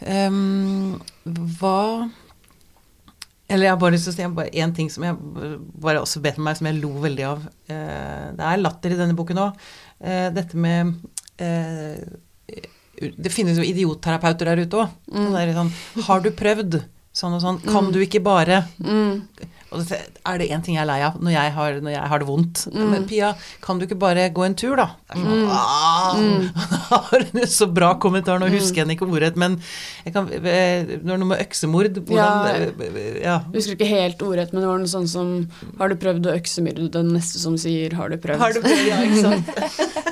Ehm, 0.05 1.01
hva 1.59 2.11
Eller 3.49 3.67
jeg 3.67 3.73
har 3.73 3.81
bare 3.81 3.95
lyst 3.95 4.09
til 4.09 4.13
å 4.13 4.17
si 4.17 4.59
én 4.61 4.75
ting 4.77 4.91
som 4.93 5.05
jeg 5.05 5.17
bare 5.81 6.03
også 6.03 6.23
bet 6.25 6.39
meg, 6.41 6.57
som 6.59 6.69
jeg 6.69 6.81
lo 6.81 6.93
veldig 7.03 7.27
av. 7.29 7.43
Uh, 7.69 8.33
det 8.37 8.47
er 8.49 8.63
latter 8.63 8.95
i 8.95 8.99
denne 8.99 9.17
boken 9.17 9.43
òg. 9.45 9.67
dette 10.35 10.57
med 10.57 10.95
uh, 11.41 12.01
Det 13.21 13.33
finnes 13.33 13.61
jo 13.61 13.67
idiotterapeuter 13.69 14.51
der 14.51 14.65
ute 14.65 14.81
òg. 14.81 14.97
Sånn, 15.13 15.73
har 16.09 16.25
du 16.25 16.31
prøvd 16.35 16.81
sånn 17.15 17.37
og 17.37 17.45
sånn? 17.45 17.61
Kan 17.69 17.93
du 17.95 18.01
ikke 18.03 18.25
bare 18.25 18.65
Og 19.75 19.83
det 19.89 19.99
er 19.99 20.39
det 20.41 20.49
én 20.55 20.63
ting 20.65 20.77
jeg 20.77 20.85
er 20.85 20.89
lei 20.89 21.01
av 21.05 21.19
når 21.21 21.35
jeg 21.35 21.53
har, 21.57 21.79
når 21.85 21.95
jeg 21.95 22.11
har 22.13 22.23
det 22.23 22.29
vondt. 22.29 22.63
Men 22.75 23.07
Pia, 23.11 23.33
kan 23.65 23.81
du 23.81 23.87
ikke 23.89 23.99
bare 24.01 24.29
gå 24.35 24.45
en 24.47 24.57
tur, 24.59 24.77
da? 24.79 24.87
Det 25.11 25.21
sånn, 25.21 25.45
«Ah!» 25.51 26.15
Da 26.95 27.01
har 27.11 27.25
hun 27.33 27.47
så 27.51 27.67
bra 27.71 27.95
kommentar, 28.01 28.39
nå 28.39 28.49
husker 28.53 28.85
jeg 28.85 28.97
ikke 28.97 29.09
ordrett, 29.09 29.39
men 29.41 29.57
jeg 30.05 30.15
kan, 30.15 30.29
eh, 30.31 30.95
når 31.03 31.21
noe 31.21 31.31
med 31.33 31.43
øksemord 31.43 31.99
hvordan, 32.05 32.15
ja. 32.15 32.95
ja. 33.23 33.37
Jeg 33.51 33.59
husker 33.59 33.79
ikke 33.79 33.91
helt 33.91 34.25
ordrett, 34.27 34.55
men 34.55 34.65
det 34.65 34.71
var 34.71 34.83
noe 34.83 34.91
sånn 34.91 35.09
som 35.11 35.33
Har 35.81 35.91
du 35.91 35.97
prøvd 36.01 36.29
å 36.31 36.35
øksemyrde 36.37 36.91
den 36.95 37.13
neste 37.17 37.41
som 37.43 37.57
sier 37.61 37.95
'har 37.95 38.13
du 38.13 38.19
prøvd'? 38.21 38.43
Har 38.43 38.53
du 38.55 38.61
prøvd? 38.65 38.87
Ja, 38.89 39.03
ikke 39.03 39.23
sant? 39.25 40.03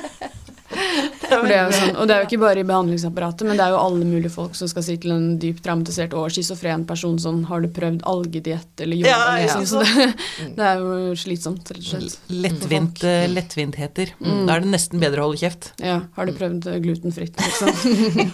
For 1.43 1.51
det 1.51 1.57
er 1.59 1.65
jo 1.67 1.75
sånn, 1.75 1.95
og 1.99 2.07
det 2.07 2.15
er 2.15 2.21
jo 2.23 2.27
ikke 2.29 2.39
bare 2.43 2.61
i 2.63 2.67
behandlingsapparatet, 2.71 3.43
men 3.49 3.59
det 3.59 3.65
er 3.67 3.73
jo 3.75 3.79
alle 3.83 4.05
mulige 4.07 4.31
folk 4.31 4.55
som 4.55 4.69
skal 4.71 4.85
si 4.87 4.95
til 5.03 5.11
en 5.11 5.25
dypt 5.41 5.59
traumatisert 5.65 6.13
og 6.15 6.29
schizofren 6.31 6.85
person 6.87 7.17
sånn 7.19 7.41
'Har 7.49 7.61
du 7.61 7.67
prøvd 7.75 8.01
algediett 8.07 8.79
eller 8.85 8.95
yoga?' 9.01 9.11
Ja, 9.11 9.37
ja, 9.37 9.43
liksom. 9.43 9.65
Så 9.67 9.83
det, 9.83 10.07
det 10.57 10.63
er 10.69 10.79
jo 10.79 11.13
slitsomt, 11.19 11.67
rett 11.75 11.83
og 11.83 12.01
slett. 12.01 12.17
Lettvint, 12.31 13.03
lettvintheter. 13.35 14.13
Mm. 14.23 14.45
Da 14.47 14.55
er 14.55 14.63
det 14.63 14.71
nesten 14.71 14.99
bedre 15.03 15.21
å 15.21 15.27
holde 15.29 15.41
kjeft. 15.43 15.71
Ja, 15.83 15.99
har 16.15 16.25
du 16.25 16.33
prøvd 16.37 16.67
eh, 16.71 16.79
glutenfritt, 16.79 17.35
liksom? 17.45 17.69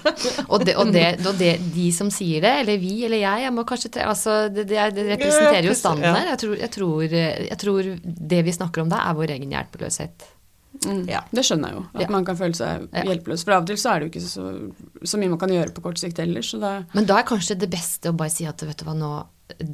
Og, 0.53 0.65
det, 0.65 0.75
og, 0.77 0.91
det, 0.93 1.05
og 1.25 1.35
det, 1.39 1.53
de 1.73 1.89
som 1.95 2.09
sier 2.13 2.41
det, 2.45 2.53
eller 2.63 2.77
vi 2.81 3.03
eller 3.05 3.17
jeg, 3.21 3.43
jeg 3.45 3.53
må 3.53 3.63
kanskje 3.67 3.91
tre, 3.93 4.03
altså, 4.09 4.49
det, 4.53 4.67
det, 4.69 4.77
er- 4.77 4.91
det 4.95 5.05
representerer 5.15 5.65
jo 5.69 5.73
standen 5.77 6.13
her. 6.15 6.29
Jeg 6.33 6.39
tror, 6.43 6.55
jeg, 6.59 6.71
tror, 6.75 7.03
jeg 7.49 7.57
tror 7.61 7.89
det 8.03 8.41
vi 8.45 8.51
snakker 8.55 8.81
om 8.85 8.89
da, 8.91 9.03
er 9.09 9.17
vår 9.17 9.33
egen 9.37 9.51
hjelpeløshet. 9.55 10.25
Mm. 10.85 11.01
Ja. 11.09 11.23
Det 11.33 11.43
skjønner 11.43 11.71
jeg 11.73 11.75
jo, 11.79 11.85
at 11.95 12.01
Ja. 12.01 12.07
man 12.13 12.25
kan 12.25 12.37
føle 12.37 12.55
seg 12.55 12.85
hjelpeløs. 12.93 13.43
For 13.43 13.51
av 13.57 13.63
og 13.63 13.67
til 13.67 13.75
så 13.81 13.89
er 13.95 13.99
det 13.99 14.05
jo 14.07 14.11
ikke 14.13 14.27
så, 14.29 14.73
så 15.03 15.17
mye 15.19 15.29
man 15.33 15.39
kan 15.41 15.49
gjøre 15.49 15.73
på 15.75 15.81
kort 15.83 15.97
sikt 15.99 16.17
heller, 16.21 16.41
så 16.45 16.59
det 16.61 16.73
Men 16.95 17.05
da 17.09 17.17
er 17.19 17.23
kanskje 17.27 17.57
det 17.59 17.69
beste 17.73 18.09
å 18.11 18.15
bare 18.15 18.29
si 18.31 18.45
at 18.45 18.61
vet 18.63 18.77
du 18.77 18.85
hva 18.85 18.95
nå 18.95 19.11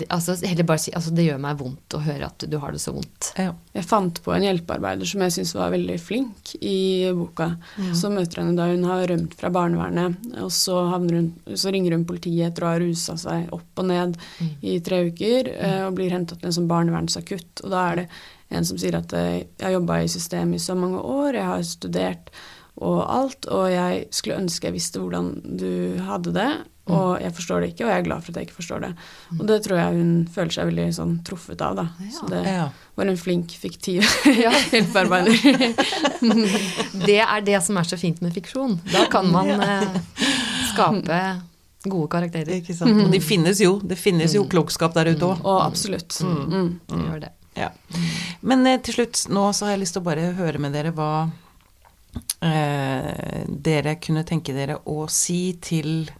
altså, 0.09 0.35
heller 0.47 0.67
bare 0.67 0.81
si, 0.81 0.91
altså, 0.95 1.11
det 1.15 1.25
gjør 1.27 1.39
meg 1.43 1.57
vondt 1.59 1.95
å 1.97 2.01
høre 2.03 2.29
at 2.29 2.45
du 2.49 2.55
har 2.61 2.73
det 2.75 2.81
så 2.83 2.93
vondt. 2.95 3.31
Ja. 3.39 3.53
Jeg 3.75 3.88
fant 3.88 4.21
på 4.23 4.33
en 4.35 4.45
hjelpearbeider 4.45 5.09
som 5.09 5.23
jeg 5.25 5.35
syns 5.35 5.53
var 5.57 5.73
veldig 5.73 5.97
flink 6.01 6.53
i 6.61 7.11
boka. 7.15 7.51
Så 7.97 8.11
møter 8.13 8.41
henne 8.41 8.55
da 8.57 8.69
hun 8.71 8.85
har 8.88 9.05
rømt 9.11 9.35
fra 9.39 9.51
barnevernet, 9.53 10.29
og 10.43 10.51
så, 10.53 10.79
hun, 10.95 11.33
så 11.53 11.73
ringer 11.75 11.97
hun 11.97 12.07
politiet 12.07 12.51
etter 12.51 12.65
å 12.65 12.71
ha 12.73 12.81
rusa 12.81 13.17
seg 13.19 13.51
opp 13.55 13.83
og 13.83 13.89
ned 13.91 14.17
i 14.65 14.79
tre 14.85 15.05
uker, 15.09 15.51
mm. 15.51 15.77
og 15.89 15.99
blir 15.99 16.13
hentet 16.15 16.39
til 16.39 16.51
en 16.51 16.59
sånn 16.59 16.71
barnevernsakutt. 16.71 17.65
Og 17.65 17.73
da 17.73 17.88
er 17.91 18.03
det 18.03 18.09
en 18.55 18.67
som 18.67 18.79
sier 18.79 18.97
at 18.97 19.13
eh, 19.17 19.43
jeg 19.43 19.65
har 19.65 19.75
jobba 19.77 20.03
i 20.03 20.11
systemet 20.11 20.59
i 20.59 20.65
så 20.65 20.75
mange 20.77 21.01
år, 21.01 21.35
jeg 21.35 21.49
har 21.49 21.65
studert 21.67 22.31
og 22.75 22.99
alt, 23.07 23.47
og 23.55 23.69
jeg 23.71 24.07
skulle 24.11 24.41
ønske 24.43 24.67
jeg 24.67 24.75
visste 24.75 25.01
hvordan 25.01 25.29
du 25.59 26.01
hadde 26.03 26.33
det, 26.35 26.49
og 26.85 27.21
jeg 27.21 27.33
forstår 27.33 27.63
det 27.63 27.67
ikke, 27.71 27.85
og 27.85 27.89
jeg 27.89 28.01
er 28.01 28.05
glad 28.05 28.21
for 28.21 28.31
at 28.31 28.37
jeg 28.37 28.47
ikke 28.47 28.59
forstår 28.59 28.83
det. 28.83 28.91
Og 29.39 29.45
det 29.49 29.55
tror 29.65 29.79
jeg 29.79 29.95
hun 29.95 30.11
føler 30.35 30.53
seg 30.53 30.67
veldig 30.69 30.85
sånn 30.93 31.15
truffet 31.25 31.63
av, 31.65 31.79
da. 31.79 32.09
Så 32.13 32.27
det 32.29 32.43
var 32.45 33.09
en 33.09 33.17
flink, 33.17 33.55
fiktiv 33.57 34.05
hjelpearbeider. 34.43 35.73
Det 37.09 37.17
er 37.21 37.41
det 37.45 37.57
som 37.65 37.77
er 37.81 37.89
så 37.89 37.97
fint 37.99 38.21
med 38.21 38.33
fiksjon. 38.35 38.77
Da 38.91 39.05
kan 39.11 39.31
man 39.33 39.49
eh, 39.55 39.97
skape 40.71 41.19
gode 41.85 42.09
karakterer. 42.13 42.59
Ikke 42.59 42.75
sant? 42.77 43.01
Og 43.05 43.09
de 43.13 43.21
finnes 43.21 43.61
jo. 43.61 43.79
Det 43.83 43.97
finnes 43.99 44.35
jo 44.37 44.45
klokskap 44.49 44.93
der 44.97 45.11
ute 45.13 45.25
òg. 45.25 45.41
Og 45.41 45.63
absolutt. 45.65 46.17
Mm. 46.21 46.69
Gjør 46.89 47.25
det. 47.25 47.31
Ja. 47.57 47.71
Men 48.45 48.65
eh, 48.69 48.77
til 48.85 48.99
slutt, 48.99 49.25
nå 49.33 49.47
så 49.55 49.67
har 49.67 49.75
jeg 49.75 49.85
lyst 49.85 49.97
til 49.97 50.03
å 50.03 50.07
bare 50.09 50.29
høre 50.37 50.61
med 50.61 50.75
dere 50.75 50.93
hva 50.95 51.11
eh, 52.45 53.41
dere 53.47 53.97
kunne 54.01 54.25
tenke 54.27 54.53
dere 54.55 54.79
å 54.85 55.05
si 55.11 55.55
til 55.63 56.11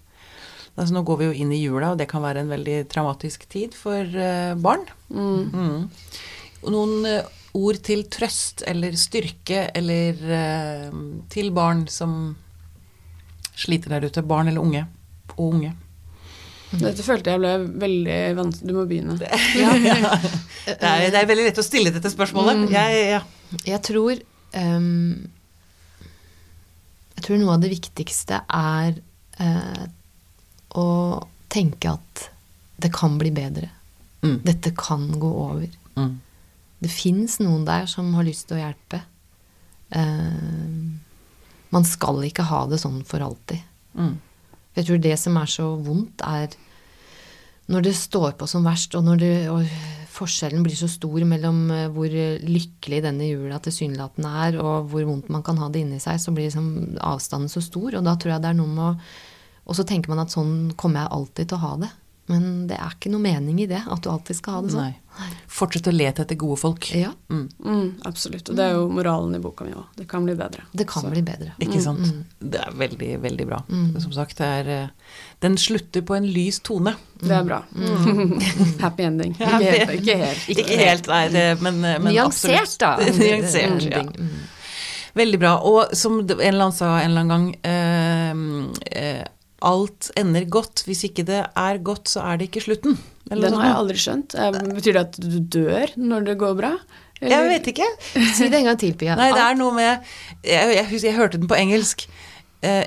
altså 0.76 0.96
Nå 0.96 1.06
går 1.08 1.20
vi 1.22 1.30
jo 1.30 1.36
inn 1.44 1.54
i 1.56 1.62
jula, 1.62 1.94
og 1.94 2.00
det 2.02 2.10
kan 2.12 2.24
være 2.26 2.44
en 2.44 2.52
veldig 2.52 2.82
traumatisk 2.92 3.48
tid 3.52 3.76
for 3.78 4.04
eh, 4.04 4.54
barn. 4.60 4.84
Mm. 5.10 5.56
Mm. 5.56 5.88
Noen 6.74 7.08
eh, 7.10 7.32
ord 7.56 7.80
til 7.86 8.04
trøst 8.12 8.66
eller 8.68 8.98
styrke 9.00 9.70
eller 9.76 10.20
eh, 10.40 11.00
til 11.32 11.54
barn 11.56 11.86
som 11.92 12.36
sliter 13.56 13.96
der 13.96 14.10
ute. 14.10 14.26
Barn 14.28 14.52
eller 14.52 14.64
unge. 14.64 14.84
Og 15.38 15.54
unge. 15.54 15.72
Dette 16.76 17.06
følte 17.06 17.32
jeg 17.32 17.40
ble 17.40 17.52
veldig 17.82 18.20
vanskelig 18.36 18.72
Du 18.72 18.78
må 18.78 18.86
begynne. 18.90 19.16
Det, 20.66 20.82
er, 20.82 21.12
det 21.14 21.20
er 21.20 21.28
veldig 21.30 21.44
lett 21.46 21.60
å 21.62 21.64
stille 21.64 21.92
dette 21.94 22.10
spørsmålet. 22.10 22.64
Jeg, 22.74 23.02
ja. 23.14 23.20
Jeg 23.70 23.80
tror 23.86 24.18
um, 24.58 25.28
Jeg 27.14 27.26
tror 27.28 27.38
noe 27.38 27.54
av 27.54 27.62
det 27.62 27.70
viktigste 27.70 28.40
er 28.50 28.98
eh, 29.38 29.84
å 30.76 30.88
tenke 31.52 31.96
at 31.96 32.28
det 32.82 32.92
kan 32.96 33.18
bli 33.20 33.32
bedre. 33.36 33.70
Mm. 34.26 34.40
Dette 34.44 34.74
kan 34.78 35.08
gå 35.20 35.32
over. 35.46 35.70
Mm. 35.96 36.20
Det 36.84 36.92
fins 36.92 37.40
noen 37.40 37.64
der 37.68 37.88
som 37.90 38.12
har 38.18 38.28
lyst 38.28 38.50
til 38.50 38.60
å 38.60 38.64
hjelpe. 38.64 39.02
Uh, 39.96 40.96
man 41.74 41.88
skal 41.88 42.24
ikke 42.28 42.48
ha 42.50 42.66
det 42.70 42.82
sånn 42.82 43.02
for 43.08 43.24
alltid. 43.24 43.64
Mm. 43.96 44.16
Jeg 44.76 44.88
tror 44.88 45.04
det 45.04 45.18
som 45.22 45.38
er 45.40 45.52
så 45.52 45.70
vondt, 45.80 46.24
er 46.26 46.56
når 47.72 47.88
det 47.88 47.96
står 47.98 48.36
på 48.38 48.48
som 48.50 48.66
verst, 48.68 48.94
og 48.98 49.06
når 49.08 49.22
det, 49.22 49.36
og 49.50 49.70
forskjellen 50.16 50.64
blir 50.64 50.78
så 50.78 50.90
stor 50.92 51.24
mellom 51.28 51.64
eh, 51.74 51.88
hvor 51.92 52.12
lykkelig 52.12 53.02
denne 53.04 53.30
jula 53.30 53.60
tilsynelatende 53.64 54.34
er, 54.46 54.60
og 54.62 54.92
hvor 54.92 55.08
vondt 55.08 55.32
man 55.34 55.44
kan 55.46 55.60
ha 55.62 55.70
det 55.72 55.82
inni 55.84 56.02
seg, 56.04 56.20
så 56.22 56.34
blir 56.36 56.50
liksom 56.50 57.00
avstanden 57.04 57.52
så 57.52 57.64
stor. 57.64 57.98
Og 57.98 58.06
da 58.06 58.16
tror 58.20 58.36
jeg 58.36 58.44
det 58.44 58.52
er 58.52 58.60
noe 58.60 58.72
med 58.72 58.86
å 58.86 58.94
Og 59.66 59.76
så 59.78 59.84
tenker 59.88 60.10
man 60.14 60.20
at 60.26 60.34
sånn 60.34 60.74
kommer 60.78 61.06
jeg 61.06 61.16
alltid 61.20 61.48
til 61.50 61.58
å 61.58 61.64
ha 61.68 61.76
det. 61.86 61.92
Men 62.26 62.46
det 62.66 62.80
er 62.82 62.90
ikke 62.96 63.12
noe 63.14 63.22
mening 63.22 63.60
i 63.62 63.68
det, 63.70 63.84
at 63.86 64.00
du 64.02 64.08
alltid 64.10 64.34
skal 64.40 64.56
ha 64.56 64.62
det 64.66 64.72
sånn. 64.74 64.88
Nei. 65.20 65.26
Fortsett 65.56 65.86
å 65.88 65.92
lete 65.94 66.24
etter 66.26 66.36
gode 66.42 66.58
folk. 66.58 66.88
Ja, 66.98 67.12
Mm, 67.30 68.00
absolutt. 68.06 68.50
Og 68.50 68.56
det 68.58 68.64
er 68.66 68.74
jo 68.80 68.88
moralen 68.90 69.36
i 69.38 69.40
boka 69.44 69.64
mi 69.66 69.72
òg. 69.78 69.84
Det 69.96 70.08
kan 70.10 70.26
bli 70.26 70.34
bedre. 70.36 70.64
det 70.74 70.88
kan 70.90 71.06
bli 71.12 71.22
bedre. 71.22 71.54
Ikke 71.62 71.82
sant? 71.84 72.10
Det 72.42 72.60
er 72.66 72.72
veldig, 72.74 73.12
veldig 73.22 73.46
bra. 73.48 73.60
Som 74.02 74.12
sagt, 74.18 74.38
det 74.42 74.46
er 74.46 74.70
eh, 74.74 74.88
Den 75.46 75.56
slutter 75.58 76.02
på 76.02 76.16
en 76.18 76.26
lys 76.26 76.60
tone. 76.66 76.96
Det 77.22 77.30
er 77.32 77.44
bra. 77.46 77.62
Happy 78.82 79.04
ending. 79.04 79.34
Ikke 79.38 79.46
Happy 79.52 79.66
helt. 79.70 79.94
Ikke 80.02 80.18
helt. 80.18 80.50
Ikke 80.50 80.78
helt, 80.82 81.08
nei, 81.08 81.24
det, 81.30 81.46
men, 81.62 81.84
eh, 81.86 82.00
men 82.00 82.14
Nyansert, 82.14 82.58
absolutt. 82.58 82.80
da. 82.80 82.98
Nyansert, 83.22 83.88
ja. 83.92 84.02
Mm. 84.02 84.36
Veldig 85.16 85.40
bra. 85.40 85.54
Og 85.64 85.94
som 85.96 86.20
en 86.20 86.30
eller 86.42 86.66
annen 86.66 86.76
sa 86.76 86.98
en 87.00 87.12
eller 87.12 87.22
annen 87.22 87.32
gang 87.32 87.48
eh, 87.70 89.00
eh, 89.06 89.24
Alt 89.66 90.12
ender 90.20 90.46
godt. 90.52 90.84
Hvis 90.86 91.04
ikke 91.08 91.24
det 91.26 91.40
er 91.48 91.80
godt, 91.86 92.10
så 92.12 92.22
er 92.22 92.38
det 92.38 92.50
ikke 92.52 92.62
slutten. 92.68 92.98
Eller 93.32 93.50
Den 93.50 93.58
har 93.58 93.72
jeg 93.72 93.78
aldri 93.80 93.98
skjønt. 94.04 94.36
Eh, 94.38 94.60
Betyr 94.76 94.94
det 94.98 95.02
at 95.08 95.18
du 95.24 95.40
dør 95.58 95.96
når 95.98 96.28
det 96.30 96.38
går 96.42 96.54
bra? 96.60 96.74
Jeg 97.22 97.48
vet 97.50 97.68
ikke. 97.72 97.88
Si 98.38 98.50
det 98.52 98.60
en 98.60 98.68
gang 98.70 98.80
til, 98.80 98.94
Pia. 99.00 99.16
Nei, 99.18 99.32
det 99.34 99.42
er 99.42 99.56
noe 99.58 99.74
med 99.74 99.88
Jeg, 100.44 100.76
jeg, 100.76 100.86
husker, 100.92 101.08
jeg 101.10 101.18
hørte 101.18 101.40
den 101.42 101.50
på 101.50 101.58
engelsk. 101.58 102.06
Eh, 102.62 102.84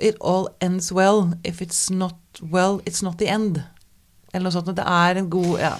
it 0.00 0.16
all 0.24 0.48
ends 0.64 0.92
well. 0.92 1.32
If 1.44 1.60
it's 1.60 1.90
not 1.92 2.16
well, 2.40 2.80
it's 2.88 3.02
not 3.04 3.18
the 3.20 3.28
end. 3.28 3.60
Eller 4.32 4.46
noe 4.48 4.54
sånt. 4.54 4.72
Det 4.76 4.86
er 4.88 5.20
en 5.20 5.28
god 5.30 5.58
ja. 5.60 5.74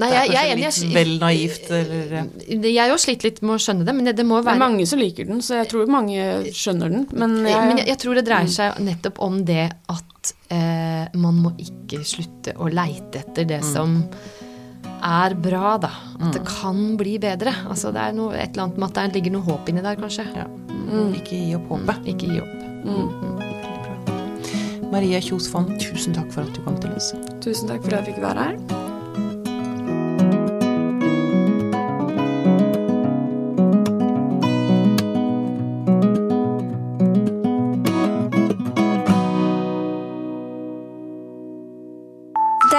Nei, 0.00 0.08
Det 0.08 0.16
er 0.16 0.24
jeg, 0.24 0.32
jeg 0.32 0.50
er 0.52 0.56
kanskje 0.56 0.82
litt 0.82 0.92
jeg- 0.92 0.94
vel 0.96 1.18
naivt, 1.20 1.70
eller 1.70 2.12
eh. 2.16 2.24
Jeg 2.64 2.78
har 2.80 2.88
jo 2.88 2.94
slitt 2.96 3.22
litt 3.26 3.42
med 3.42 3.52
å 3.52 3.58
skjønne 3.60 3.84
det, 3.84 3.94
men 3.94 4.04
det, 4.08 4.14
det 4.16 4.24
må 4.24 4.38
jo 4.38 4.42
Det 4.46 4.52
er 4.54 4.58
mange 4.62 4.86
som 4.88 4.98
liker 4.98 5.26
den, 5.28 5.42
så 5.44 5.58
jeg 5.60 5.68
tror 5.68 5.86
mange 5.92 6.22
skjønner 6.52 6.88
den. 6.94 7.06
Men 7.12 7.34
jeg, 7.44 7.66
Men 7.68 7.76
jeg, 7.82 7.86
jeg 7.92 7.98
tror 7.98 8.14
det 8.14 8.24
dreier 8.24 8.48
seg 8.48 8.78
nettopp 8.80 9.20
om 9.20 9.44
det 9.44 9.66
at 9.92 10.32
eh, 10.48 11.08
man 11.14 11.34
må 11.44 11.52
ikke 11.60 12.00
slutte 12.08 12.54
å 12.56 12.70
leite 12.72 13.20
etter 13.20 13.44
det 13.44 13.60
som 13.64 13.98
er 15.02 15.34
bra, 15.34 15.76
da. 15.82 15.90
At 16.22 16.32
det 16.38 16.44
kan 16.46 16.96
bli 16.96 17.18
bedre. 17.18 17.52
Altså 17.68 17.92
det 17.92 18.00
er 18.00 18.12
noe, 18.16 18.32
et 18.38 18.52
eller 18.54 18.68
annet 18.70 18.78
med 18.78 18.88
at 18.96 19.12
det 19.12 19.18
ligger 19.20 19.32
noe 19.36 19.42
håp 19.50 19.68
inni 19.68 19.82
der, 19.82 19.96
kanskje. 20.00 20.24
ja. 20.36 20.46
Ikke 21.12 21.36
gi 21.36 21.54
opp 21.56 21.68
håpet. 21.68 22.06
Ikke 22.14 22.28
gi 22.32 22.40
opp. 22.40 22.58
Maria 24.92 25.20
Kjos 25.24 25.48
Fonn, 25.50 25.68
tusen 25.80 26.12
takk 26.14 26.30
for 26.32 26.42
at 26.44 26.52
du 26.54 26.60
kom 26.64 26.76
til 26.80 26.92
oss. 26.96 27.12
tusen 27.40 27.68
takk 27.68 27.82
for 27.84 27.94
at 27.96 28.06
jeg 28.06 28.14
fikk 28.14 28.22
være 28.24 28.48
her. 28.48 28.56